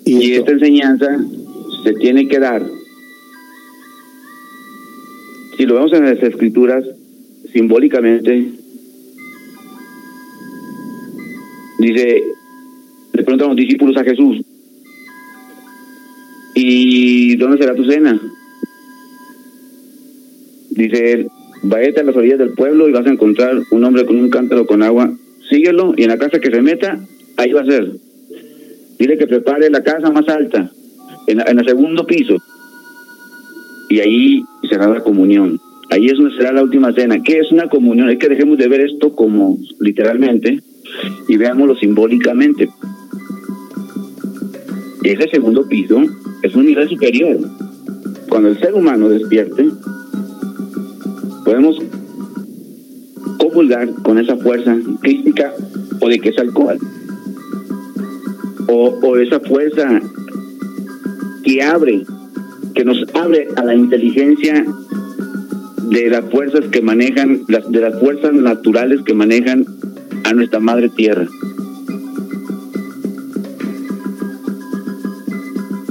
Y, 0.06 0.34
esta 0.34 0.52
enseñanza 0.52 1.08
se 1.84 1.94
tiene 1.94 2.28
que 2.28 2.40
dar. 2.40 2.64
Si 5.58 5.66
lo 5.66 5.76
vemos 5.76 5.94
en 5.94 6.06
las 6.06 6.22
escrituras, 6.22 6.86
simbólicamente, 7.52 8.52
dice, 11.80 12.24
le 13.14 13.24
preguntan 13.24 13.48
los 13.48 13.58
discípulos 13.58 13.98
a 13.98 14.04
Jesús, 14.04 14.42
¿y 16.54 17.36
dónde 17.38 17.58
será 17.58 17.74
tu 17.74 17.86
cena? 17.86 18.22
Dice 20.70 21.14
él, 21.14 21.28
váyate 21.64 22.02
a 22.02 22.04
las 22.04 22.16
orillas 22.16 22.38
del 22.38 22.54
pueblo 22.54 22.88
y 22.88 22.92
vas 22.92 23.08
a 23.08 23.12
encontrar 23.12 23.60
un 23.72 23.84
hombre 23.84 24.06
con 24.06 24.18
un 24.18 24.30
cántaro 24.30 24.68
con 24.68 24.84
agua, 24.84 25.12
síguelo 25.50 25.94
y 25.98 26.04
en 26.04 26.10
la 26.10 26.18
casa 26.18 26.40
que 26.40 26.52
se 26.52 26.62
meta, 26.62 27.00
ahí 27.38 27.54
va 27.54 27.62
a 27.62 27.66
ser. 27.66 27.92
Dile 29.06 29.20
que 29.20 29.28
prepare 29.28 29.70
la 29.70 29.84
casa 29.84 30.10
más 30.10 30.28
alta, 30.28 30.72
en, 31.28 31.40
el 31.40 31.64
segundo 31.64 32.08
piso. 32.08 32.42
Y 33.88 34.00
ahí 34.00 34.44
será 34.68 34.88
la 34.88 35.02
comunión. 35.02 35.60
Ahí 35.92 36.08
es 36.08 36.18
donde 36.18 36.36
será 36.36 36.52
la 36.52 36.64
última 36.64 36.92
cena. 36.92 37.22
¿Qué 37.22 37.38
es 37.38 37.52
una 37.52 37.70
comunión? 37.70 38.10
Es 38.10 38.18
que 38.18 38.30
dejemos 38.30 38.58
de 38.58 38.68
ver 38.68 38.82
esto 38.82 39.14
como 39.14 39.60
literalmente 39.80 40.60
y 41.28 41.38
veámoslo 41.38 41.76
simbólicamente. 41.76 42.68
Ese 45.04 45.30
segundo 45.30 45.68
piso 45.70 46.02
es 46.42 46.56
un 46.56 46.66
nivel 46.66 46.90
superior. 46.90 47.38
Cuando 48.28 48.50
el 48.50 48.60
ser 48.60 48.74
humano 48.74 49.08
despierte, 49.08 49.68
podemos 51.46 51.80
comulgar 53.38 53.88
con 54.02 54.18
esa 54.18 54.36
fuerza 54.38 54.76
crítica 55.00 55.54
o 56.02 56.10
de 56.10 56.18
que 56.18 56.30
es 56.30 56.40
alcohol 56.40 56.80
o, 58.68 59.18
esa 59.18 59.40
fuerza 59.40 60.02
que 61.44 61.62
abre 61.62 62.04
que 62.74 62.84
nos 62.84 63.06
abre 63.14 63.48
a 63.56 63.64
la 63.64 63.76
inteligencia 63.76 64.66
de 65.90 66.10
las 66.10 66.26
fuerzas 66.30 66.66
que 66.72 66.82
manejan 66.82 67.46
de 67.46 67.80
las 67.80 68.00
fuerzas 68.00 68.34
naturales 68.34 69.02
que 69.06 69.14
manejan 69.14 69.66
a 70.24 70.34
nuestra 70.34 70.60
madre 70.60 70.90
tierra. 70.90 71.28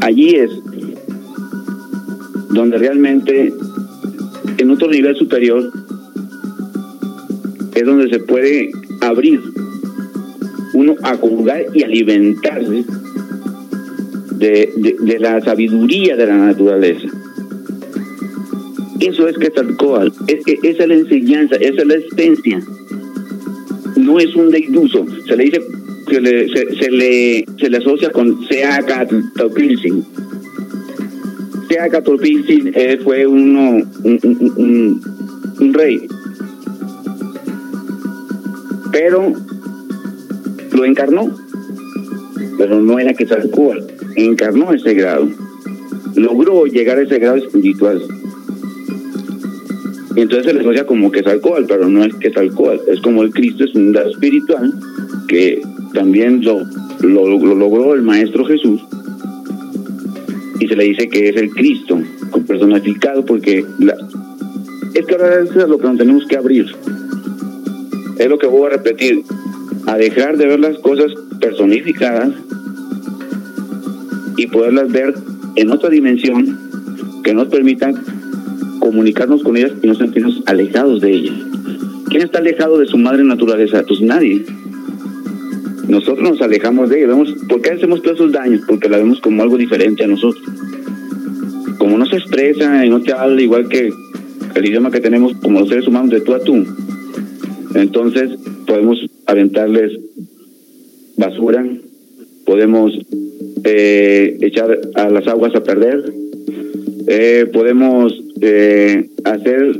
Allí 0.00 0.34
es 0.34 0.50
donde 2.50 2.76
realmente 2.76 3.54
en 4.58 4.70
otro 4.70 4.90
nivel 4.90 5.16
superior 5.16 5.72
es 7.74 7.84
donde 7.84 8.08
se 8.10 8.18
puede 8.20 8.70
abrir 9.00 9.53
uno 10.74 10.96
a 11.02 11.16
jugar 11.16 11.64
y 11.72 11.82
alimentarse 11.82 12.84
de, 14.36 14.96
de, 15.00 15.18
la 15.18 15.40
sabiduría 15.40 16.16
de 16.16 16.26
la 16.26 16.36
naturaleza. 16.36 17.08
Eso 19.00 19.28
es 19.28 19.38
que 19.38 19.46
es 19.46 20.44
que 20.44 20.58
esa 20.62 20.82
es 20.82 20.88
la 20.88 20.94
enseñanza, 20.94 21.56
esa 21.56 21.82
es 21.82 21.86
la 21.86 21.94
esencia. 21.94 22.60
No 23.96 24.18
es 24.18 24.34
un 24.34 24.50
deiduso, 24.50 25.06
se 25.26 25.36
le 25.36 25.44
dice, 25.44 25.62
se 26.08 26.20
le, 26.20 26.48
se, 26.48 26.90
le, 26.90 27.46
se 27.58 27.70
le 27.70 27.76
asocia 27.76 28.10
con 28.10 28.44
Seacatopilsin. 28.46 30.04
Seacatopilsin 31.68 32.72
eh, 32.74 32.98
fue 33.02 33.26
uno, 33.26 33.82
un, 34.02 34.20
un, 34.56 35.00
un 35.60 35.74
rey 35.74 36.06
pero 38.94 39.32
lo 40.74 40.84
encarnó, 40.84 41.34
pero 42.58 42.80
no 42.80 42.98
era 42.98 43.12
que 43.14 43.24
Quetzalcóatl, 43.24 43.92
encarnó 44.16 44.72
ese 44.72 44.94
grado, 44.94 45.28
logró 46.16 46.66
llegar 46.66 46.98
a 46.98 47.02
ese 47.02 47.18
grado 47.18 47.36
espiritual. 47.36 48.02
Y 50.16 50.20
entonces 50.20 50.46
se 50.46 50.52
le 50.52 50.60
asocia 50.60 50.86
como 50.86 51.10
Quetzalcóatl, 51.10 51.64
pero 51.66 51.88
no 51.88 52.04
es 52.04 52.14
Quetzalcóatl, 52.14 52.90
es 52.90 53.00
como 53.00 53.22
el 53.22 53.30
Cristo 53.30 53.64
es 53.64 53.74
un 53.74 53.92
grado 53.92 54.10
espiritual 54.10 54.72
que 55.28 55.62
también 55.92 56.44
lo, 56.44 56.64
lo, 57.00 57.54
logró 57.54 57.94
el 57.94 58.02
Maestro 58.02 58.44
Jesús. 58.44 58.80
Y 60.60 60.68
se 60.68 60.76
le 60.76 60.84
dice 60.84 61.08
que 61.08 61.30
es 61.30 61.36
el 61.36 61.50
Cristo 61.50 62.00
personificado 62.46 63.24
porque 63.24 63.64
es 64.94 65.06
que 65.06 65.14
ahora 65.14 65.40
es 65.40 65.54
lo 65.54 65.78
que 65.78 65.86
nos 65.86 65.98
tenemos 65.98 66.26
que 66.26 66.36
abrir. 66.36 66.66
Es 68.18 68.28
lo 68.28 68.38
que 68.38 68.46
voy 68.46 68.66
a 68.66 68.70
repetir, 68.70 69.22
a 69.86 69.96
dejar 69.96 70.36
de 70.36 70.46
ver 70.46 70.60
las 70.60 70.78
cosas 70.78 71.12
personificadas 71.40 72.30
y 74.36 74.46
poderlas 74.46 74.90
ver 74.90 75.14
en 75.56 75.70
otra 75.70 75.90
dimensión 75.90 76.58
que 77.22 77.34
nos 77.34 77.48
permitan 77.48 77.94
comunicarnos 78.80 79.42
con 79.42 79.56
ellas 79.56 79.72
y 79.82 79.86
no 79.86 79.94
sentirnos 79.94 80.42
alejados 80.46 81.00
de 81.00 81.12
ellas. 81.12 81.34
¿Quién 82.08 82.22
está 82.22 82.38
alejado 82.38 82.78
de 82.78 82.86
su 82.86 82.98
madre 82.98 83.24
naturaleza? 83.24 83.84
Pues 83.86 84.00
nadie. 84.00 84.44
Nosotros 85.88 86.30
nos 86.30 86.40
alejamos 86.40 86.90
de 86.90 86.98
ella. 86.98 87.08
Vemos, 87.08 87.34
¿Por 87.48 87.60
qué 87.60 87.72
hacemos 87.72 88.02
todos 88.02 88.16
esos 88.16 88.32
daños? 88.32 88.62
Porque 88.66 88.88
la 88.88 88.98
vemos 88.98 89.20
como 89.20 89.42
algo 89.42 89.56
diferente 89.56 90.04
a 90.04 90.06
nosotros. 90.06 90.44
Como 91.78 91.98
no 91.98 92.06
se 92.06 92.16
expresa 92.16 92.84
y 92.84 92.90
no 92.90 93.00
te 93.00 93.12
habla 93.12 93.40
igual 93.40 93.68
que 93.68 93.90
el 94.54 94.66
idioma 94.66 94.90
que 94.90 95.00
tenemos 95.00 95.34
como 95.42 95.60
los 95.60 95.68
seres 95.68 95.86
humanos 95.88 96.10
de 96.10 96.20
tú 96.20 96.34
a 96.34 96.40
tú, 96.40 96.64
entonces 97.74 98.38
podemos 98.66 99.04
aventarles 99.26 99.98
basura, 101.16 101.64
podemos 102.44 102.92
eh, 103.64 104.36
echar 104.40 104.80
a 104.94 105.08
las 105.10 105.26
aguas 105.26 105.54
a 105.54 105.62
perder, 105.62 106.12
eh, 107.06 107.46
podemos 107.52 108.12
eh, 108.40 109.08
hacer 109.24 109.78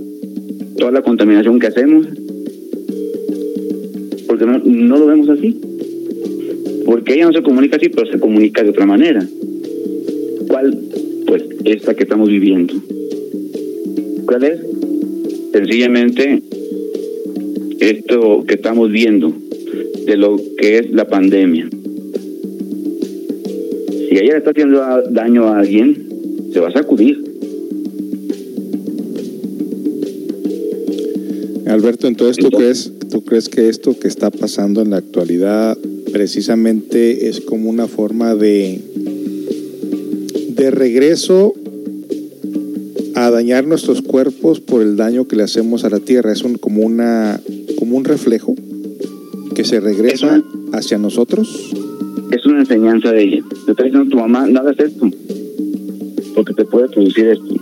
toda 0.78 0.92
la 0.92 1.02
contaminación 1.02 1.58
que 1.58 1.66
hacemos, 1.66 2.06
porque 4.26 4.46
no, 4.46 4.58
no 4.58 4.98
lo 4.98 5.06
vemos 5.06 5.28
así. 5.28 5.60
Porque 6.84 7.14
ella 7.14 7.26
no 7.26 7.32
se 7.32 7.42
comunica 7.42 7.76
así, 7.76 7.88
pero 7.88 8.10
se 8.10 8.18
comunica 8.18 8.62
de 8.62 8.70
otra 8.70 8.84
manera. 8.84 9.26
¿Cuál? 10.48 10.78
Pues 11.26 11.42
esta 11.64 11.94
que 11.94 12.02
estamos 12.02 12.28
viviendo. 12.28 12.74
¿Cuál 14.26 14.44
es? 14.44 14.60
Sencillamente 15.52 16.42
esto 17.90 18.44
que 18.46 18.54
estamos 18.54 18.90
viendo 18.90 19.32
de 20.06 20.16
lo 20.16 20.36
que 20.58 20.78
es 20.78 20.90
la 20.90 21.06
pandemia. 21.06 21.68
Si 24.08 24.16
ella 24.16 24.36
está 24.36 24.50
haciendo 24.50 24.80
daño 25.10 25.48
a 25.48 25.58
alguien, 25.58 26.06
se 26.52 26.60
va 26.60 26.68
a 26.68 26.72
sacudir. 26.72 27.22
Alberto, 31.66 32.06
entonces 32.06 32.44
tú 32.44 32.50
crees, 32.50 32.92
tú 33.10 33.24
crees 33.24 33.48
que 33.48 33.68
esto 33.68 33.98
que 33.98 34.06
está 34.06 34.30
pasando 34.30 34.82
en 34.82 34.90
la 34.90 34.98
actualidad 34.98 35.76
precisamente 36.12 37.28
es 37.28 37.40
como 37.40 37.68
una 37.68 37.88
forma 37.88 38.36
de 38.36 38.80
de 40.54 40.70
regreso 40.70 41.52
a 43.14 43.30
dañar 43.30 43.66
nuestros 43.66 44.02
cuerpos 44.02 44.60
por 44.60 44.82
el 44.82 44.96
daño 44.96 45.26
que 45.26 45.36
le 45.36 45.42
hacemos 45.42 45.84
a 45.84 45.90
la 45.90 46.00
tierra. 46.00 46.32
Es 46.32 46.42
un, 46.42 46.56
como 46.56 46.82
una 46.82 47.40
como 47.94 47.98
un 47.98 48.04
reflejo 48.06 48.56
que 49.54 49.62
se 49.62 49.78
regresa 49.78 50.42
hacia 50.72 50.98
nosotros? 50.98 51.72
Es 52.32 52.44
una 52.44 52.60
enseñanza 52.60 53.12
de 53.12 53.22
ella. 53.22 53.44
Te 53.66 53.70
está 53.70 53.84
diciendo 53.84 54.10
tu 54.10 54.18
mamá, 54.18 54.48
nada 54.48 54.72
es 54.72 54.80
esto, 54.80 55.08
porque 56.34 56.54
te 56.54 56.64
puede 56.64 56.88
producir 56.88 57.26
esto. 57.26 57.54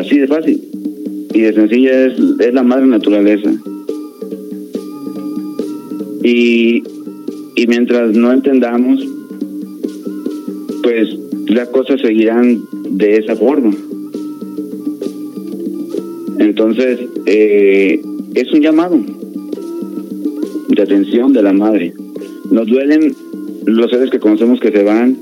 Así 0.00 0.18
de 0.18 0.26
fácil 0.26 0.62
y 1.34 1.40
de 1.42 1.52
sencilla 1.52 2.06
es, 2.06 2.18
es 2.38 2.54
la 2.54 2.62
madre 2.62 2.86
naturaleza. 2.86 3.52
Y, 6.24 6.82
y 7.54 7.66
mientras 7.66 8.16
no 8.16 8.32
entendamos, 8.32 9.06
pues 10.82 11.14
las 11.48 11.68
cosas 11.68 12.00
seguirán 12.00 12.62
de 12.92 13.16
esa 13.16 13.36
forma. 13.36 13.76
Entonces, 16.48 16.98
eh, 17.26 18.00
es 18.34 18.50
un 18.54 18.62
llamado 18.62 18.98
de 20.68 20.82
atención 20.82 21.34
de 21.34 21.42
la 21.42 21.52
madre. 21.52 21.92
Nos 22.50 22.66
duelen 22.66 23.14
los 23.66 23.90
seres 23.90 24.08
que 24.08 24.18
conocemos 24.18 24.58
que 24.58 24.72
se 24.72 24.82
van. 24.82 25.14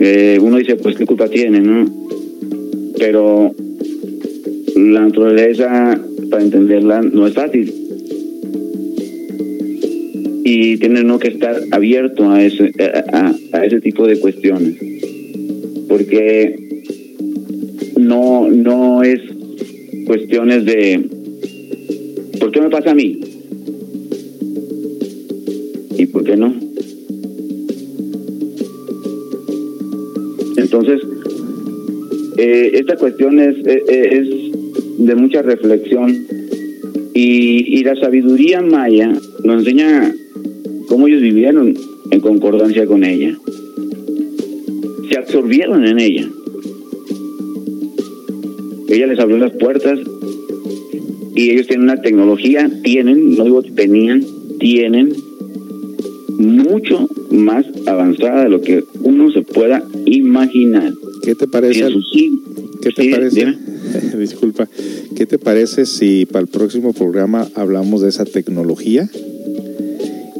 Eh, 0.00 0.38
uno 0.40 0.56
dice, 0.56 0.76
pues 0.76 0.96
qué 0.96 1.04
culpa 1.04 1.28
tiene, 1.28 1.60
¿no? 1.60 1.84
Pero 2.98 3.54
la 4.76 5.00
naturaleza, 5.00 6.00
para 6.30 6.42
entenderla, 6.42 7.02
no 7.02 7.26
es 7.26 7.34
fácil. 7.34 7.70
Y 10.42 10.78
tiene 10.78 11.02
uno 11.02 11.18
que 11.18 11.28
estar 11.28 11.60
abierto 11.70 12.30
a 12.30 12.42
ese, 12.42 12.72
a, 13.12 13.34
a 13.52 13.66
ese 13.66 13.82
tipo 13.82 14.06
de 14.06 14.18
cuestiones. 14.18 14.76
Porque 15.86 16.64
no, 17.96 18.48
no 18.48 19.02
es 19.02 19.20
cuestiones 20.04 20.64
de 20.64 21.08
¿por 22.38 22.50
qué 22.50 22.60
me 22.60 22.70
pasa 22.70 22.90
a 22.90 22.94
mí? 22.94 23.20
¿Y 25.96 26.06
por 26.06 26.24
qué 26.24 26.36
no? 26.36 26.54
Entonces, 30.56 31.00
eh, 32.36 32.70
esta 32.74 32.96
cuestión 32.96 33.38
es, 33.40 33.56
eh, 33.66 33.82
eh, 33.88 34.08
es, 34.12 35.06
de 35.06 35.14
mucha 35.14 35.42
reflexión 35.42 36.26
y, 37.14 37.78
y 37.78 37.84
la 37.84 37.96
sabiduría 37.96 38.60
maya 38.60 39.12
nos 39.44 39.58
enseña 39.58 40.14
cómo 40.88 41.06
ellos 41.06 41.20
vivieron 41.20 41.74
en 42.10 42.20
concordancia 42.20 42.86
con 42.86 43.04
ella. 43.04 43.36
Se 45.10 45.18
absorbieron 45.18 45.86
en 45.86 45.98
ella. 45.98 46.28
Ella 48.88 49.06
les 49.06 49.18
abrió 49.18 49.38
las 49.38 49.52
puertas 49.52 49.98
y 51.34 51.50
ellos 51.50 51.66
tienen 51.66 51.84
una 51.84 52.00
tecnología, 52.00 52.70
tienen, 52.82 53.36
no 53.36 53.44
digo 53.44 53.62
tenían, 53.62 54.24
tienen 54.60 55.12
mucho 56.38 57.08
más 57.30 57.66
avanzada 57.86 58.44
de 58.44 58.50
lo 58.50 58.60
que 58.60 58.84
uno 59.02 59.30
se 59.30 59.42
pueda 59.42 59.82
imaginar. 60.06 60.92
¿Qué 61.22 61.34
te 61.34 61.46
parece? 61.46 61.86
¿Qué 62.82 62.90
te 62.90 63.10
parece? 63.10 63.54
Disculpa, 64.18 64.68
¿qué 65.16 65.26
te 65.26 65.38
parece 65.38 65.86
si 65.86 66.26
para 66.26 66.42
el 66.42 66.48
próximo 66.48 66.92
programa 66.92 67.48
hablamos 67.54 68.02
de 68.02 68.08
esa 68.10 68.24
tecnología? 68.24 69.08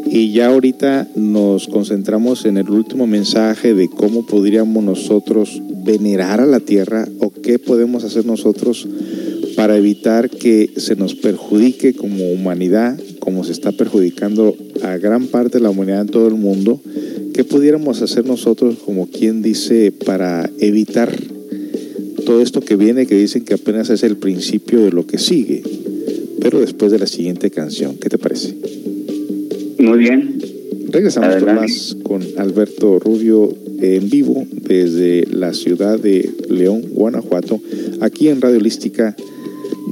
Y 0.07 0.33
ya 0.33 0.47
ahorita 0.47 1.09
nos 1.17 1.67
concentramos 1.67 2.45
en 2.45 2.57
el 2.57 2.71
último 2.71 3.07
mensaje 3.07 3.75
de 3.75 3.89
cómo 3.89 4.27
podríamos 4.27 4.85
nosotros 4.85 5.61
venerar 5.85 6.41
a 6.41 6.47
la 6.47 6.61
tierra 6.61 7.07
o 7.19 7.31
qué 7.31 7.59
podemos 7.59 8.05
hacer 8.05 8.25
nosotros 8.27 8.89
para 9.57 9.77
evitar 9.77 10.31
que 10.31 10.71
se 10.77 10.97
nos 10.97 11.15
perjudique 11.15 11.95
como 11.95 12.31
humanidad, 12.31 12.99
como 13.21 13.45
se 13.45 13.53
está 13.53 13.73
perjudicando 13.73 14.57
a 14.83 14.97
gran 14.97 15.27
parte 15.27 15.59
de 15.59 15.63
la 15.63 15.71
humanidad 15.71 16.03
en 16.03 16.09
todo 16.09 16.29
el 16.29 16.35
mundo, 16.35 16.81
qué 17.33 17.45
pudiéramos 17.45 18.03
hacer 18.03 18.27
nosotros 18.27 18.77
como 18.85 19.07
quien 19.07 19.43
dice 19.43 19.93
para 19.93 20.51
evitar 20.59 21.17
todo 22.25 22.41
esto 22.41 22.61
que 22.61 22.77
viene, 22.77 23.07
que 23.07 23.17
dicen 23.17 23.45
que 23.45 23.55
apenas 23.55 23.91
es 23.91 24.03
el 24.03 24.17
principio 24.17 24.81
de 24.81 24.91
lo 24.91 25.07
que 25.07 25.19
sigue, 25.19 25.63
pero 26.41 26.61
después 26.61 26.91
de 26.91 26.99
la 26.99 27.07
siguiente 27.07 27.51
canción, 27.51 27.97
¿qué 27.97 28.09
te 28.09 28.19
parece? 28.19 28.55
Muy 29.79 29.99
bien. 29.99 30.39
Regresamos 30.89 31.43
más 31.43 31.97
con 32.03 32.23
Alberto 32.39 32.99
Rubio 32.99 33.55
en 33.81 34.09
vivo 34.09 34.47
desde 34.67 35.27
la 35.31 35.53
ciudad 35.55 35.99
de 35.99 36.31
León, 36.49 36.83
Guanajuato, 36.91 37.61
aquí 38.01 38.29
en 38.29 38.41
Radio 38.41 38.61
Lística 38.61 39.15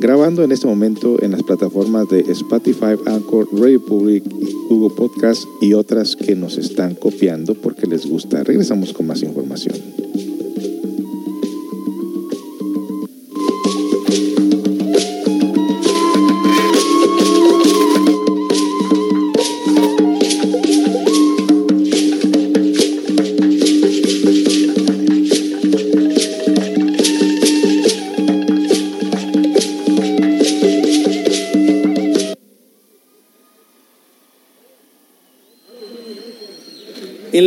grabando 0.03 0.43
en 0.43 0.51
este 0.51 0.67
momento 0.67 1.23
en 1.23 1.31
las 1.31 1.45
plataformas 1.45 2.09
de 2.09 2.21
Spotify, 2.33 2.97
Anchor, 3.07 3.47
Radio 3.53 3.81
Public, 3.85 4.25
Google 4.69 4.95
Podcast 4.97 5.45
y 5.61 5.75
otras 5.75 6.17
que 6.17 6.35
nos 6.35 6.59
están 6.59 6.97
copiando 6.97 7.55
porque 7.55 7.87
les 7.87 8.05
gusta. 8.07 8.43
Regresamos 8.43 8.93
con 8.93 9.07
más 9.07 9.23
información. 9.23 9.92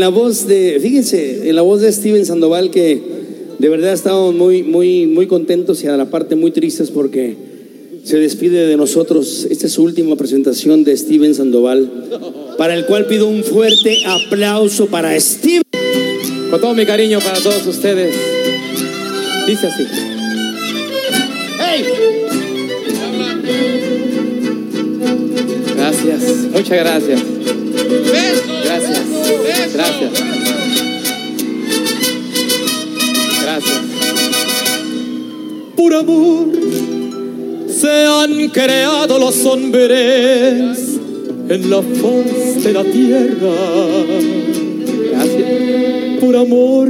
La 0.06 0.10
voz 0.10 0.45
de, 0.45 0.78
fíjense, 0.80 1.49
en 1.49 1.56
la 1.56 1.64
voz 1.64 1.82
de 1.82 1.91
Steven 1.91 2.28
Sandoval 2.28 2.70
que 2.70 3.01
de 3.58 3.70
verdad 3.70 3.91
estamos 3.91 4.36
muy, 4.36 4.62
muy, 4.62 5.08
muy 5.08 5.26
contentos 5.26 5.84
y 5.84 5.88
a 5.88 5.97
la 5.97 6.12
parte 6.12 6.36
muy 6.36 6.51
tristes 6.51 6.91
porque 6.91 7.36
se 8.03 8.20
despide 8.20 8.68
de 8.68 8.78
nosotros. 8.78 9.47
Esta 9.49 9.66
es 9.66 9.74
su 9.74 9.82
última 9.82 10.16
presentación 10.16 10.84
de 10.84 10.95
Steven 10.95 11.34
Sandoval, 11.34 11.89
para 12.56 12.76
el 12.76 12.86
cual 12.86 13.08
pido 13.08 13.28
un 13.28 13.43
fuerte 13.43 13.97
aplauso 14.06 14.86
para 14.86 15.20
Steven. 15.20 15.64
Con 16.51 16.62
todo 16.62 16.76
mi 16.76 16.86
cariño 16.86 17.18
para 17.18 17.39
todos 17.39 17.66
ustedes. 17.66 18.16
Dice 19.47 19.66
así. 19.66 19.86
¡Hey! 21.60 21.84
Gracias, 25.76 26.22
muchas 26.53 26.78
gracias. 26.78 27.24
Gracias. 28.06 28.45
Gracias. 29.74 30.12
Gracias. 33.42 33.82
Por 35.76 35.94
amor 35.94 36.48
se 37.68 38.06
han 38.06 38.50
creado 38.50 39.20
los 39.20 39.46
hombres 39.46 41.00
en 41.50 41.70
la 41.70 41.82
faz 41.82 42.64
de 42.64 42.74
la 42.74 42.84
tierra. 42.84 43.56
Gracias. 45.12 46.20
Por 46.20 46.36
amor 46.36 46.90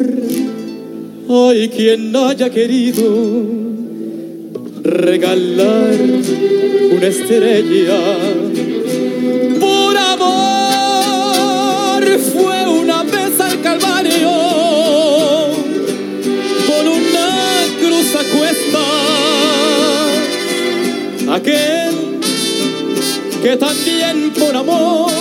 hay 1.28 1.70
quien 1.70 2.16
haya 2.16 2.50
querido 2.50 3.44
regalar 4.84 5.96
una 6.92 7.08
estrella. 7.08 7.98
Fue 12.18 12.68
una 12.68 13.04
vez 13.04 13.40
al 13.40 13.62
Calvario 13.62 14.32
con 16.68 16.88
una 16.88 17.66
cruz 17.80 18.16
a 18.16 18.24
cuesta. 18.38 18.86
Aquel 21.36 22.20
que 23.42 23.58
también 23.58 24.32
por 24.32 24.56
amor 24.56 25.12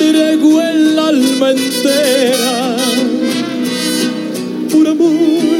entregó 0.00 0.62
el 0.62 0.98
alma 0.98 1.50
entera. 1.50 2.76
Por 4.70 4.86
amor 4.86 5.58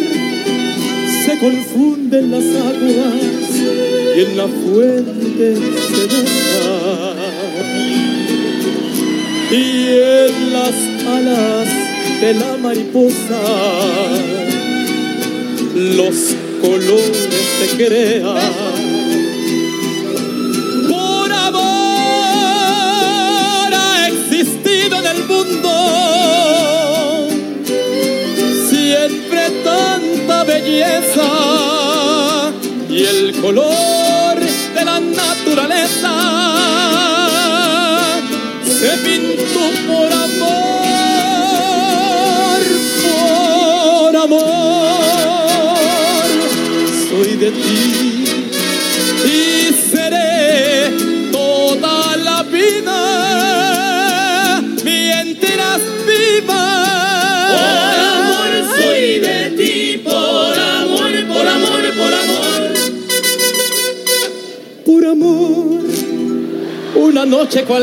se 1.24 1.39
confunden 1.39 2.31
las 2.31 2.45
aguas 2.45 3.51
y 4.16 4.20
en 4.20 4.37
la 4.37 4.47
fuente 4.47 5.57
se 5.57 6.03
deja. 6.07 6.68
Y 9.51 9.89
en 9.89 10.53
las 10.53 10.75
alas 11.07 11.69
de 12.21 12.35
la 12.35 12.59
mariposa 12.59 13.41
los 15.75 16.37
colores 16.61 17.29
se 17.59 17.67
crean. 17.77 18.37
Por 20.87 21.33
amor 21.33 21.63
ha 23.73 24.09
existido 24.09 24.99
en 24.99 25.07
el 25.17 25.25
mundo 25.25 25.71
siempre 28.69 29.51
tanta 29.65 30.45
belleza 30.45 31.31
y 32.91 33.05
el 33.05 33.41
color 33.41 34.18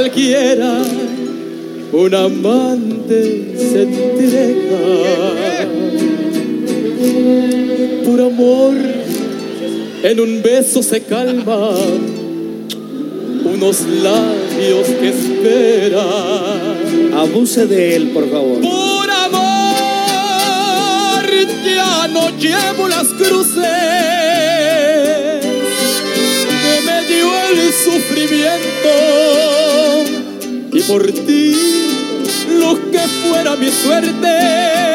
cualquiera, 0.06 0.84
un 1.92 2.14
amante 2.14 3.56
se 3.58 3.82
entrega. 3.82 4.78
Por 8.06 8.22
amor, 8.22 8.76
en 10.04 10.20
un 10.20 10.44
beso 10.44 10.84
se 10.84 11.02
calma 11.02 11.72
unos 13.46 13.82
labios 13.82 14.88
que 15.00 15.10
esperan. 15.10 16.04
Abuse 17.16 17.66
de 17.66 17.96
él, 17.96 18.10
por 18.10 18.30
favor. 18.30 18.62
Por 18.62 19.10
amor 19.10 19.56
ya 21.66 22.08
no 22.10 22.30
llevo 22.38 22.88
las 22.88 23.08
cruces 23.08 23.66
que 26.62 26.82
me 26.86 27.06
dio 27.08 27.28
el 27.50 27.74
sufrimiento 27.74 28.65
por 30.88 31.12
ti 31.12 31.56
lo 32.60 32.76
que 32.92 33.00
fuera 33.00 33.56
mi 33.56 33.70
suerte 33.70 34.95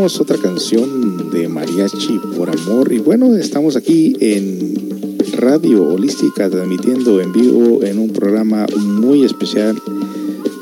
Otra 0.00 0.36
canción 0.38 1.28
de 1.32 1.48
Mariachi 1.48 2.20
por 2.36 2.48
Amor. 2.48 2.92
Y 2.92 2.98
bueno, 2.98 3.34
estamos 3.34 3.74
aquí 3.74 4.14
en 4.20 5.18
Radio 5.32 5.82
Holística 5.88 6.48
transmitiendo 6.48 7.20
en 7.20 7.32
vivo 7.32 7.82
en 7.82 7.98
un 7.98 8.10
programa 8.10 8.66
muy 8.76 9.24
especial, 9.24 9.76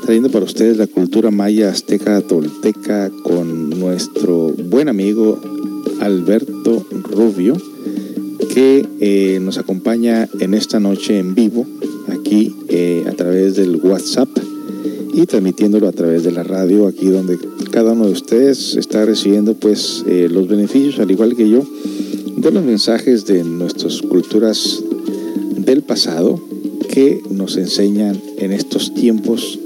trayendo 0.03 0.31
para 0.31 0.43
ustedes 0.43 0.77
la 0.77 0.87
cultura 0.87 1.29
maya, 1.29 1.69
azteca, 1.69 2.19
tolteca 2.21 3.11
con 3.21 3.69
nuestro 3.69 4.53
buen 4.53 4.89
amigo 4.89 5.39
Alberto 5.99 6.83
Rubio, 7.03 7.55
que 8.55 8.87
eh, 8.99 9.39
nos 9.39 9.59
acompaña 9.59 10.27
en 10.39 10.55
esta 10.55 10.79
noche 10.79 11.19
en 11.19 11.35
vivo, 11.35 11.67
aquí 12.09 12.55
eh, 12.69 13.05
a 13.07 13.11
través 13.11 13.55
del 13.55 13.75
WhatsApp 13.75 14.29
y 15.13 15.27
transmitiéndolo 15.27 15.87
a 15.87 15.91
través 15.91 16.23
de 16.23 16.31
la 16.31 16.41
radio, 16.41 16.87
aquí 16.87 17.05
donde 17.05 17.37
cada 17.71 17.93
uno 17.93 18.05
de 18.05 18.11
ustedes 18.11 18.75
está 18.75 19.05
recibiendo 19.05 19.55
pues 19.55 20.03
eh, 20.07 20.27
los 20.29 20.47
beneficios, 20.47 20.99
al 20.99 21.11
igual 21.11 21.35
que 21.35 21.49
yo, 21.49 21.63
de 22.35 22.51
los 22.51 22.63
mensajes 22.63 23.25
de 23.25 23.43
nuestras 23.43 24.01
culturas 24.01 24.83
del 25.57 25.83
pasado 25.83 26.41
que 26.89 27.21
nos 27.29 27.57
enseñan 27.57 28.21
en 28.37 28.51
estos 28.51 28.93
tiempos 28.93 29.59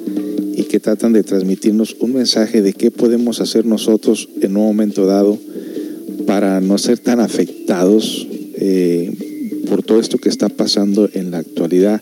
y 0.56 0.64
que 0.64 0.80
tratan 0.80 1.14
de 1.14 1.24
transmitirnos 1.24 1.96
un 2.00 2.14
mensaje 2.14 2.62
de 2.62 2.74
qué 2.74 2.92
podemos 2.92 3.42
hacer 3.42 3.66
nosotros 3.66 4.30
en 4.42 4.58
un 4.58 4.64
momento 4.64 5.06
dado 5.06 5.38
para 6.26 6.62
no 6.62 6.78
ser 6.78 7.00
tan 7.00 7.20
afectados 7.20 8.28
eh, 8.56 9.64
por 9.68 9.84
todo 9.84 10.00
esto 10.00 10.18
que 10.18 10.30
está 10.30 10.50
pasando 10.50 11.10
en 11.14 11.32
la 11.32 11.40
actualidad, 11.40 12.02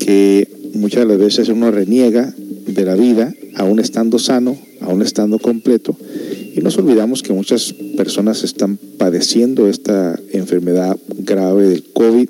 que 0.00 0.48
muchas 0.74 1.06
veces 1.18 1.48
uno 1.48 1.70
reniega 1.70 2.34
de 2.38 2.84
la 2.84 2.94
vida, 2.94 3.32
aún 3.54 3.80
estando 3.80 4.18
sano, 4.18 4.56
aún 4.84 5.02
estando 5.02 5.38
completo, 5.38 5.96
y 6.54 6.60
nos 6.60 6.78
olvidamos 6.78 7.22
que 7.22 7.32
muchas 7.32 7.74
personas 7.96 8.44
están 8.44 8.76
padeciendo 8.76 9.68
esta 9.68 10.18
enfermedad 10.32 10.96
grave 11.18 11.68
del 11.68 11.84
COVID, 11.92 12.28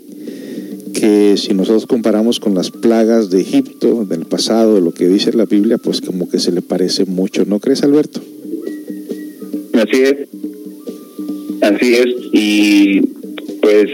que 0.95 1.37
si 1.37 1.53
nosotros 1.53 1.87
comparamos 1.87 2.41
con 2.41 2.55
las 2.55 2.71
plagas 2.71 3.29
de 3.29 3.41
Egipto, 3.41 4.07
del 4.07 4.25
pasado, 4.25 4.77
de 4.77 4.81
lo 4.81 4.93
que 4.93 5.09
dice 5.09 5.33
la 5.33 5.45
Biblia, 5.45 5.77
pues 5.77 6.01
como 6.01 6.29
que 6.29 6.39
se 6.39 6.53
le 6.53 6.63
parece 6.63 7.05
mucho, 7.05 7.45
¿no 7.45 7.61
crees, 7.61 7.83
Alberto? 7.83 8.21
Así 9.75 10.03
es. 10.03 10.17
Así 11.61 11.95
es. 11.95 12.07
Y 12.33 13.01
pues 13.61 13.87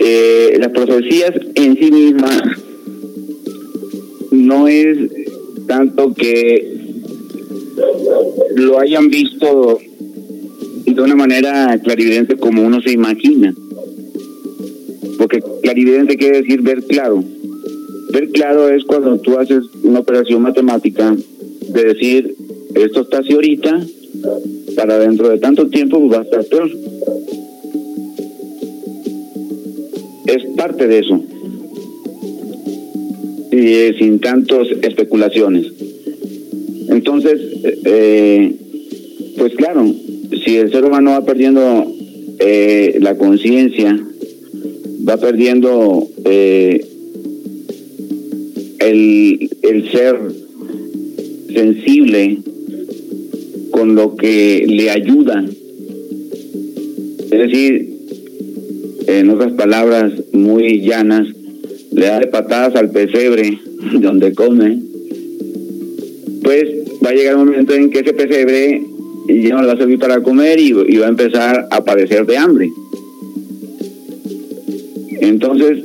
eh, 0.00 0.56
las 0.60 0.68
profecías 0.68 1.32
en 1.54 1.76
sí 1.76 1.90
mismas 1.90 2.42
no 4.30 4.68
es 4.68 4.98
tanto 5.66 6.12
que 6.14 6.73
lo 8.56 8.78
hayan 8.78 9.08
visto 9.08 9.78
de 10.86 11.00
una 11.00 11.16
manera 11.16 11.78
clarividente 11.82 12.36
como 12.36 12.62
uno 12.62 12.80
se 12.80 12.92
imagina. 12.92 13.54
Porque 15.18 15.42
clarividente 15.62 16.16
quiere 16.16 16.42
decir 16.42 16.62
ver 16.62 16.82
claro. 16.84 17.24
Ver 18.12 18.30
claro 18.30 18.68
es 18.68 18.84
cuando 18.84 19.18
tú 19.18 19.38
haces 19.38 19.64
una 19.82 20.00
operación 20.00 20.42
matemática 20.42 21.16
de 21.68 21.84
decir, 21.84 22.34
esto 22.74 23.02
está 23.02 23.18
así 23.18 23.32
ahorita, 23.32 23.80
para 24.76 24.98
dentro 24.98 25.28
de 25.28 25.38
tanto 25.38 25.68
tiempo 25.68 26.08
va 26.08 26.18
a 26.18 26.22
estar 26.22 26.44
peor. 26.44 26.70
Es 30.26 30.44
parte 30.56 30.86
de 30.86 30.98
eso. 30.98 31.20
Y 33.52 33.98
sin 33.98 34.20
tantas 34.20 34.66
especulaciones. 34.82 35.93
Entonces, 36.88 37.40
eh, 37.84 38.54
pues 39.38 39.54
claro, 39.54 39.92
si 40.44 40.56
el 40.56 40.70
ser 40.70 40.84
humano 40.84 41.12
va 41.12 41.24
perdiendo 41.24 41.92
eh, 42.38 42.96
la 43.00 43.16
conciencia, 43.16 43.98
va 45.08 45.16
perdiendo 45.16 46.08
eh, 46.24 46.84
el, 48.80 49.50
el 49.62 49.90
ser 49.90 50.16
sensible 51.52 52.38
con 53.70 53.94
lo 53.94 54.16
que 54.16 54.64
le 54.68 54.90
ayuda. 54.90 55.44
Es 57.30 57.38
decir, 57.38 57.94
en 59.06 59.30
otras 59.30 59.52
palabras 59.52 60.12
muy 60.32 60.80
llanas, 60.80 61.26
le 61.92 62.06
da 62.06 62.20
de 62.20 62.26
patadas 62.26 62.74
al 62.76 62.90
pesebre 62.90 63.58
donde 64.00 64.34
come, 64.34 64.78
pues 66.44 66.68
va 67.04 67.10
a 67.10 67.14
llegar 67.14 67.36
un 67.36 67.46
momento 67.46 67.74
en 67.74 67.90
que 67.90 68.00
ese 68.00 68.12
pesebre 68.12 68.84
ya 69.26 69.54
no 69.54 69.62
le 69.62 69.66
va 69.66 69.72
a 69.72 69.78
servir 69.78 69.98
para 69.98 70.22
comer 70.22 70.60
y, 70.60 70.72
va 70.72 71.06
a 71.06 71.08
empezar 71.08 71.66
a 71.70 71.82
padecer 71.82 72.26
de 72.26 72.36
hambre. 72.36 72.70
Entonces, 75.20 75.78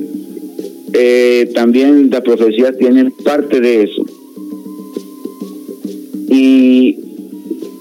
eh, 0.92 1.50
también 1.54 2.10
la 2.10 2.22
profecía 2.22 2.72
tiene 2.72 3.10
parte 3.24 3.60
de 3.60 3.84
eso. 3.84 4.04
Y 6.28 6.96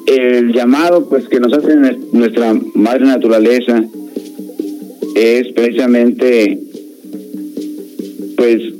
el 0.07 0.53
llamado 0.53 1.07
pues 1.09 1.27
que 1.27 1.39
nos 1.39 1.53
hace 1.53 1.75
nuestra 2.13 2.53
madre 2.73 3.05
naturaleza 3.05 3.83
es 5.15 5.49
precisamente 5.49 6.59
pues 8.37 8.78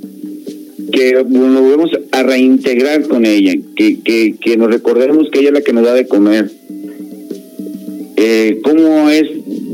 que 0.92 1.14
nos 1.14 1.62
volvemos 1.62 1.92
a 2.12 2.24
reintegrar 2.24 3.04
con 3.08 3.26
ella, 3.26 3.54
que, 3.76 4.00
que, 4.02 4.36
que 4.40 4.58
nos 4.58 4.72
recordemos 4.72 5.30
que 5.32 5.40
ella 5.40 5.50
es 5.50 5.54
la 5.54 5.62
que 5.62 5.74
nos 5.74 5.86
da 5.86 5.94
de 5.94 6.08
comer. 6.08 6.50
Eh, 8.18 8.60
¿Cómo 8.64 9.10
es 9.10 9.24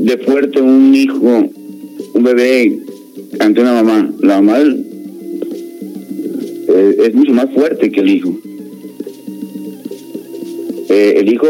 de 0.04 0.18
fuerte 0.18 0.60
un 0.60 0.94
hijo, 0.94 1.50
un 2.14 2.22
bebé 2.22 2.78
ante 3.40 3.60
una 3.60 3.82
mamá? 3.82 4.10
La 4.20 4.40
mamá 4.40 4.60
eh, 6.68 6.96
es 7.06 7.14
mucho 7.14 7.32
más 7.32 7.50
fuerte 7.52 7.90
que 7.90 8.00
el 8.00 8.08
hijo. 8.08 8.36
Eh, 10.88 11.14
el 11.18 11.32
hijo 11.32 11.48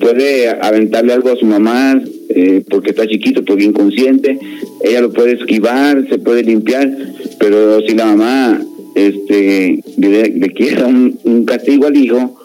puede 0.00 0.48
aventarle 0.48 1.12
algo 1.12 1.30
a 1.30 1.36
su 1.36 1.46
mamá 1.46 2.02
eh, 2.28 2.62
porque 2.68 2.90
está 2.90 3.06
chiquito, 3.06 3.44
porque 3.44 3.64
inconsciente, 3.64 4.38
ella 4.82 5.02
lo 5.02 5.12
puede 5.12 5.34
esquivar, 5.34 6.06
se 6.08 6.18
puede 6.18 6.42
limpiar, 6.42 6.90
pero 7.38 7.80
si 7.86 7.94
la 7.94 8.06
mamá 8.06 8.60
este 8.94 9.82
le, 9.96 10.28
le 10.28 10.52
quiere 10.52 10.84
un, 10.84 11.18
un 11.24 11.44
castigo 11.44 11.86
al 11.86 11.96
hijo, 11.96 12.38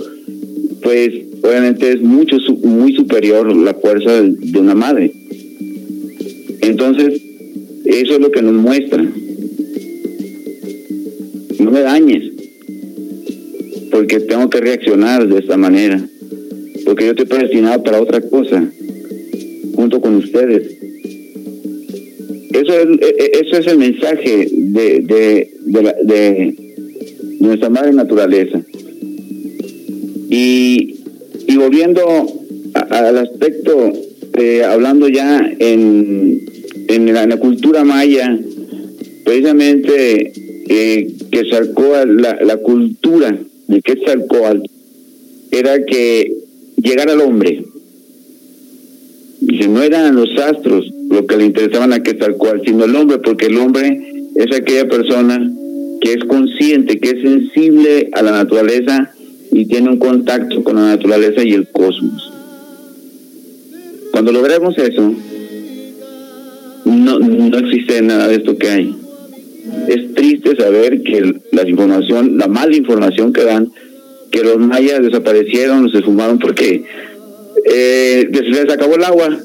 pues 0.81 1.09
obviamente 1.43 1.91
es 1.91 2.01
mucho 2.01 2.37
muy 2.63 2.93
superior 2.93 3.55
la 3.55 3.73
fuerza 3.73 4.21
de, 4.21 4.35
de 4.37 4.59
una 4.59 4.75
madre. 4.75 5.11
Entonces, 6.61 7.21
eso 7.85 8.13
es 8.13 8.19
lo 8.19 8.31
que 8.31 8.41
nos 8.41 8.53
muestra. 8.53 9.05
No 11.59 11.71
me 11.71 11.81
dañes, 11.81 12.31
porque 13.91 14.19
tengo 14.19 14.49
que 14.49 14.59
reaccionar 14.59 15.27
de 15.27 15.39
esta 15.39 15.57
manera, 15.57 16.05
porque 16.85 17.05
yo 17.05 17.11
estoy 17.11 17.25
predestinado 17.25 17.83
para 17.83 18.01
otra 18.01 18.21
cosa, 18.21 18.69
junto 19.75 20.01
con 20.01 20.15
ustedes. 20.15 20.77
Eso 22.53 22.73
es, 22.73 22.87
e- 23.01 23.15
e- 23.23 23.31
eso 23.45 23.57
es 23.57 23.67
el 23.67 23.77
mensaje 23.77 24.47
de, 24.51 24.99
de, 25.01 25.49
de, 25.65 25.81
la- 25.83 25.95
de 26.03 26.55
nuestra 27.39 27.69
madre 27.69 27.93
naturaleza. 27.93 28.61
Y, 30.29 30.95
y 31.47 31.55
volviendo 31.57 32.01
a- 32.73 32.79
al 33.07 33.17
aspecto, 33.17 33.93
eh, 34.37 34.63
hablando 34.63 35.07
ya 35.07 35.39
en, 35.59 36.41
en, 36.87 37.13
la, 37.13 37.27
cultura 37.37 37.83
maya, 37.83 38.37
precisamente 39.23 40.31
eh, 40.69 41.13
Quetzalcóatl, 41.31 42.21
la, 42.21 42.39
la 42.43 42.57
cultura 42.57 43.37
de 43.67 43.81
Quetzalcóatl 43.81 44.61
era 45.51 45.83
que 45.85 46.33
llegara 46.77 47.13
al 47.13 47.21
hombre. 47.21 47.63
Dice, 49.39 49.67
no 49.67 49.81
eran 49.81 50.15
los 50.15 50.29
astros 50.37 50.91
lo 51.09 51.25
que 51.25 51.37
le 51.37 51.45
interesaban 51.45 51.93
a 51.93 52.01
Quetzalcóatl, 52.01 52.65
sino 52.65 52.85
el 52.85 52.95
hombre, 52.95 53.19
porque 53.19 53.47
el 53.47 53.57
hombre 53.57 54.31
es 54.35 54.55
aquella 54.55 54.87
persona 54.87 55.51
que 56.01 56.13
es 56.13 56.23
consciente, 56.25 56.99
que 56.99 57.09
es 57.09 57.21
sensible 57.21 58.09
a 58.13 58.21
la 58.21 58.31
naturaleza 58.31 59.11
y 59.51 59.65
tiene 59.65 59.89
un 59.89 59.97
contacto 59.97 60.63
con 60.63 60.75
la 60.75 60.95
naturaleza 60.95 61.43
y 61.43 61.53
el 61.53 61.67
cosmos. 61.69 62.31
Cuando 64.11 64.31
logremos 64.31 64.77
eso, 64.77 65.13
no, 66.85 67.19
no 67.19 67.57
existe 67.57 68.01
nada 68.01 68.27
de 68.27 68.35
esto 68.35 68.57
que 68.57 68.69
hay. 68.69 68.95
Es 69.87 70.13
triste 70.13 70.55
saber 70.55 71.01
que 71.03 71.41
la 71.51 71.67
información, 71.67 72.37
la 72.37 72.47
mala 72.47 72.75
información 72.75 73.33
que 73.33 73.43
dan, 73.43 73.71
que 74.31 74.43
los 74.43 74.57
mayas 74.57 75.01
desaparecieron, 75.01 75.89
se 75.89 76.01
fumaron 76.01 76.39
porque 76.39 76.83
eh, 77.69 78.29
se 78.33 78.41
les 78.41 78.69
acabó 78.69 78.95
el 78.95 79.03
agua. 79.03 79.37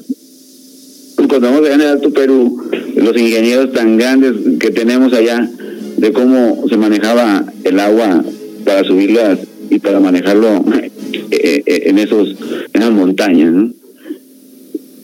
Cuando 1.15 1.47
vamos 1.47 1.61
allá 1.61 1.75
en 1.75 1.81
el 1.81 1.87
Alto 1.87 2.11
Perú, 2.11 2.61
los 2.95 3.17
ingenieros 3.17 3.71
tan 3.73 3.97
grandes 3.97 4.33
que 4.59 4.71
tenemos 4.71 5.13
allá, 5.13 5.49
de 5.97 6.11
cómo 6.11 6.65
se 6.67 6.77
manejaba 6.77 7.45
el 7.63 7.79
agua 7.79 8.23
para 8.65 8.83
subirlas 8.83 9.39
y 9.69 9.79
para 9.79 9.99
manejarlo 9.99 10.63
eh, 11.31 11.63
eh, 11.65 11.83
en 11.85 11.97
esos 11.99 12.35
en 12.73 12.81
esas 12.81 12.91
montañas. 12.93 13.71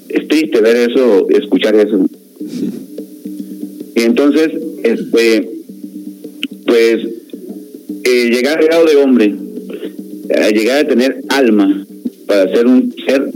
Es 0.09 0.27
triste 0.27 0.61
ver 0.61 0.89
eso, 0.89 1.27
escuchar 1.29 1.75
eso. 1.75 2.05
Y 3.95 4.01
entonces, 4.01 4.49
este, 4.83 5.49
pues, 6.65 6.97
eh, 8.03 8.29
llegar 8.31 8.57
al 8.57 8.65
grado 8.65 8.85
de 8.85 8.95
hombre, 8.95 9.35
llegar 10.53 10.85
a 10.85 10.87
tener 10.87 11.21
alma 11.29 11.85
para 12.29 12.47
ser 12.55 12.67
un 12.67 12.93
ser 13.07 13.27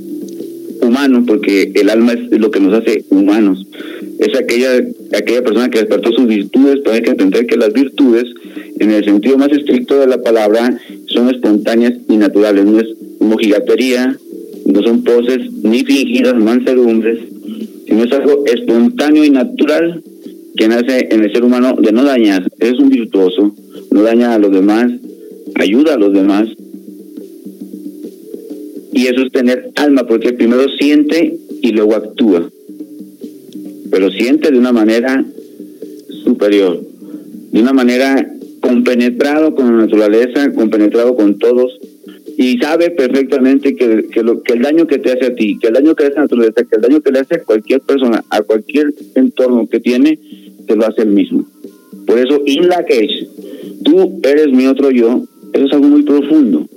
humano, 0.82 1.24
porque 1.26 1.72
el 1.74 1.90
alma 1.90 2.14
es 2.14 2.40
lo 2.40 2.52
que 2.52 2.60
nos 2.60 2.76
hace 2.76 3.04
humanos. 3.10 3.66
Es 4.20 4.38
aquella, 4.38 4.70
aquella 5.18 5.42
persona 5.42 5.70
que 5.72 5.80
despertó 5.80 6.12
sus 6.12 6.28
virtudes, 6.28 6.82
pero 6.84 6.96
hay 6.96 7.02
que 7.02 7.10
entender 7.10 7.48
que 7.48 7.58
las 7.58 7.74
virtudes, 7.74 8.26
en 8.80 8.92
el 8.92 9.04
sentido 9.04 9.40
más 9.40 9.52
estricto 9.52 10.00
de 10.00 10.06
la 10.06 10.22
palabra, 10.22 10.80
son 11.08 11.30
espontáneas 11.30 11.94
y 12.08 12.18
naturales. 12.18 12.66
No 12.66 12.80
es 12.80 12.88
mojigatería, 13.20 14.16
no 14.68 14.84
son 14.84 15.04
poses 15.04 15.40
ni 15.64 15.84
fingidas 15.84 16.36
mansedumbres, 16.36 17.18
sino 17.88 18.04
es 18.04 18.12
algo 18.12 18.46
espontáneo 18.46 19.24
y 19.24 19.32
natural 19.32 20.04
que 20.56 20.68
nace 20.68 21.08
en 21.10 21.24
el 21.24 21.34
ser 21.34 21.44
humano 21.44 21.76
de 21.82 21.92
no 21.92 22.04
dañar. 22.04 22.48
Es 22.60 22.74
un 22.74 22.90
virtuoso, 22.90 23.56
no 23.90 24.04
daña 24.04 24.36
a 24.36 24.40
los 24.40 24.52
demás, 24.52 24.92
ayuda 25.56 25.96
a 25.96 25.98
los 25.98 26.14
demás. 26.14 26.48
Y 28.94 29.08
eso 29.08 29.24
es 29.24 29.32
tener 29.32 29.72
alma, 29.76 30.06
porque 30.06 30.34
primero 30.34 30.64
siente 30.78 31.38
y 31.62 31.72
luego 31.72 31.96
actúa. 31.96 32.50
Pero 33.90 34.12
siente 34.12 34.52
de 34.52 34.58
una 34.58 34.72
manera 34.72 35.26
superior, 36.24 36.82
de 37.52 37.60
una 37.60 37.74
manera 37.74 38.30
compenetrado 38.60 39.56
con 39.56 39.66
la 39.66 39.86
naturaleza, 39.86 40.54
compenetrado 40.54 41.16
con 41.16 41.38
todos, 41.38 41.80
y 42.38 42.58
sabe 42.58 42.90
perfectamente 42.92 43.76
que, 43.76 44.08
que, 44.12 44.24
lo, 44.24 44.42
que 44.42 44.54
el 44.54 44.62
daño 44.62 44.88
que 44.88 44.98
te 44.98 45.12
hace 45.12 45.26
a 45.26 45.36
ti, 45.36 45.58
que 45.60 45.68
el 45.68 45.74
daño 45.74 45.96
que 45.96 46.04
le 46.04 46.10
hace 46.10 46.18
a 46.18 46.22
la 46.22 46.24
naturaleza, 46.24 46.64
que 46.64 46.76
el 46.76 46.82
daño 46.82 47.02
que 47.02 47.12
le 47.12 47.20
hace 47.20 47.36
a 47.36 47.44
cualquier 47.44 47.82
persona, 47.82 48.24
a 48.30 48.42
cualquier 48.42 48.94
entorno 49.16 49.68
que 49.68 49.80
tiene, 49.80 50.20
te 50.68 50.76
lo 50.76 50.86
hace 50.86 51.04
el 51.04 51.10
mismo. 51.10 51.46
Por 52.08 52.18
eso, 52.20 52.42
in 52.46 52.68
la 52.68 52.84
cage, 52.86 53.28
tú 53.84 54.20
eres 54.24 54.48
mi 54.52 54.66
otro 54.66 54.92
yo, 54.92 55.24
eso 55.54 55.66
es 55.66 55.74
algo 55.74 55.88
muy 55.88 56.04
profundo, 56.04 56.68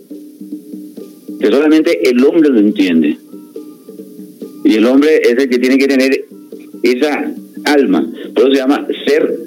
que 1.41 1.51
solamente 1.51 2.09
el 2.09 2.25
hombre 2.25 2.51
lo 2.51 2.59
entiende. 2.59 3.17
Y 4.65 4.75
el 4.75 4.87
hombre 4.87 5.21
es 5.23 5.37
el 5.37 5.49
que 5.49 5.59
tiene 5.59 5.79
que 5.79 5.87
tener 5.87 6.25
esa 6.83 7.33
alma, 7.65 8.07
por 8.35 8.45
eso 8.45 8.53
se 8.53 8.59
llama 8.59 8.87
ser 9.07 9.39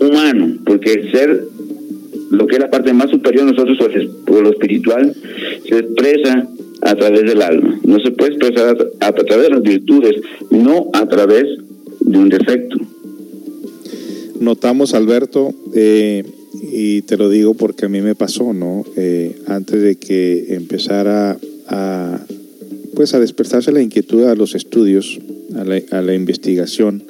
humano, 0.00 0.56
porque 0.64 0.92
el 0.92 1.12
ser 1.12 1.44
lo 2.30 2.46
que 2.46 2.56
es 2.56 2.60
la 2.60 2.70
parte 2.70 2.92
más 2.92 3.10
superior 3.10 3.44
de 3.44 3.52
nosotros, 3.52 3.76
por 4.24 4.42
lo 4.42 4.50
espiritual, 4.50 5.14
se 5.68 5.78
expresa 5.78 6.48
a 6.82 6.94
través 6.94 7.22
del 7.22 7.42
alma. 7.42 7.78
No 7.84 7.98
se 8.00 8.12
puede 8.12 8.34
expresar 8.34 8.76
a, 9.00 9.12
través 9.12 9.48
de 9.48 9.50
las 9.50 9.62
virtudes, 9.62 10.16
no 10.50 10.90
a 10.92 11.06
través 11.08 11.44
de 12.00 12.18
un 12.18 12.28
defecto. 12.28 12.76
Notamos, 14.38 14.94
Alberto, 14.94 15.52
eh, 15.74 16.24
y 16.72 17.02
te 17.02 17.16
lo 17.16 17.28
digo 17.28 17.54
porque 17.54 17.86
a 17.86 17.88
mí 17.88 18.00
me 18.00 18.14
pasó, 18.14 18.52
¿no? 18.52 18.84
Eh, 18.96 19.36
antes 19.46 19.82
de 19.82 19.96
que 19.96 20.54
empezara 20.54 21.38
a, 21.66 22.24
pues 22.94 23.14
a 23.14 23.20
despertarse 23.20 23.72
la 23.72 23.82
inquietud 23.82 24.24
a 24.24 24.34
los 24.34 24.54
estudios, 24.54 25.18
a 25.54 25.64
la, 26.02 26.14
investigación, 26.14 27.02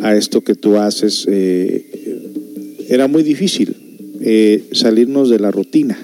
a 0.00 0.14
esto 0.14 0.42
que 0.42 0.54
tú 0.54 0.76
haces, 0.76 1.26
eh, 1.28 1.86
era 2.88 3.08
muy 3.08 3.22
difícil 3.22 3.76
eh, 4.20 4.64
salirnos 4.72 5.30
de 5.30 5.38
la 5.38 5.50
rutina. 5.50 5.98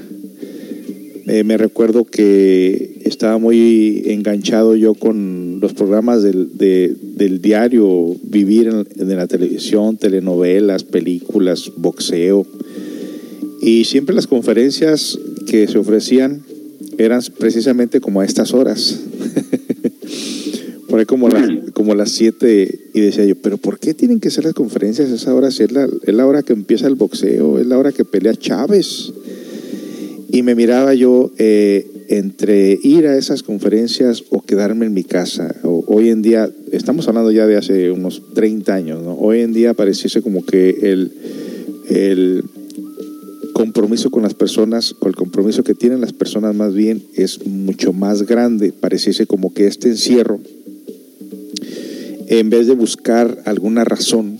Eh, 1.29 1.43
me 1.43 1.57
recuerdo 1.57 2.05
que 2.05 3.01
estaba 3.05 3.37
muy 3.39 4.05
enganchado 4.07 4.77
yo 4.77 4.95
con 4.95 5.59
los 5.61 5.73
programas 5.75 6.23
del, 6.23 6.57
del 6.57 7.43
diario, 7.43 8.15
vivir 8.23 8.69
en, 8.69 9.17
la 9.17 9.27
televisión, 9.27 9.97
telenovelas, 9.97 10.85
películas, 10.85 11.73
boxeo. 11.77 12.47
Y 13.61 13.87
siempre 13.87 14.15
las 14.15 14.29
conferencias 14.29 15.19
que 15.49 15.67
se 15.67 15.79
ofrecían 15.79 16.43
eran 16.97 17.21
precisamente 17.37 18.01
como 18.01 18.21
a 18.21 18.25
estas 18.25 18.55
horas. 18.55 19.01
Por 20.89 21.01
ahí 21.01 21.07
como, 21.07 21.29
como 21.73 21.97
las 21.97 22.13
7 22.13 22.91
y 22.95 23.01
decía 23.01 23.25
yo, 23.25 23.35
pero 23.35 23.57
¿por 23.57 23.81
qué 23.81 23.93
tienen 23.93 24.21
que 24.21 24.31
ser 24.31 24.45
las 24.45 24.55
conferencias 24.55 25.11
a 25.11 25.17
esa 25.17 25.35
hora? 25.35 25.51
Si 25.51 25.65
es 25.65 25.73
la, 25.73 25.89
es 26.05 26.15
la 26.15 26.25
hora 26.25 26.45
que 26.45 26.53
empieza 26.53 26.87
el 26.87 26.95
boxeo, 26.95 27.59
es 27.59 27.67
la 27.67 27.77
hora 27.77 27.91
que 27.91 28.05
pelea 28.05 28.37
Chávez. 28.37 29.13
Y 30.29 30.43
me 30.43 30.55
miraba 30.55 30.95
yo 30.95 31.31
eh, 31.39 31.87
entre 32.09 32.79
ir 32.83 33.07
a 33.07 33.17
esas 33.17 33.43
conferencias 33.43 34.25
o 34.31 34.43
quedarme 34.43 34.87
en 34.87 34.95
mi 34.95 35.05
casa. 35.05 35.55
O, 35.63 35.85
hoy 35.87 36.11
en 36.11 36.23
día, 36.23 36.51
estamos 36.73 37.09
hablando 37.09 37.31
ya 37.31 37.47
de 37.47 37.57
hace 37.57 37.91
unos 37.91 38.23
30 38.35 38.75
años, 38.75 39.03
¿no? 39.03 39.15
Hoy 39.15 39.41
en 39.41 39.53
día 39.53 39.75
pareciese 39.75 40.23
como 40.23 40.45
que 40.45 40.71
el, 40.83 41.13
el 41.89 42.45
compromiso 43.53 44.11
con 44.11 44.23
las 44.23 44.35
personas, 44.35 44.95
o 45.01 45.09
el 45.09 45.15
compromiso 45.15 45.65
que 45.65 45.75
tienen 45.75 46.01
las 46.01 46.13
personas 46.13 46.55
más 46.55 46.75
bien, 46.75 47.03
es 47.15 47.47
mucho 47.47 47.93
más 47.93 48.25
grande. 48.25 48.73
Pareciese 48.73 49.27
como 49.27 49.55
que 49.55 49.67
este 49.67 49.89
encierro 49.89 50.41
en 52.29 52.51
vez 52.51 52.67
de 52.67 52.75
buscar 52.75 53.43
alguna 53.45 53.85
razón, 53.85 54.39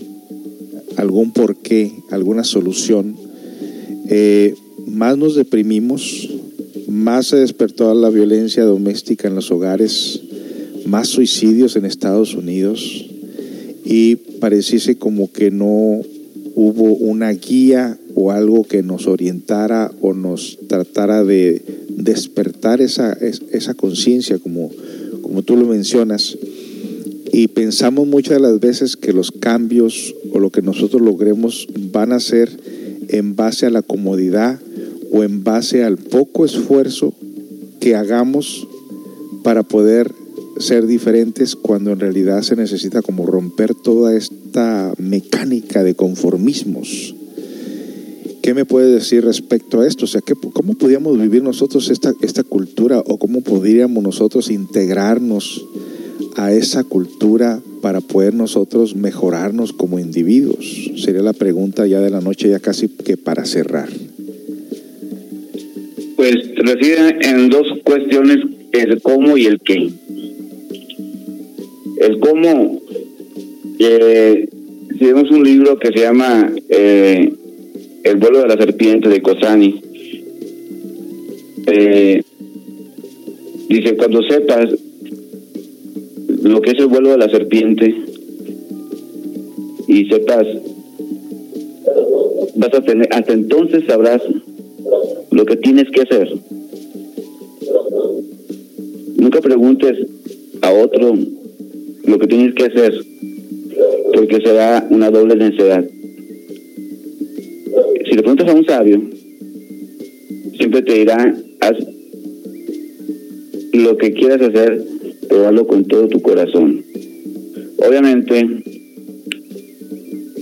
algún 0.97 1.31
porqué, 1.31 1.93
alguna 2.11 2.43
solución, 2.43 3.15
eh, 4.09 4.55
más 4.87 5.17
nos 5.17 5.35
deprimimos, 5.35 6.29
más 6.87 7.27
se 7.27 7.37
despertó 7.37 7.93
la 7.93 8.09
violencia 8.09 8.63
doméstica 8.63 9.27
en 9.27 9.35
los 9.35 9.51
hogares, 9.51 10.21
más 10.85 11.09
suicidios 11.09 11.75
en 11.75 11.85
Estados 11.85 12.33
Unidos 12.33 13.05
y 13.83 14.15
pareciese 14.15 14.97
como 14.97 15.31
que 15.31 15.51
no 15.51 16.01
hubo 16.55 16.93
una 16.93 17.31
guía 17.31 17.99
o 18.15 18.31
algo 18.31 18.63
que 18.63 18.81
nos 18.81 19.07
orientara 19.07 19.91
o 20.01 20.13
nos 20.13 20.57
tratara 20.67 21.23
de 21.23 21.61
despertar 21.89 22.81
esa, 22.81 23.13
esa 23.13 23.73
conciencia, 23.73 24.39
como, 24.39 24.71
como 25.21 25.43
tú 25.43 25.55
lo 25.57 25.67
mencionas. 25.67 26.37
Y 27.31 27.49
pensamos 27.49 28.07
muchas 28.07 28.37
de 28.37 28.39
las 28.39 28.59
veces 28.59 28.95
que 28.95 29.13
los 29.13 29.31
cambios 29.31 30.15
o 30.31 30.39
lo 30.39 30.49
que 30.49 30.61
nosotros 30.61 31.01
logremos 31.01 31.67
van 31.91 32.13
a 32.13 32.19
ser 32.19 32.49
en 33.09 33.35
base 33.35 33.65
a 33.65 33.69
la 33.69 33.81
comodidad 33.81 34.59
o 35.11 35.23
en 35.23 35.43
base 35.43 35.83
al 35.83 35.97
poco 35.97 36.45
esfuerzo 36.45 37.13
que 37.79 37.95
hagamos 37.95 38.67
para 39.43 39.63
poder 39.63 40.11
ser 40.59 40.87
diferentes 40.87 41.55
cuando 41.55 41.91
en 41.91 41.99
realidad 41.99 42.41
se 42.41 42.55
necesita 42.55 43.01
como 43.01 43.25
romper 43.25 43.73
toda 43.75 44.15
esta 44.15 44.93
mecánica 44.97 45.83
de 45.83 45.95
conformismos. 45.95 47.15
¿Qué 48.41 48.53
me 48.53 48.65
puede 48.65 48.91
decir 48.91 49.25
respecto 49.25 49.81
a 49.81 49.87
esto? 49.87 50.05
O 50.05 50.07
sea, 50.07 50.21
¿cómo 50.53 50.73
podríamos 50.75 51.19
vivir 51.19 51.43
nosotros 51.43 51.89
esta, 51.89 52.13
esta 52.21 52.43
cultura 52.43 52.99
o 53.05 53.17
cómo 53.17 53.41
podríamos 53.41 54.01
nosotros 54.01 54.49
integrarnos 54.49 55.65
a 56.37 56.53
esa 56.53 56.83
cultura 56.83 57.61
para 57.81 57.99
poder 57.99 58.33
nosotros 58.33 58.95
mejorarnos 58.95 59.73
como 59.73 59.99
individuos? 59.99 60.91
Sería 60.95 61.23
la 61.23 61.33
pregunta 61.33 61.85
ya 61.87 61.99
de 61.99 62.09
la 62.09 62.21
noche, 62.21 62.49
ya 62.49 62.59
casi 62.59 62.87
que 62.87 63.17
para 63.17 63.43
cerrar. 63.45 63.89
Pues 66.17 66.35
reside 66.55 67.15
en 67.21 67.47
dos 67.49 67.67
cuestiones, 67.83 68.39
el 68.71 68.99
cómo 69.03 69.37
y 69.37 69.45
el 69.45 69.59
qué. 69.59 69.87
El 72.01 72.19
cómo, 72.19 72.81
eh, 73.77 74.49
si 74.97 75.05
vemos 75.05 75.29
un 75.29 75.43
libro 75.43 75.77
que 75.77 75.89
se 75.89 75.99
llama 75.99 76.51
eh, 76.69 77.31
El 78.03 78.15
vuelo 78.15 78.41
de 78.41 78.47
la 78.47 78.57
serpiente 78.57 79.09
de 79.09 79.21
Cosani, 79.21 79.79
eh, 81.67 82.23
dice, 83.69 83.95
cuando 83.95 84.23
sepas 84.23 84.73
lo 86.41 86.61
que 86.61 86.71
es 86.71 86.79
el 86.79 86.87
vuelo 86.87 87.11
de 87.11 87.17
la 87.19 87.29
serpiente 87.29 87.95
y 89.87 90.05
sepas, 90.07 90.47
vas 92.55 92.73
a 92.73 92.81
tener, 92.81 93.07
hasta 93.11 93.33
entonces 93.33 93.83
sabrás 93.85 94.23
lo 95.31 95.45
que 95.45 95.55
tienes 95.57 95.89
que 95.91 96.01
hacer. 96.01 96.29
Nunca 99.17 99.41
preguntes 99.41 99.97
a 100.61 100.71
otro 100.71 101.17
lo 102.05 102.19
que 102.19 102.27
tienes 102.27 102.53
que 102.55 102.65
hacer, 102.65 102.93
porque 104.13 104.41
será 104.41 104.87
una 104.89 105.09
doble 105.09 105.35
necedad. 105.35 105.83
Si 108.05 108.15
le 108.15 108.21
preguntas 108.21 108.49
a 108.49 108.53
un 108.53 108.65
sabio, 108.65 109.01
siempre 110.57 110.81
te 110.81 110.93
dirá, 110.93 111.35
haz 111.59 111.77
lo 113.73 113.97
que 113.97 114.13
quieras 114.13 114.41
hacer 114.41 114.97
pero 115.27 115.67
con 115.67 115.85
todo 115.85 116.07
tu 116.07 116.21
corazón. 116.21 116.83
Obviamente, 117.87 118.47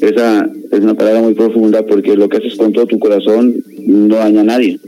esa 0.02 0.50
es 0.72 0.80
una 0.80 0.94
palabra 0.94 1.22
muy 1.22 1.34
profunda 1.34 1.86
porque 1.86 2.16
lo 2.16 2.30
que 2.30 2.38
haces 2.38 2.56
con 2.56 2.72
todo 2.74 2.86
tu 2.86 3.00
corazón 3.00 3.64
no 3.86 4.16
daña 4.16 4.42
a 4.42 4.46
nadie. 4.46 4.80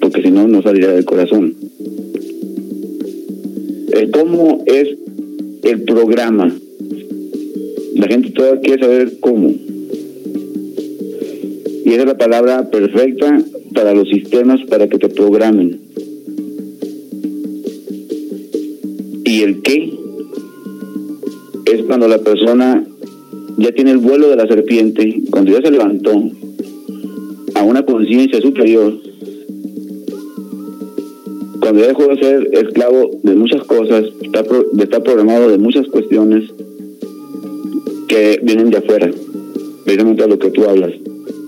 porque 0.00 0.22
si 0.22 0.30
no, 0.30 0.46
no 0.46 0.62
saldría 0.62 0.92
del 0.92 1.04
corazón. 1.04 1.54
El 3.92 4.10
cómo 4.10 4.62
es 4.64 4.88
el 5.64 5.82
programa. 5.82 6.54
La 7.94 8.06
gente 8.06 8.30
todavía 8.30 8.60
quiere 8.60 8.82
saber 8.82 9.12
cómo. 9.20 9.48
Y 11.84 11.90
esa 11.90 12.02
es 12.02 12.06
la 12.06 12.16
palabra 12.16 12.70
perfecta 12.70 13.42
para 13.74 13.92
los 13.92 14.08
sistemas 14.08 14.60
para 14.68 14.88
que 14.88 14.98
te 14.98 15.08
programen. 15.08 15.80
Y 19.24 19.42
el 19.42 19.62
qué 19.62 19.92
es 21.66 21.82
cuando 21.82 22.08
la 22.08 22.18
persona 22.18 22.86
ya 23.58 23.72
tiene 23.72 23.90
el 23.90 23.98
vuelo 23.98 24.30
de 24.30 24.36
la 24.36 24.46
serpiente, 24.46 25.22
cuando 25.30 25.52
ya 25.52 25.60
se 25.60 25.70
levantó 25.72 26.12
a 27.58 27.64
una 27.64 27.84
conciencia 27.84 28.40
superior, 28.40 28.94
cuando 31.60 31.80
ya 31.80 31.88
dejó 31.88 32.06
de 32.06 32.18
ser 32.18 32.48
esclavo 32.52 33.10
de 33.22 33.34
muchas 33.34 33.64
cosas, 33.64 34.04
está, 34.22 34.44
está 34.80 35.02
programado 35.02 35.50
de 35.50 35.58
muchas 35.58 35.86
cuestiones 35.88 36.44
que 38.06 38.40
vienen 38.42 38.70
de 38.70 38.78
afuera, 38.78 39.10
precisamente 39.84 40.22
a 40.22 40.28
lo 40.28 40.38
que 40.38 40.50
tú 40.50 40.64
hablas, 40.64 40.92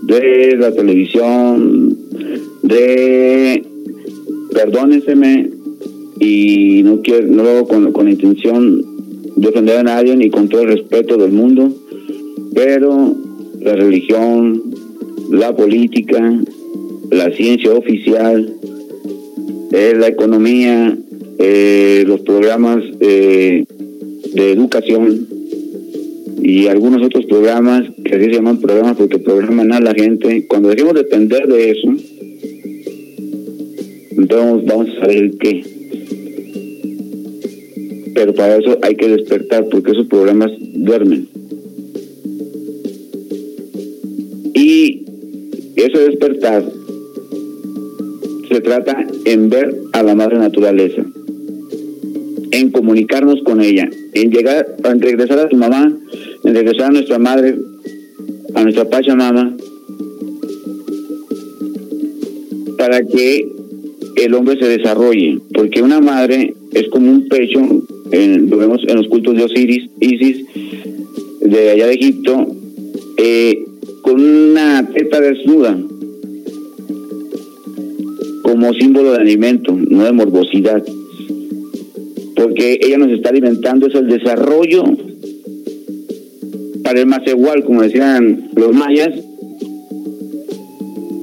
de 0.02 0.56
la 0.58 0.72
televisión, 0.72 1.96
de, 2.62 3.62
perdóneseme, 4.52 5.50
y 6.18 6.82
no 6.82 7.00
quiero, 7.02 7.28
no 7.28 7.44
lo 7.44 7.50
hago 7.50 7.68
con, 7.68 7.92
con 7.92 8.06
la 8.06 8.10
intención 8.10 8.84
de 9.36 9.48
ofender 9.48 9.78
a 9.78 9.82
nadie 9.84 10.16
ni 10.16 10.28
con 10.28 10.48
todo 10.48 10.62
el 10.62 10.68
respeto 10.68 11.16
del 11.16 11.32
mundo, 11.32 11.72
pero 12.52 13.14
la 13.60 13.76
religión, 13.76 14.69
la 15.30 15.54
política, 15.54 16.42
la 17.10 17.30
ciencia 17.32 17.72
oficial, 17.72 18.52
eh, 19.72 19.94
la 19.96 20.08
economía, 20.08 20.96
eh, 21.38 22.04
los 22.06 22.20
programas 22.20 22.82
eh, 23.00 23.64
de 24.34 24.52
educación 24.52 25.28
y 26.42 26.66
algunos 26.66 27.02
otros 27.02 27.26
programas 27.26 27.84
que 28.04 28.16
así 28.16 28.24
se 28.24 28.32
llaman 28.32 28.60
programas 28.60 28.96
porque 28.96 29.18
programan 29.18 29.72
a 29.72 29.80
la 29.80 29.94
gente. 29.94 30.46
Cuando 30.48 30.70
dejemos 30.70 30.94
de 30.94 31.02
depender 31.04 31.46
de 31.46 31.70
eso, 31.70 31.88
entonces 34.18 34.66
vamos 34.66 34.88
a 34.88 35.00
saber 35.00 35.30
qué. 35.38 35.62
Pero 38.14 38.34
para 38.34 38.56
eso 38.56 38.78
hay 38.82 38.96
que 38.96 39.08
despertar 39.08 39.68
porque 39.70 39.92
esos 39.92 40.06
programas 40.06 40.50
duermen. 40.74 41.28
Y 44.54 45.04
ese 45.82 45.98
despertar 45.98 46.64
se 48.50 48.60
trata 48.60 49.06
en 49.24 49.48
ver 49.48 49.74
a 49.92 50.02
la 50.02 50.14
madre 50.14 50.38
naturaleza, 50.38 51.04
en 52.50 52.70
comunicarnos 52.70 53.40
con 53.44 53.60
ella, 53.60 53.88
en 54.14 54.30
llegar, 54.30 54.66
en 54.84 55.00
regresar 55.00 55.38
a 55.38 55.48
tu 55.48 55.56
mamá, 55.56 55.96
en 56.44 56.54
regresar 56.54 56.88
a 56.88 56.92
nuestra 56.92 57.18
madre, 57.18 57.54
a 58.54 58.62
nuestra 58.62 58.84
Pachamama, 58.86 59.56
para 62.76 63.04
que 63.04 63.48
el 64.16 64.34
hombre 64.34 64.58
se 64.58 64.66
desarrolle, 64.66 65.38
porque 65.54 65.82
una 65.82 66.00
madre 66.00 66.54
es 66.72 66.88
como 66.88 67.10
un 67.10 67.28
pecho, 67.28 67.60
lo 67.60 68.56
vemos 68.56 68.82
en 68.88 68.96
los 68.96 69.06
cultos 69.06 69.36
de 69.36 69.44
Osiris, 69.44 69.88
Isis, 70.00 70.44
de 71.40 71.70
allá 71.70 71.86
de 71.86 71.94
Egipto, 71.94 72.46
eh, 73.16 73.64
con 74.02 74.20
una 74.20 74.88
teta 74.92 75.20
desnuda 75.20 75.76
como 78.42 78.74
símbolo 78.74 79.12
de 79.12 79.18
alimento, 79.18 79.72
no 79.72 80.04
de 80.04 80.12
morbosidad. 80.12 80.82
Porque 82.34 82.80
ella 82.82 82.98
nos 82.98 83.10
está 83.10 83.30
alimentando, 83.30 83.86
es 83.86 83.94
el 83.94 84.08
desarrollo 84.08 84.84
para 86.82 87.00
el 87.00 87.06
más 87.06 87.20
igual, 87.26 87.62
como 87.64 87.82
decían 87.82 88.50
los 88.56 88.74
mayas, 88.74 89.10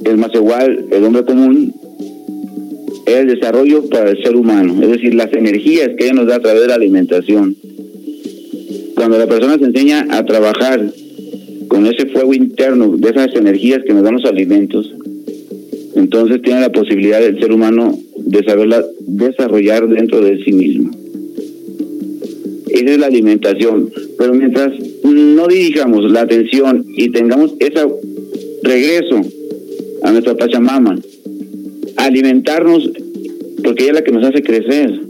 el 0.04 0.16
más 0.16 0.34
igual, 0.34 0.86
el 0.90 1.04
hombre 1.04 1.24
común, 1.24 1.74
es 3.04 3.14
el 3.14 3.26
desarrollo 3.26 3.88
para 3.90 4.10
el 4.10 4.22
ser 4.22 4.34
humano, 4.34 4.82
es 4.82 4.88
decir, 4.88 5.14
las 5.14 5.32
energías 5.32 5.90
que 5.98 6.04
ella 6.04 6.14
nos 6.14 6.26
da 6.26 6.36
a 6.36 6.40
través 6.40 6.62
de 6.62 6.68
la 6.68 6.76
alimentación. 6.76 7.56
Cuando 8.94 9.18
la 9.18 9.26
persona 9.26 9.58
se 9.58 9.64
enseña 9.64 10.06
a 10.10 10.24
trabajar 10.24 10.90
con 11.68 11.86
ese 11.86 12.06
fuego 12.06 12.34
interno 12.34 12.96
de 12.96 13.10
esas 13.10 13.34
energías 13.34 13.82
que 13.84 13.92
nos 13.92 14.02
dan 14.02 14.14
los 14.14 14.24
alimentos, 14.24 14.92
entonces 15.94 16.42
tiene 16.42 16.60
la 16.60 16.72
posibilidad 16.72 17.20
del 17.20 17.38
ser 17.40 17.52
humano 17.52 17.96
de 18.16 18.44
saberla 18.44 18.84
desarrollar 19.00 19.88
dentro 19.88 20.20
de 20.20 20.42
sí 20.44 20.52
mismo. 20.52 20.90
Esa 22.70 22.90
es 22.92 22.98
la 22.98 23.06
alimentación. 23.06 23.90
Pero 24.18 24.34
mientras 24.34 24.72
no 25.04 25.46
dirijamos 25.46 26.10
la 26.10 26.22
atención 26.22 26.84
y 26.96 27.10
tengamos 27.10 27.54
ese 27.58 27.86
regreso 28.62 29.20
a 30.02 30.12
nuestra 30.12 30.36
Pachamama, 30.36 30.98
alimentarnos, 31.96 32.90
porque 33.62 33.84
ella 33.84 33.92
es 33.92 33.94
la 33.94 34.04
que 34.04 34.12
nos 34.12 34.24
hace 34.24 34.42
crecer 34.42 35.00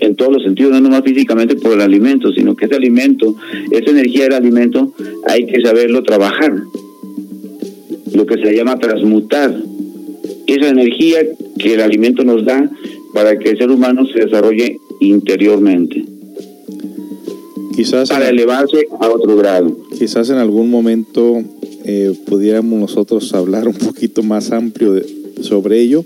en 0.00 0.16
todos 0.16 0.32
los 0.32 0.42
sentidos, 0.42 0.72
no 0.72 0.80
nomás 0.80 1.02
físicamente 1.02 1.56
por 1.56 1.72
el 1.72 1.80
alimento, 1.80 2.32
sino 2.32 2.54
que 2.54 2.66
ese 2.66 2.76
alimento, 2.76 3.36
esa 3.70 3.90
energía 3.90 4.24
del 4.24 4.34
alimento, 4.34 4.92
hay 5.26 5.46
que 5.46 5.60
saberlo 5.60 6.02
trabajar. 6.02 6.54
Lo 8.14 8.26
que 8.26 8.42
se 8.42 8.54
llama 8.54 8.78
transmutar. 8.78 9.54
Esa 10.46 10.68
energía 10.68 11.18
que 11.58 11.74
el 11.74 11.80
alimento 11.80 12.24
nos 12.24 12.44
da 12.44 12.70
para 13.12 13.38
que 13.38 13.50
el 13.50 13.58
ser 13.58 13.70
humano 13.70 14.06
se 14.06 14.20
desarrolle 14.24 14.78
interiormente. 15.00 16.04
Quizás 17.74 18.08
para 18.08 18.28
en, 18.28 18.34
elevarse 18.34 18.86
a 19.00 19.08
otro 19.08 19.36
grado. 19.36 19.76
Quizás 19.98 20.30
en 20.30 20.36
algún 20.36 20.70
momento 20.70 21.42
eh, 21.84 22.12
pudiéramos 22.26 22.80
nosotros 22.80 23.32
hablar 23.34 23.68
un 23.68 23.74
poquito 23.74 24.22
más 24.22 24.50
amplio 24.50 24.94
de, 24.94 25.04
sobre 25.42 25.80
ello, 25.80 26.04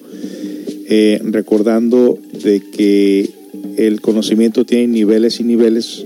eh, 0.88 1.20
recordando 1.22 2.18
de 2.42 2.60
que 2.60 3.39
el 3.86 4.00
conocimiento 4.00 4.64
tiene 4.64 4.88
niveles 4.88 5.40
y 5.40 5.44
niveles 5.44 6.04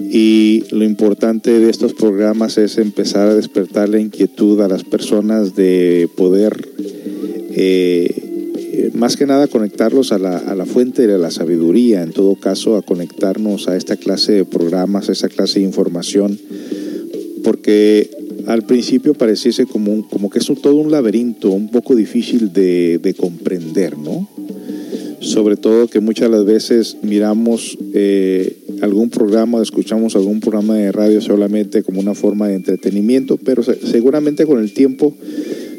y 0.00 0.64
lo 0.72 0.84
importante 0.84 1.58
de 1.58 1.70
estos 1.70 1.94
programas 1.94 2.58
es 2.58 2.78
empezar 2.78 3.28
a 3.28 3.34
despertar 3.34 3.88
la 3.88 4.00
inquietud 4.00 4.60
a 4.60 4.68
las 4.68 4.82
personas 4.82 5.54
de 5.54 6.08
poder 6.16 6.68
eh, 7.54 8.90
más 8.94 9.16
que 9.16 9.26
nada 9.26 9.46
conectarlos 9.46 10.12
a 10.12 10.18
la, 10.18 10.36
a 10.36 10.54
la, 10.54 10.66
fuente 10.66 11.06
de 11.06 11.18
la 11.18 11.30
sabiduría, 11.30 12.02
en 12.02 12.12
todo 12.12 12.34
caso 12.34 12.76
a 12.76 12.82
conectarnos 12.82 13.68
a 13.68 13.76
esta 13.76 13.96
clase 13.96 14.32
de 14.32 14.44
programas, 14.44 15.08
a 15.08 15.12
esta 15.12 15.28
clase 15.28 15.60
de 15.60 15.66
información, 15.66 16.38
porque 17.44 18.10
al 18.46 18.62
principio 18.62 19.14
pareciese 19.14 19.66
como, 19.66 19.92
un, 19.92 20.02
como 20.02 20.30
que 20.30 20.38
es 20.38 20.46
todo 20.46 20.76
un 20.76 20.90
laberinto, 20.90 21.50
un 21.50 21.70
poco 21.70 21.94
difícil 21.94 22.52
de, 22.52 22.98
de, 22.98 23.14
comprender, 23.14 23.96
¿no? 23.96 24.28
Sobre 25.20 25.56
todo 25.56 25.88
que 25.88 26.00
muchas 26.00 26.30
de 26.30 26.36
las 26.36 26.46
veces 26.46 26.96
miramos 27.02 27.76
eh, 27.92 28.56
algún 28.80 29.10
programa 29.10 29.62
escuchamos 29.62 30.16
algún 30.16 30.40
programa 30.40 30.76
de 30.76 30.92
radio 30.92 31.20
solamente 31.20 31.82
como 31.82 32.00
una 32.00 32.14
forma 32.14 32.48
de 32.48 32.54
entretenimiento, 32.54 33.36
pero 33.36 33.62
se, 33.62 33.74
seguramente 33.86 34.46
con 34.46 34.58
el 34.58 34.72
tiempo 34.72 35.14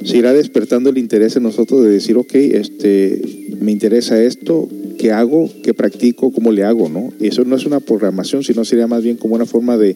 se 0.04 0.18
irá 0.18 0.34
despertando 0.34 0.90
el 0.90 0.98
interés 0.98 1.36
en 1.36 1.44
nosotros 1.44 1.84
de 1.84 1.90
decir, 1.90 2.18
ok, 2.18 2.34
este, 2.34 3.22
me 3.60 3.72
interesa 3.72 4.22
esto, 4.22 4.68
¿qué 4.98 5.12
hago? 5.12 5.50
¿Qué 5.64 5.74
practico? 5.74 6.32
¿Cómo 6.32 6.52
le 6.52 6.64
hago? 6.64 6.90
¿no? 6.90 7.12
Y 7.20 7.28
eso 7.28 7.44
no 7.44 7.56
es 7.56 7.66
una 7.66 7.80
programación, 7.80 8.44
sino 8.44 8.66
sería 8.66 8.88
más 8.88 9.04
bien 9.04 9.18
como 9.18 9.36
una 9.36 9.46
forma 9.46 9.78
de 9.78 9.96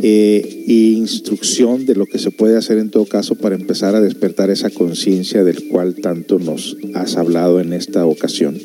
eh, 0.00 0.64
instrucción 0.66 1.86
de 1.86 1.94
lo 1.94 2.06
que 2.06 2.18
se 2.18 2.30
puede 2.30 2.56
hacer 2.56 2.78
en 2.78 2.90
todo 2.90 3.04
caso 3.04 3.34
para 3.34 3.56
empezar 3.56 3.94
a 3.94 4.00
despertar 4.00 4.50
esa 4.50 4.70
conciencia 4.70 5.44
del 5.44 5.68
cual 5.68 5.94
tanto 5.96 6.38
nos 6.38 6.76
has 6.94 7.16
hablado 7.16 7.60
en 7.60 7.72
esta 7.72 8.06
ocasión. 8.06 8.56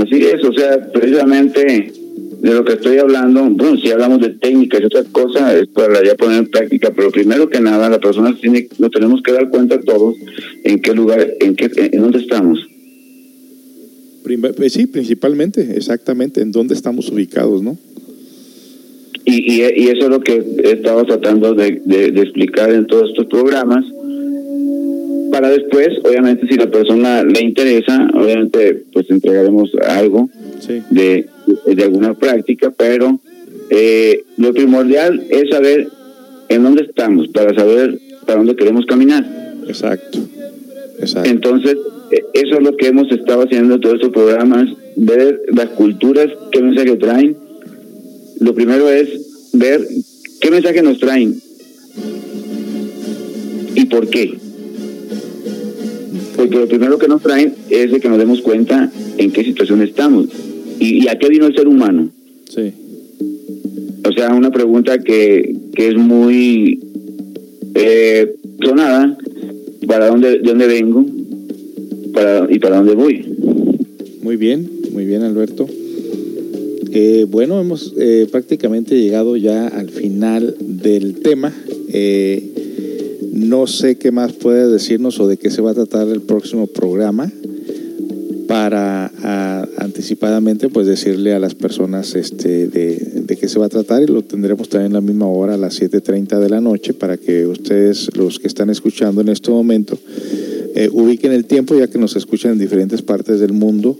Así 0.00 0.24
es, 0.24 0.44
o 0.44 0.52
sea, 0.52 0.90
precisamente 0.92 1.92
de 2.42 2.54
lo 2.54 2.64
que 2.64 2.72
estoy 2.72 2.98
hablando, 2.98 3.48
bueno, 3.50 3.76
si 3.78 3.90
hablamos 3.90 4.20
de 4.20 4.30
técnicas 4.30 4.80
y 4.80 4.84
otras 4.84 5.06
cosas, 5.12 5.54
es 5.54 5.68
para 5.68 6.04
ya 6.04 6.16
poner 6.16 6.38
en 6.38 6.50
práctica, 6.50 6.92
pero 6.94 7.10
primero 7.10 7.48
que 7.48 7.60
nada, 7.60 7.88
la 7.88 8.00
persona 8.00 8.36
tiene, 8.40 8.68
nos 8.78 8.90
tenemos 8.90 9.22
que 9.22 9.32
dar 9.32 9.48
cuenta 9.48 9.78
todos 9.80 10.16
en 10.64 10.80
qué 10.80 10.92
lugar, 10.92 11.34
en 11.40 11.54
qué, 11.54 11.70
en 11.76 12.00
dónde 12.00 12.18
estamos. 12.18 12.58
Sí, 14.68 14.86
principalmente, 14.86 15.76
exactamente, 15.76 16.40
en 16.40 16.52
dónde 16.52 16.74
estamos 16.74 17.10
ubicados, 17.10 17.62
¿no? 17.62 17.78
Y, 19.24 19.52
y, 19.52 19.62
y 19.76 19.88
eso 19.88 20.04
es 20.04 20.08
lo 20.08 20.20
que 20.20 20.42
he 20.64 20.72
estado 20.72 21.04
tratando 21.04 21.54
de, 21.54 21.80
de, 21.84 22.10
de 22.10 22.20
explicar 22.22 22.72
en 22.72 22.86
todos 22.86 23.10
estos 23.10 23.26
programas, 23.26 23.84
para 25.32 25.48
después, 25.48 25.88
obviamente, 26.04 26.46
si 26.46 26.56
la 26.56 26.70
persona 26.70 27.24
le 27.24 27.40
interesa, 27.40 28.06
obviamente, 28.12 28.82
pues 28.92 29.10
entregaremos 29.10 29.72
algo 29.88 30.28
sí. 30.60 30.82
de, 30.90 31.26
de, 31.66 31.82
alguna 31.82 32.12
práctica, 32.12 32.70
pero 32.76 33.18
eh, 33.70 34.24
lo 34.36 34.52
primordial 34.52 35.22
es 35.30 35.48
saber 35.48 35.88
en 36.50 36.62
dónde 36.62 36.82
estamos, 36.82 37.28
para 37.28 37.54
saber 37.54 37.98
para 38.26 38.38
dónde 38.38 38.56
queremos 38.56 38.84
caminar. 38.84 39.24
Exacto. 39.66 40.18
Exacto. 41.00 41.30
Entonces, 41.30 41.78
eh, 42.10 42.24
eso 42.34 42.58
es 42.58 42.62
lo 42.62 42.76
que 42.76 42.88
hemos 42.88 43.10
estado 43.10 43.44
haciendo 43.44 43.76
en 43.76 43.80
todos 43.80 43.94
estos 43.94 44.12
programas, 44.12 44.68
ver 44.96 45.40
las 45.56 45.70
culturas, 45.70 46.28
qué 46.50 46.60
mensaje 46.60 46.94
traen. 46.96 47.36
Lo 48.42 48.54
primero 48.54 48.90
es 48.90 49.08
ver 49.52 49.86
qué 50.40 50.50
mensaje 50.50 50.82
nos 50.82 50.98
traen 50.98 51.40
y 53.74 53.84
por 53.86 54.08
qué. 54.08 54.34
Porque 56.36 56.56
lo 56.56 56.66
primero 56.66 56.98
que 56.98 57.06
nos 57.06 57.22
traen 57.22 57.54
es 57.70 57.92
de 57.92 58.00
que 58.00 58.08
nos 58.08 58.18
demos 58.18 58.40
cuenta 58.40 58.90
en 59.16 59.30
qué 59.30 59.44
situación 59.44 59.80
estamos 59.82 60.26
y, 60.80 61.04
y 61.04 61.08
a 61.08 61.18
qué 61.18 61.28
vino 61.28 61.46
el 61.46 61.54
ser 61.54 61.68
humano. 61.68 62.10
Sí. 62.48 62.72
O 64.08 64.12
sea, 64.12 64.34
una 64.34 64.50
pregunta 64.50 64.98
que, 64.98 65.54
que 65.74 65.88
es 65.88 65.94
muy 65.94 66.80
eh, 67.74 68.34
sonada, 68.60 69.16
¿para 69.86 70.08
dónde, 70.08 70.38
de 70.38 70.42
dónde 70.42 70.66
vengo 70.66 71.06
para, 72.12 72.48
y 72.50 72.58
para 72.58 72.78
dónde 72.78 72.94
voy? 72.94 73.24
Muy 74.20 74.36
bien, 74.36 74.68
muy 74.92 75.04
bien 75.04 75.22
Alberto. 75.22 75.68
Eh, 76.94 77.26
bueno, 77.26 77.58
hemos 77.58 77.94
eh, 77.96 78.28
prácticamente 78.30 79.00
llegado 79.00 79.36
ya 79.36 79.66
al 79.66 79.88
final 79.88 80.54
del 80.60 81.20
tema. 81.20 81.50
Eh, 81.88 82.50
no 83.32 83.66
sé 83.66 83.96
qué 83.96 84.10
más 84.10 84.34
puede 84.34 84.68
decirnos 84.68 85.18
o 85.18 85.26
de 85.26 85.38
qué 85.38 85.50
se 85.50 85.62
va 85.62 85.70
a 85.70 85.74
tratar 85.74 86.06
el 86.08 86.20
próximo 86.20 86.66
programa 86.66 87.32
para 88.46 89.10
anticipadamente 89.78 90.68
pues 90.68 90.86
decirle 90.86 91.32
a 91.32 91.38
las 91.38 91.54
personas 91.54 92.14
este 92.14 92.66
de, 92.66 93.36
qué 93.40 93.48
se 93.48 93.58
va 93.58 93.66
a 93.66 93.70
tratar 93.70 94.02
y 94.02 94.06
lo 94.06 94.22
tendremos 94.22 94.68
también 94.68 94.92
a 94.92 94.96
la 94.96 95.00
misma 95.00 95.26
hora 95.26 95.54
a 95.54 95.56
las 95.56 95.80
7.30 95.80 96.38
de 96.38 96.50
la 96.50 96.60
noche 96.60 96.92
para 96.92 97.16
que 97.16 97.46
ustedes 97.46 98.14
los 98.14 98.38
que 98.38 98.48
están 98.48 98.68
escuchando 98.68 99.22
en 99.22 99.30
este 99.30 99.50
momento 99.50 99.98
eh, 100.74 100.90
ubiquen 100.92 101.32
el 101.32 101.46
tiempo 101.46 101.74
ya 101.74 101.88
que 101.88 101.98
nos 101.98 102.14
escuchan 102.16 102.52
en 102.52 102.58
diferentes 102.58 103.00
partes 103.00 103.40
del 103.40 103.54
mundo 103.54 103.98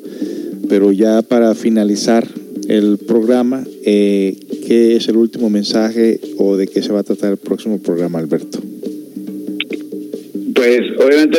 pero 0.69 0.93
ya 0.93 1.23
para 1.23 1.55
finalizar 1.55 2.28
el 2.68 2.98
programa 2.98 3.64
eh, 3.84 4.36
¿qué 4.66 4.97
es 4.97 5.09
el 5.09 5.16
último 5.16 5.51
mensaje 5.51 6.20
o 6.39 6.56
de 6.56 6.66
qué 6.66 6.82
se 6.82 6.93
va 6.93 7.01
a 7.01 7.02
tratar 7.02 7.32
el 7.32 7.36
próximo 7.36 7.78
programa 7.78 8.18
Alberto? 8.18 8.59
Pues 10.55 10.80
obviamente 10.98 11.39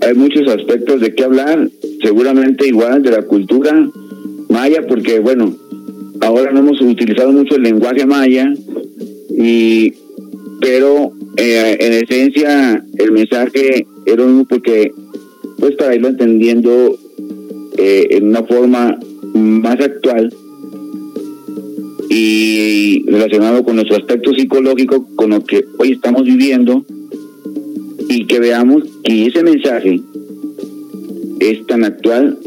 hay 0.00 0.14
muchos 0.14 0.46
aspectos 0.48 1.00
de 1.00 1.14
qué 1.14 1.24
hablar, 1.24 1.68
seguramente 2.02 2.68
igual 2.68 3.02
de 3.02 3.10
la 3.10 3.22
cultura 3.22 3.90
maya, 4.48 4.86
porque 4.86 5.18
bueno, 5.18 5.56
ahora 6.20 6.52
no 6.52 6.60
hemos 6.60 6.80
utilizado 6.80 7.32
mucho 7.32 7.56
el 7.56 7.62
lenguaje 7.62 8.06
maya, 8.06 8.52
y 9.30 9.92
pero 10.60 11.12
eh, 11.36 11.76
en 11.80 11.92
esencia 11.92 12.84
el 12.98 13.12
mensaje 13.12 13.86
era 14.06 14.24
un 14.24 14.46
porque 14.46 14.92
pues 15.58 15.74
para 15.76 15.94
irlo 15.94 16.08
entendiendo 16.08 16.96
eh, 17.76 18.06
en 18.10 18.28
una 18.28 18.42
forma 18.44 18.98
más 19.34 19.80
actual 19.80 20.32
y 22.08 23.04
relacionado 23.06 23.64
con 23.64 23.76
nuestro 23.76 23.96
aspecto 23.96 24.32
psicológico, 24.32 25.06
con 25.16 25.30
lo 25.30 25.44
que 25.44 25.64
hoy 25.78 25.92
estamos 25.92 26.24
viviendo, 26.24 26.84
y 28.08 28.26
que 28.26 28.38
veamos 28.38 28.84
que 29.02 29.26
ese 29.26 29.42
mensaje 29.42 30.00
es 31.40 31.66
tan 31.66 31.84
actual 31.84 32.38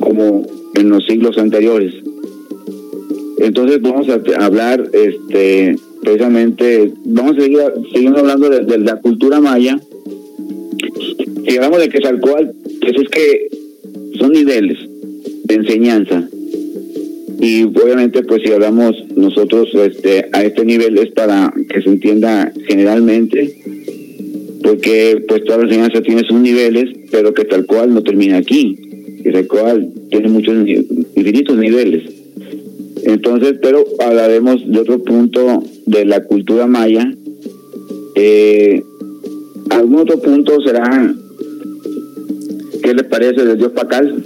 como 0.00 0.46
en 0.74 0.88
los 0.88 1.04
siglos 1.06 1.36
anteriores. 1.38 1.94
Entonces 3.38 3.80
vamos 3.82 4.08
a 4.08 4.44
hablar 4.44 4.88
este 4.92 5.76
precisamente, 6.02 6.92
vamos 7.04 7.36
a 7.36 7.40
seguir 7.40 7.60
siguiendo 7.92 8.20
hablando 8.20 8.48
de, 8.48 8.78
la 8.78 8.96
cultura 9.00 9.40
maya. 9.40 9.78
Si 11.46 11.56
hablamos 11.56 11.80
de 11.80 11.88
Quetzalcóatl, 11.88 12.50
pues 12.80 12.94
es 12.96 13.08
que 13.08 13.48
son 14.18 14.32
niveles 14.32 14.89
de 15.50 15.56
enseñanza. 15.56 16.28
Y 17.40 17.64
obviamente 17.64 18.22
pues 18.22 18.42
si 18.44 18.52
hablamos 18.52 18.96
nosotros 19.16 19.68
este 19.74 20.26
a 20.32 20.44
este 20.44 20.64
nivel 20.64 20.98
es 20.98 21.10
para 21.10 21.52
que 21.68 21.80
se 21.82 21.88
entienda 21.88 22.52
generalmente 22.68 23.56
porque 24.62 25.24
pues 25.26 25.44
toda 25.44 25.58
la 25.58 25.64
enseñanza 25.64 26.02
tiene 26.02 26.22
sus 26.24 26.38
niveles, 26.38 26.90
pero 27.10 27.32
que 27.32 27.44
tal 27.44 27.66
cual 27.66 27.94
no 27.94 28.02
termina 28.02 28.36
aquí, 28.36 28.76
que 29.22 29.32
tal 29.32 29.46
cual 29.46 29.90
tiene 30.10 30.28
muchos 30.28 30.54
infinitos 31.16 31.56
niveles. 31.56 32.02
Entonces, 33.04 33.54
pero 33.62 33.84
hablaremos 33.98 34.70
de 34.70 34.78
otro 34.78 35.02
punto 35.02 35.62
de 35.86 36.04
la 36.04 36.22
cultura 36.24 36.66
maya. 36.66 37.10
Eh, 38.14 38.82
¿Algún 39.70 40.00
otro 40.00 40.20
punto 40.20 40.60
será 40.60 41.14
qué 42.82 42.94
les 42.94 43.06
parece 43.06 43.44
del 43.44 43.56
dios 43.56 43.72
Pacal? 43.72 44.22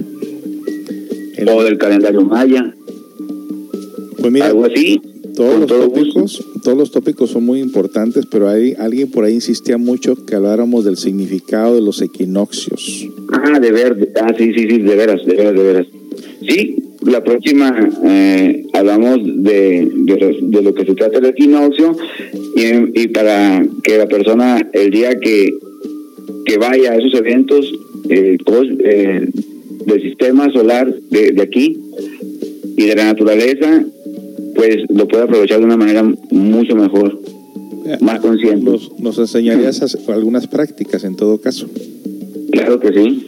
El... 1.36 1.48
O 1.48 1.62
del 1.62 1.78
calendario 1.78 2.22
maya. 2.22 2.74
Pues 4.18 4.32
mira, 4.32 4.46
algo 4.46 4.64
así. 4.64 5.00
Todos 5.34 5.58
los, 5.58 5.66
todo 5.66 5.88
tópicos, 5.88 6.44
todos 6.62 6.78
los 6.78 6.90
tópicos 6.92 7.30
son 7.30 7.44
muy 7.44 7.58
importantes, 7.58 8.24
pero 8.26 8.48
hay 8.48 8.74
alguien 8.78 9.10
por 9.10 9.24
ahí 9.24 9.34
insistía 9.34 9.78
mucho 9.78 10.14
que 10.24 10.36
habláramos 10.36 10.84
del 10.84 10.96
significado 10.96 11.74
de 11.74 11.80
los 11.80 12.00
equinoccios. 12.02 13.08
Ah, 13.32 13.58
de 13.58 13.72
ver, 13.72 14.12
ah, 14.22 14.32
sí, 14.38 14.52
sí, 14.54 14.68
sí, 14.70 14.78
de 14.78 14.94
veras, 14.94 15.26
de 15.26 15.34
veras, 15.34 15.54
de 15.54 15.62
veras. 15.62 15.86
Sí, 16.48 16.76
la 17.02 17.22
próxima 17.24 17.90
eh, 18.04 18.64
hablamos 18.72 19.18
de, 19.24 19.90
de, 19.92 20.38
de, 20.40 20.62
lo 20.62 20.72
que 20.72 20.86
se 20.86 20.94
trata 20.94 21.20
del 21.20 21.30
equinoccio 21.30 21.96
y, 22.56 23.02
y, 23.02 23.08
para 23.08 23.64
que 23.82 23.98
la 23.98 24.06
persona 24.06 24.70
el 24.72 24.90
día 24.90 25.18
que, 25.18 25.52
que 26.44 26.58
vaya 26.58 26.92
a 26.92 26.96
esos 26.96 27.14
eventos 27.14 27.72
eh, 28.08 28.38
cos, 28.44 28.66
eh, 28.78 29.28
del 29.86 30.02
sistema 30.02 30.50
solar 30.52 30.92
de, 31.10 31.32
de 31.32 31.42
aquí 31.42 31.78
y 32.76 32.86
de 32.86 32.96
la 32.96 33.04
naturaleza 33.04 33.84
pues 34.54 34.76
lo 34.88 35.06
puede 35.08 35.24
aprovechar 35.24 35.58
de 35.58 35.64
una 35.64 35.76
manera 35.76 36.02
mucho 36.30 36.76
mejor, 36.76 37.20
más 38.00 38.20
consciente. 38.20 38.64
Nos, 38.64 38.98
nos 38.98 39.18
enseñarías 39.18 39.96
algunas 40.08 40.46
prácticas 40.46 41.04
en 41.04 41.16
todo 41.16 41.38
caso. 41.38 41.68
Claro 42.52 42.78
que 42.80 42.92
sí. 42.92 43.26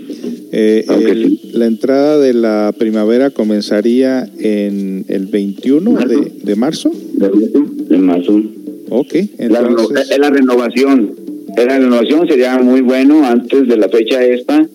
Eh, 0.52 0.84
el, 0.88 1.28
sí. 1.28 1.50
La 1.52 1.66
entrada 1.66 2.18
de 2.18 2.32
la 2.32 2.72
primavera 2.78 3.30
comenzaría 3.30 4.28
en 4.38 5.04
el 5.08 5.26
21 5.26 5.90
¿Marzo? 5.90 6.08
De, 6.08 6.32
de, 6.44 6.56
marzo. 6.56 6.92
De 7.12 7.98
marzo. 7.98 8.42
Ok, 8.88 9.14
entonces... 9.38 10.08
La, 10.10 10.18
la 10.18 10.30
renovación. 10.30 11.14
La 11.56 11.78
renovación 11.78 12.28
sería 12.28 12.58
muy 12.58 12.82
bueno 12.82 13.26
antes 13.26 13.66
de 13.66 13.76
la 13.76 13.88
fecha 13.88 14.24
esta, 14.24 14.66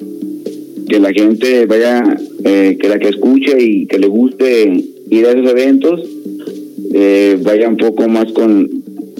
que 0.91 0.99
la 0.99 1.13
gente 1.13 1.65
vaya, 1.67 2.03
eh, 2.43 2.77
que 2.77 2.89
la 2.89 2.99
que 2.99 3.07
escuche 3.07 3.55
y 3.63 3.85
que 3.85 3.97
le 3.97 4.07
guste 4.07 4.83
ir 5.09 5.25
a 5.25 5.31
esos 5.31 5.49
eventos, 5.49 6.01
eh, 6.93 7.39
vaya 7.41 7.69
un 7.69 7.77
poco 7.77 8.09
más 8.09 8.29
con, 8.33 8.69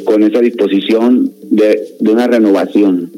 con 0.03 0.22
esa 0.23 0.41
disposición 0.41 1.31
de, 1.49 1.80
de 1.98 2.11
una 2.11 2.27
renovación. 2.27 3.10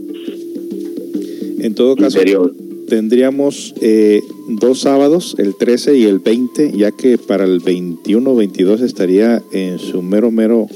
En 1.62 1.74
todo 1.74 1.96
caso, 1.96 2.20
interior. 2.20 2.54
tendríamos 2.88 3.74
eh, 3.82 4.22
dos 4.48 4.82
sábados, 4.82 5.36
el 5.40 5.56
13 5.56 5.98
y 5.98 6.04
el 6.04 6.20
20, 6.20 6.74
ya 6.78 6.92
que 6.92 7.18
para 7.18 7.46
el 7.46 7.60
21 7.60 8.36
22 8.36 8.82
estaría 8.82 9.42
en 9.52 9.80
su 9.80 10.04
mero, 10.04 10.30
mero 10.30 10.68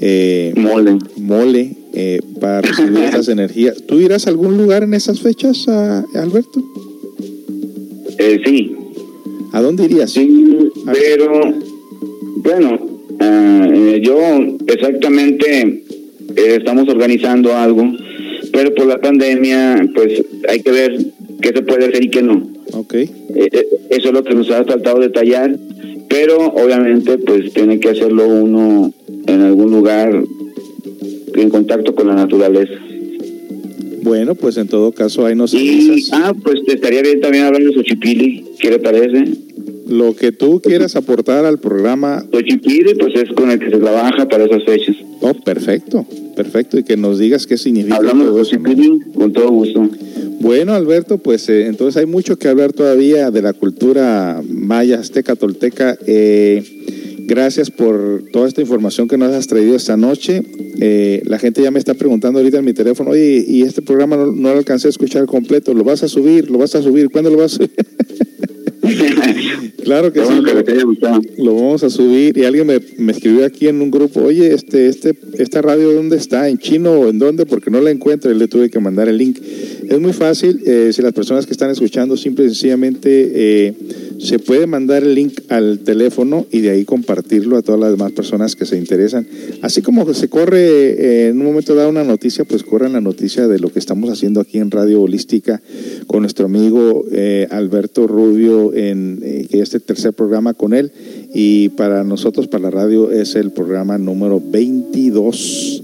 eh, 0.00 0.52
mole, 0.56 0.98
mole 1.16 1.76
eh, 1.92 2.20
para 2.40 2.60
recibir 2.60 2.98
esas 3.04 3.28
energías. 3.28 3.76
¿Tú 3.86 4.00
irás 4.00 4.26
a 4.26 4.30
algún 4.30 4.56
lugar 4.56 4.82
en 4.82 4.94
esas 4.94 5.20
fechas, 5.20 5.68
a, 5.68 6.04
Alberto? 8.18 8.42
sí. 8.44 8.76
¿A 9.52 9.62
dónde 9.62 9.84
irías? 9.84 10.10
Sí, 10.10 10.70
pero 10.92 11.54
bueno, 12.42 12.94
Uh, 13.20 13.96
yo 13.98 14.18
exactamente 14.66 15.84
eh, 16.36 16.56
estamos 16.56 16.88
organizando 16.88 17.54
algo, 17.54 17.84
pero 18.52 18.74
por 18.74 18.86
la 18.86 19.00
pandemia, 19.00 19.88
pues 19.94 20.22
hay 20.48 20.60
que 20.60 20.70
ver 20.70 20.98
qué 21.40 21.48
se 21.50 21.62
puede 21.62 21.86
hacer 21.86 22.04
y 22.04 22.10
qué 22.10 22.22
no. 22.22 22.42
Okay. 22.72 23.08
Eh, 23.36 23.66
eso 23.90 24.08
es 24.08 24.14
lo 24.14 24.24
que 24.24 24.34
nos 24.34 24.50
ha 24.50 24.64
tratado 24.64 24.98
de 24.98 25.10
tallar, 25.10 25.56
pero 26.08 26.38
obviamente 26.38 27.18
pues 27.18 27.52
tiene 27.52 27.78
que 27.78 27.90
hacerlo 27.90 28.26
uno 28.26 28.92
en 29.26 29.40
algún 29.42 29.70
lugar 29.70 30.22
en 31.34 31.50
contacto 31.50 31.94
con 31.94 32.08
la 32.08 32.14
naturaleza. 32.14 32.74
Bueno, 34.04 34.34
pues 34.34 34.58
en 34.58 34.68
todo 34.68 34.92
caso 34.92 35.24
ahí 35.24 35.34
nos 35.34 35.54
y. 35.54 36.04
Ah, 36.12 36.34
pues 36.42 36.62
te 36.66 36.74
estaría 36.74 37.00
bien 37.00 37.20
también 37.22 37.44
hablar 37.44 37.62
de 37.62 37.72
Xochipilli, 37.72 38.44
¿qué 38.60 38.70
le 38.70 38.78
parece? 38.78 39.24
lo 39.86 40.16
que 40.16 40.32
tú 40.32 40.60
quieras 40.60 40.96
aportar 40.96 41.44
al 41.44 41.58
programa. 41.58 42.24
Xochipire, 42.32 42.94
pues 42.96 43.14
es 43.16 43.30
con 43.34 43.50
el 43.50 43.58
que 43.58 43.70
se 43.70 43.76
trabaja 43.76 44.28
para 44.28 44.44
esas 44.44 44.64
fechas. 44.64 44.96
Oh, 45.20 45.34
perfecto, 45.34 46.06
perfecto. 46.34 46.78
Y 46.78 46.84
que 46.84 46.96
nos 46.96 47.18
digas 47.18 47.46
qué 47.46 47.56
significa. 47.56 47.96
Hablamos 47.96 48.26
todo 48.26 48.38
de 48.38 48.44
Xochipire 48.44 48.98
con 49.14 49.32
todo 49.32 49.50
gusto. 49.50 49.88
Bueno, 50.40 50.72
Alberto, 50.74 51.18
pues 51.18 51.48
eh, 51.48 51.66
entonces 51.66 51.98
hay 52.00 52.06
mucho 52.06 52.38
que 52.38 52.48
hablar 52.48 52.72
todavía 52.72 53.30
de 53.30 53.42
la 53.42 53.52
cultura 53.52 54.42
maya, 54.46 55.00
azteca, 55.00 55.36
tolteca. 55.36 55.96
Eh, 56.06 56.62
gracias 57.26 57.70
por 57.70 58.24
toda 58.32 58.48
esta 58.48 58.60
información 58.60 59.08
que 59.08 59.16
nos 59.16 59.32
has 59.32 59.46
traído 59.46 59.76
esta 59.76 59.96
noche. 59.96 60.42
Eh, 60.80 61.22
la 61.24 61.38
gente 61.38 61.62
ya 61.62 61.70
me 61.70 61.78
está 61.78 61.94
preguntando 61.94 62.38
ahorita 62.38 62.58
en 62.58 62.64
mi 62.64 62.72
teléfono, 62.72 63.10
oye, 63.10 63.44
y 63.46 63.62
este 63.62 63.82
programa 63.82 64.16
no, 64.16 64.26
no 64.26 64.52
lo 64.52 64.58
alcancé 64.58 64.88
a 64.88 64.90
escuchar 64.90 65.26
completo, 65.26 65.74
¿lo 65.74 65.84
vas 65.84 66.02
a 66.02 66.08
subir? 66.08 66.50
¿Lo 66.50 66.58
vas 66.58 66.74
a 66.74 66.82
subir? 66.82 67.10
¿Cuándo 67.10 67.30
lo 67.30 67.38
vas 67.38 67.54
a 67.54 67.56
subir? 67.56 67.70
claro 69.84 70.12
que 70.12 70.20
sí. 70.20 70.32
haya. 70.32 71.20
Lo 71.38 71.54
vamos 71.54 71.82
a 71.84 71.90
subir 71.90 72.36
y 72.36 72.44
alguien 72.44 72.66
me, 72.66 72.80
me 72.98 73.12
escribió 73.12 73.44
aquí 73.44 73.68
en 73.68 73.80
un 73.80 73.90
grupo, 73.90 74.20
oye, 74.20 74.52
este, 74.52 74.88
este, 74.88 75.14
esta 75.38 75.62
radio 75.62 75.92
dónde 75.92 76.16
está, 76.16 76.48
en 76.48 76.58
chino 76.58 76.92
o 76.92 77.08
en 77.08 77.18
dónde, 77.18 77.46
porque 77.46 77.70
no 77.70 77.80
la 77.80 77.90
encuentro 77.90 78.30
y 78.30 78.34
le 78.34 78.48
tuve 78.48 78.70
que 78.70 78.80
mandar 78.80 79.08
el 79.08 79.18
link. 79.18 79.38
Es 79.88 80.00
muy 80.00 80.12
fácil, 80.12 80.60
eh, 80.66 80.90
si 80.92 81.02
las 81.02 81.12
personas 81.12 81.46
que 81.46 81.52
están 81.52 81.70
escuchando 81.70 82.16
simple 82.16 82.44
y 82.44 82.48
sencillamente 82.48 83.32
eh, 83.34 83.74
se 84.18 84.38
puede 84.38 84.66
mandar 84.66 85.02
el 85.02 85.14
link 85.14 85.40
al 85.48 85.80
teléfono 85.80 86.46
y 86.50 86.60
de 86.60 86.70
ahí 86.70 86.84
compartirlo 86.84 87.56
a 87.56 87.62
todas 87.62 87.80
las 87.80 87.90
demás 87.90 88.12
personas 88.12 88.56
que 88.56 88.66
se 88.66 88.76
interesan. 88.76 89.26
Así 89.62 89.82
como 89.82 90.12
se 90.14 90.28
corre 90.28 90.60
eh, 90.60 91.28
en 91.28 91.40
un 91.40 91.46
momento 91.46 91.74
dado 91.74 91.88
una 91.88 92.04
noticia, 92.04 92.44
pues 92.44 92.62
corren 92.62 92.92
la 92.92 93.00
noticia 93.00 93.48
de 93.48 93.58
lo 93.58 93.72
que 93.72 93.78
estamos 93.78 94.10
haciendo 94.10 94.40
aquí 94.40 94.58
en 94.58 94.70
Radio 94.70 95.02
Holística 95.02 95.62
con 96.06 96.22
nuestro 96.22 96.46
amigo 96.46 97.04
eh, 97.12 97.46
Alberto 97.50 98.06
Rubio, 98.06 98.72
en, 98.74 99.20
eh, 99.22 99.46
que 99.50 99.60
es 99.60 99.74
el 99.74 99.82
tercer 99.82 100.12
programa 100.12 100.54
con 100.54 100.74
él. 100.74 100.92
Y 101.32 101.70
para 101.70 102.04
nosotros, 102.04 102.48
para 102.48 102.64
la 102.64 102.70
radio, 102.70 103.10
es 103.10 103.34
el 103.34 103.50
programa 103.50 103.98
número 103.98 104.40
22. 104.44 105.82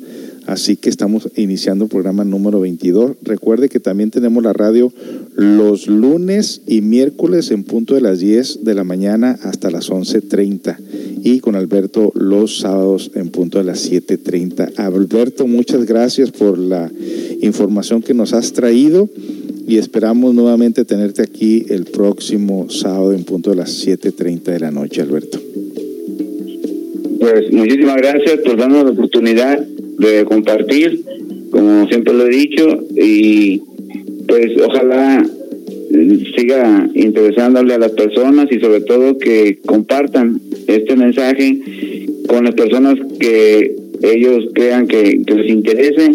Así 0.50 0.76
que 0.76 0.90
estamos 0.90 1.28
iniciando 1.36 1.84
el 1.84 1.90
programa 1.90 2.24
número 2.24 2.58
22. 2.58 3.18
Recuerde 3.22 3.68
que 3.68 3.78
también 3.78 4.10
tenemos 4.10 4.42
la 4.42 4.52
radio 4.52 4.92
los 5.36 5.86
lunes 5.86 6.62
y 6.66 6.80
miércoles 6.80 7.52
en 7.52 7.62
punto 7.62 7.94
de 7.94 8.00
las 8.00 8.18
10 8.18 8.64
de 8.64 8.74
la 8.74 8.82
mañana 8.82 9.38
hasta 9.44 9.70
las 9.70 9.92
11.30 9.92 10.76
y 11.22 11.38
con 11.38 11.54
Alberto 11.54 12.10
los 12.16 12.58
sábados 12.58 13.12
en 13.14 13.28
punto 13.28 13.58
de 13.58 13.64
las 13.64 13.88
7.30. 13.88 14.72
Alberto, 14.78 15.46
muchas 15.46 15.86
gracias 15.86 16.32
por 16.32 16.58
la 16.58 16.90
información 17.42 18.02
que 18.02 18.12
nos 18.12 18.32
has 18.32 18.52
traído 18.52 19.08
y 19.68 19.76
esperamos 19.76 20.34
nuevamente 20.34 20.84
tenerte 20.84 21.22
aquí 21.22 21.64
el 21.68 21.84
próximo 21.84 22.68
sábado 22.70 23.12
en 23.12 23.22
punto 23.22 23.50
de 23.50 23.56
las 23.56 23.86
7.30 23.86 24.42
de 24.42 24.58
la 24.58 24.72
noche, 24.72 25.00
Alberto. 25.00 25.40
Pues 27.20 27.52
muchísimas 27.52 27.98
gracias 27.98 28.40
por 28.40 28.56
darnos 28.56 28.82
la 28.82 28.90
oportunidad 28.90 29.64
de 30.00 30.24
compartir, 30.24 31.02
como 31.50 31.86
siempre 31.88 32.14
lo 32.14 32.26
he 32.26 32.30
dicho, 32.30 32.66
y 32.96 33.60
pues 34.26 34.52
ojalá 34.64 35.22
eh, 35.92 36.32
siga 36.36 36.88
interesándole 36.94 37.74
a 37.74 37.78
las 37.78 37.92
personas 37.92 38.46
y 38.50 38.60
sobre 38.60 38.80
todo 38.80 39.18
que 39.18 39.58
compartan 39.66 40.40
este 40.66 40.96
mensaje 40.96 41.58
con 42.26 42.44
las 42.44 42.54
personas 42.54 42.94
que 43.18 43.74
ellos 44.02 44.44
crean 44.54 44.86
que, 44.86 45.20
les 45.26 45.50
interese. 45.50 46.12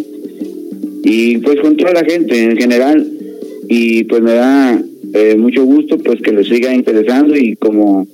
Y 1.03 1.37
pues 1.37 1.59
con 1.61 1.77
toda 1.77 1.93
la 1.93 2.03
gente 2.03 2.41
en 2.41 2.57
general 2.57 3.05
y 3.67 4.05
pues 4.05 4.21
me 4.23 4.33
da 4.33 4.81
eh, 5.13 5.35
mucho 5.37 5.63
gusto 5.63 5.99
pues 5.99 6.19
que 6.21 6.31
les 6.31 6.47
siga 6.47 6.73
interesando 6.73 7.35
y 7.35 7.55
como 7.57 8.07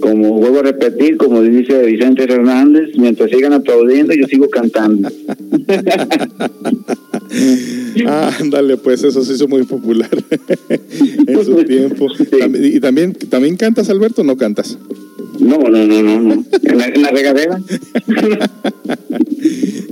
como 0.00 0.34
vuelvo 0.34 0.60
a 0.60 0.62
repetir, 0.62 1.16
como 1.16 1.42
dice 1.42 1.82
Vicente 1.84 2.24
Hernández, 2.24 2.90
mientras 2.96 3.30
sigan 3.30 3.52
aplaudiendo, 3.52 4.14
yo 4.14 4.26
sigo 4.26 4.48
cantando. 4.48 5.08
Ah, 8.06 8.30
ándale, 8.40 8.76
pues 8.76 9.02
eso 9.04 9.24
se 9.24 9.34
hizo 9.34 9.48
muy 9.48 9.64
popular 9.64 10.10
en 11.26 11.44
su 11.44 11.64
tiempo. 11.64 12.08
Sí. 12.16 12.26
¿Y 12.74 12.80
también, 12.80 13.12
también 13.14 13.56
cantas, 13.56 13.88
Alberto, 13.90 14.22
o 14.22 14.24
no 14.24 14.36
cantas? 14.36 14.78
No, 15.38 15.58
no, 15.58 15.86
no, 15.86 16.02
no, 16.02 16.20
no. 16.20 16.44
En 16.62 16.78
la, 16.78 16.86
en 16.86 17.02
la 17.02 17.10
regadera. 17.10 17.60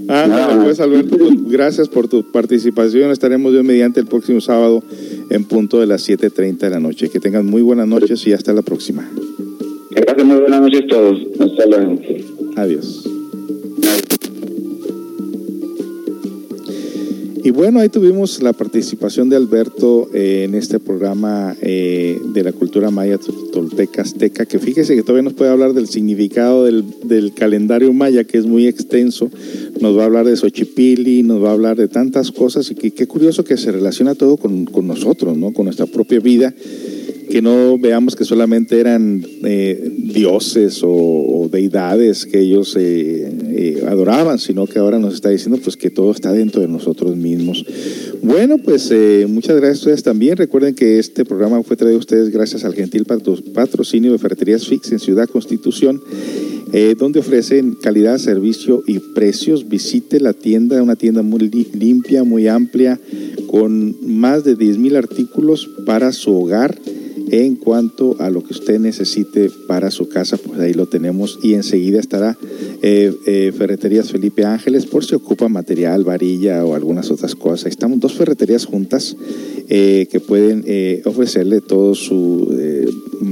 Ah. 0.07 0.61
pues, 0.63 0.81
Alberto, 0.81 1.17
pues, 1.17 1.31
gracias 1.49 1.89
por 1.89 2.09
tu 2.09 2.31
participación. 2.31 3.11
Estaremos 3.11 3.53
Dios 3.53 3.65
mediante 3.65 4.01
el 4.01 4.07
próximo 4.07 4.41
sábado 4.41 4.83
en 5.31 5.45
punto 5.45 5.81
de 5.81 5.87
las 5.87 6.07
7.30 6.07 6.59
de 6.59 6.71
la 6.71 6.81
noche. 6.81 7.09
Que 7.09 7.21
tengan 7.21 7.47
muy 7.47 7.63
buenas 7.63 7.89
noches 7.89 8.27
y 8.27 8.33
hasta 8.33 8.53
la 8.53 8.63
próxima. 8.63 9.09
Que 9.95 10.03
pasen 10.03 10.27
muy 10.27 10.41
buenas 10.41 10.61
noches 10.61 10.87
todos. 10.89 11.21
Hasta 11.39 11.67
luego. 11.67 12.01
Adiós. 12.57 13.05
Y 17.45 17.51
bueno, 17.51 17.81
ahí 17.81 17.91
tuvimos 17.91 18.43
la 18.43 18.55
participación 18.55 19.29
de 19.29 19.37
Alberto 19.37 20.09
eh, 20.15 20.45
en 20.45 20.55
este 20.55 20.81
programa 20.81 21.55
eh, 21.61 22.19
de 22.33 22.43
la 22.43 22.53
cultura 22.53 22.91
maya 22.91 23.19
tolteca 23.53 24.01
azteca, 24.01 24.47
que 24.47 24.59
fíjese 24.59 24.97
que 24.97 25.03
todavía 25.03 25.25
nos 25.25 25.35
puede 25.35 25.51
hablar 25.51 25.75
del 25.75 25.87
significado 25.87 26.65
del, 26.65 27.35
calendario 27.35 27.93
maya, 27.93 28.25
que 28.25 28.39
es 28.39 28.47
muy 28.47 28.67
extenso. 28.67 29.31
Nos 29.79 29.95
va 29.95 30.05
a 30.05 30.07
hablar 30.07 30.25
de 30.25 30.37
Xochipili, 30.39 31.23
nos 31.23 31.45
va 31.45 31.51
a 31.51 31.53
hablar 31.53 31.77
de 31.77 31.87
tantas 31.87 32.33
cosas 32.33 32.71
y 32.71 32.77
que 32.77 32.93
qué 32.93 33.07
curioso 33.07 33.45
que 33.45 33.59
se 33.59 33.71
relaciona 33.71 34.15
todo 34.15 34.39
con, 34.39 34.65
con 34.65 34.87
nosotros, 34.87 35.37
¿no? 35.37 35.53
Con 35.53 35.67
nuestra 35.67 35.85
propia 35.85 36.21
vida 36.21 36.55
que 37.31 37.43
no 37.43 37.79
veamos 37.79 38.17
que 38.17 38.25
solamente 38.25 38.79
eran 38.81 39.25
eh, 39.45 39.91
dioses 39.99 40.81
o, 40.83 41.49
deidades 41.53 42.27
que 42.27 42.41
ellos 42.41 42.75
eh, 42.77 43.31
eh, 43.51 43.85
adoraban, 43.87 44.39
sino 44.39 44.67
que 44.67 44.79
ahora 44.79 44.99
nos 44.99 45.15
está 45.15 45.29
diciendo 45.29 45.61
pues 45.63 45.77
que 45.77 45.91
todo 45.91 46.11
está 46.11 46.33
dentro 46.33 46.61
de 46.61 46.69
nosotros 46.69 47.17
mismos. 47.17 47.65
Bueno, 48.23 48.57
pues 48.59 48.93
muchas 49.29 49.57
gracias 49.57 49.79
a 49.79 49.81
ustedes 49.83 50.03
también. 50.03 50.37
Recuerden 50.37 50.75
que 50.75 50.99
este 50.99 51.25
programa 51.25 51.63
fue 51.63 51.77
traído 51.77 51.97
a 51.97 52.01
ustedes 52.01 52.31
gracias 52.31 52.65
al 52.65 52.75
gentil 52.75 53.05
patro- 53.05 53.39
patrocinio 53.53 54.11
de 54.13 54.19
Ferreterías 54.19 54.67
Fix 54.67 54.91
en 54.93 54.99
Ciudad 54.99 55.29
Constitución, 55.29 56.03
donde 56.99 57.21
ofrecen 57.21 57.77
calidad, 57.81 58.19
servicio 58.19 58.83
y 58.87 58.99
precios. 58.99 59.69
Visite 59.69 60.19
la 60.21 60.33
tienda, 60.33 60.83
una 60.83 60.97
tienda 60.97 61.23
muy 61.23 61.41
li- 61.51 61.69
limpia, 61.79 62.25
muy 62.25 62.49
amplia, 62.49 62.99
con 63.47 63.95
más 64.19 64.43
de 64.45 64.57
10 64.57 64.79
mil 64.79 64.97
artículos 64.97 65.69
para 65.87 66.11
su 66.13 66.35
hogar 66.35 66.77
en 67.31 67.57
cuanto 67.57 68.17
a 68.21 68.31
lo 68.31 68.43
que 68.43 68.53
usted 68.53 68.79
necesite 68.79 69.51
para 69.67 69.91
su 69.91 70.09
casa, 70.09 70.37
pues 70.37 70.59
ahí 70.61 70.75
lo 70.75 70.87
tenemos 70.87 71.39
y 71.43 71.55
enseguida 71.55 72.01
estará 72.01 72.37
eh, 72.83 73.15
eh, 73.27 73.53
Ferreterías 73.57 74.11
Felipe 74.11 74.45
Ángeles 74.45 74.87
por 74.87 75.05
si 75.05 75.15
ocupa 75.15 75.49
material, 75.49 76.05
varilla 76.05 76.65
o 76.65 76.75
algunas 76.75 77.11
otras 77.11 77.35
cosas. 77.35 77.67
Estamos 77.67 78.01
dos 78.01 78.15
ferreterías 78.15 78.67
juntas 78.67 79.17
eh, 79.69 80.07
que 80.11 80.21
pueden 80.21 80.65
ofrecerle 81.05 81.61
todo 81.61 81.95
su 81.95 82.49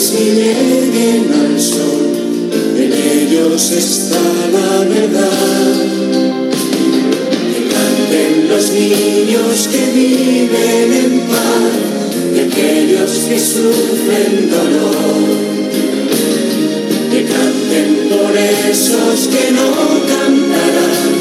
Voces 0.03 0.21
y 0.21 0.25
lleguen 0.35 1.33
al 1.33 1.61
sol, 1.61 2.51
en 2.77 2.93
ellos 2.93 3.71
está 3.71 4.21
la 4.53 4.85
verdad. 4.85 5.75
Que 7.53 7.69
canten 7.69 8.49
los 8.49 8.71
niños 8.73 9.69
que 9.71 9.83
viven 9.95 10.93
en 10.93 11.21
paz, 11.21 12.35
y 12.35 12.41
aquellos 12.41 13.11
que 13.29 13.39
sufren 13.39 14.51
dolor 14.51 15.53
que 17.11 17.25
canten 17.25 18.09
por 18.09 18.35
esos 18.35 19.29
que 19.29 19.53
no 19.53 19.71
cantarán, 20.09 21.13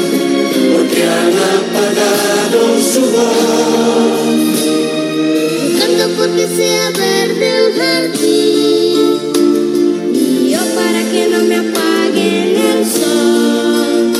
porque 0.72 1.02
han 1.04 1.34
apagado 1.54 2.80
su 2.80 3.00
voz. 3.00 4.41
Porque 6.16 6.46
sea 6.46 6.90
verde 6.90 7.48
el 7.58 7.72
jardín. 7.74 9.20
Y 10.14 10.50
yo 10.50 10.60
para 10.74 11.02
que 11.10 11.28
no 11.28 11.44
me 11.44 11.56
apaguen 11.56 12.56
el 12.56 12.84
sol. 12.86 14.12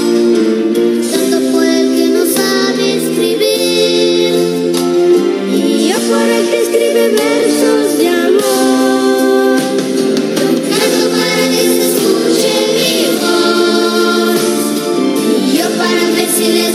Canto 1.12 1.39
por 1.52 1.64
el 1.64 1.97
que 1.97 2.06
no 2.09 2.24
sabe 2.24 2.97
escribir. 2.97 4.35
Y 5.55 5.89
yo 5.89 5.97
por 6.09 6.23
el 6.23 6.48
que 6.51 6.62
escribe 6.62 7.09
versos 7.10 7.98
de 7.98 8.09
amor. 8.09 9.59
Canto 10.70 11.05
para 11.10 11.44
que 11.51 11.62
se 11.69 11.82
escuche 11.90 12.55
mi 12.78 12.94
voz. 13.20 14.40
Y 15.47 15.56
yo 15.59 15.66
para 15.77 16.02
ver 16.10 16.28
si 16.28 16.47
les 16.52 16.74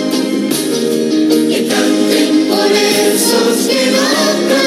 besos 3.21 3.67
que 3.67 3.91
dan 3.91 4.60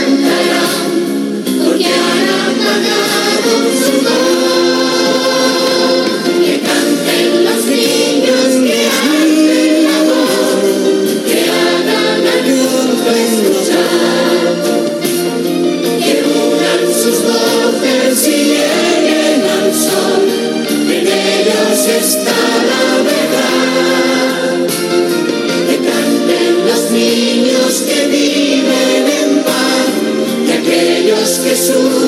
Jesus. 31.55 32.04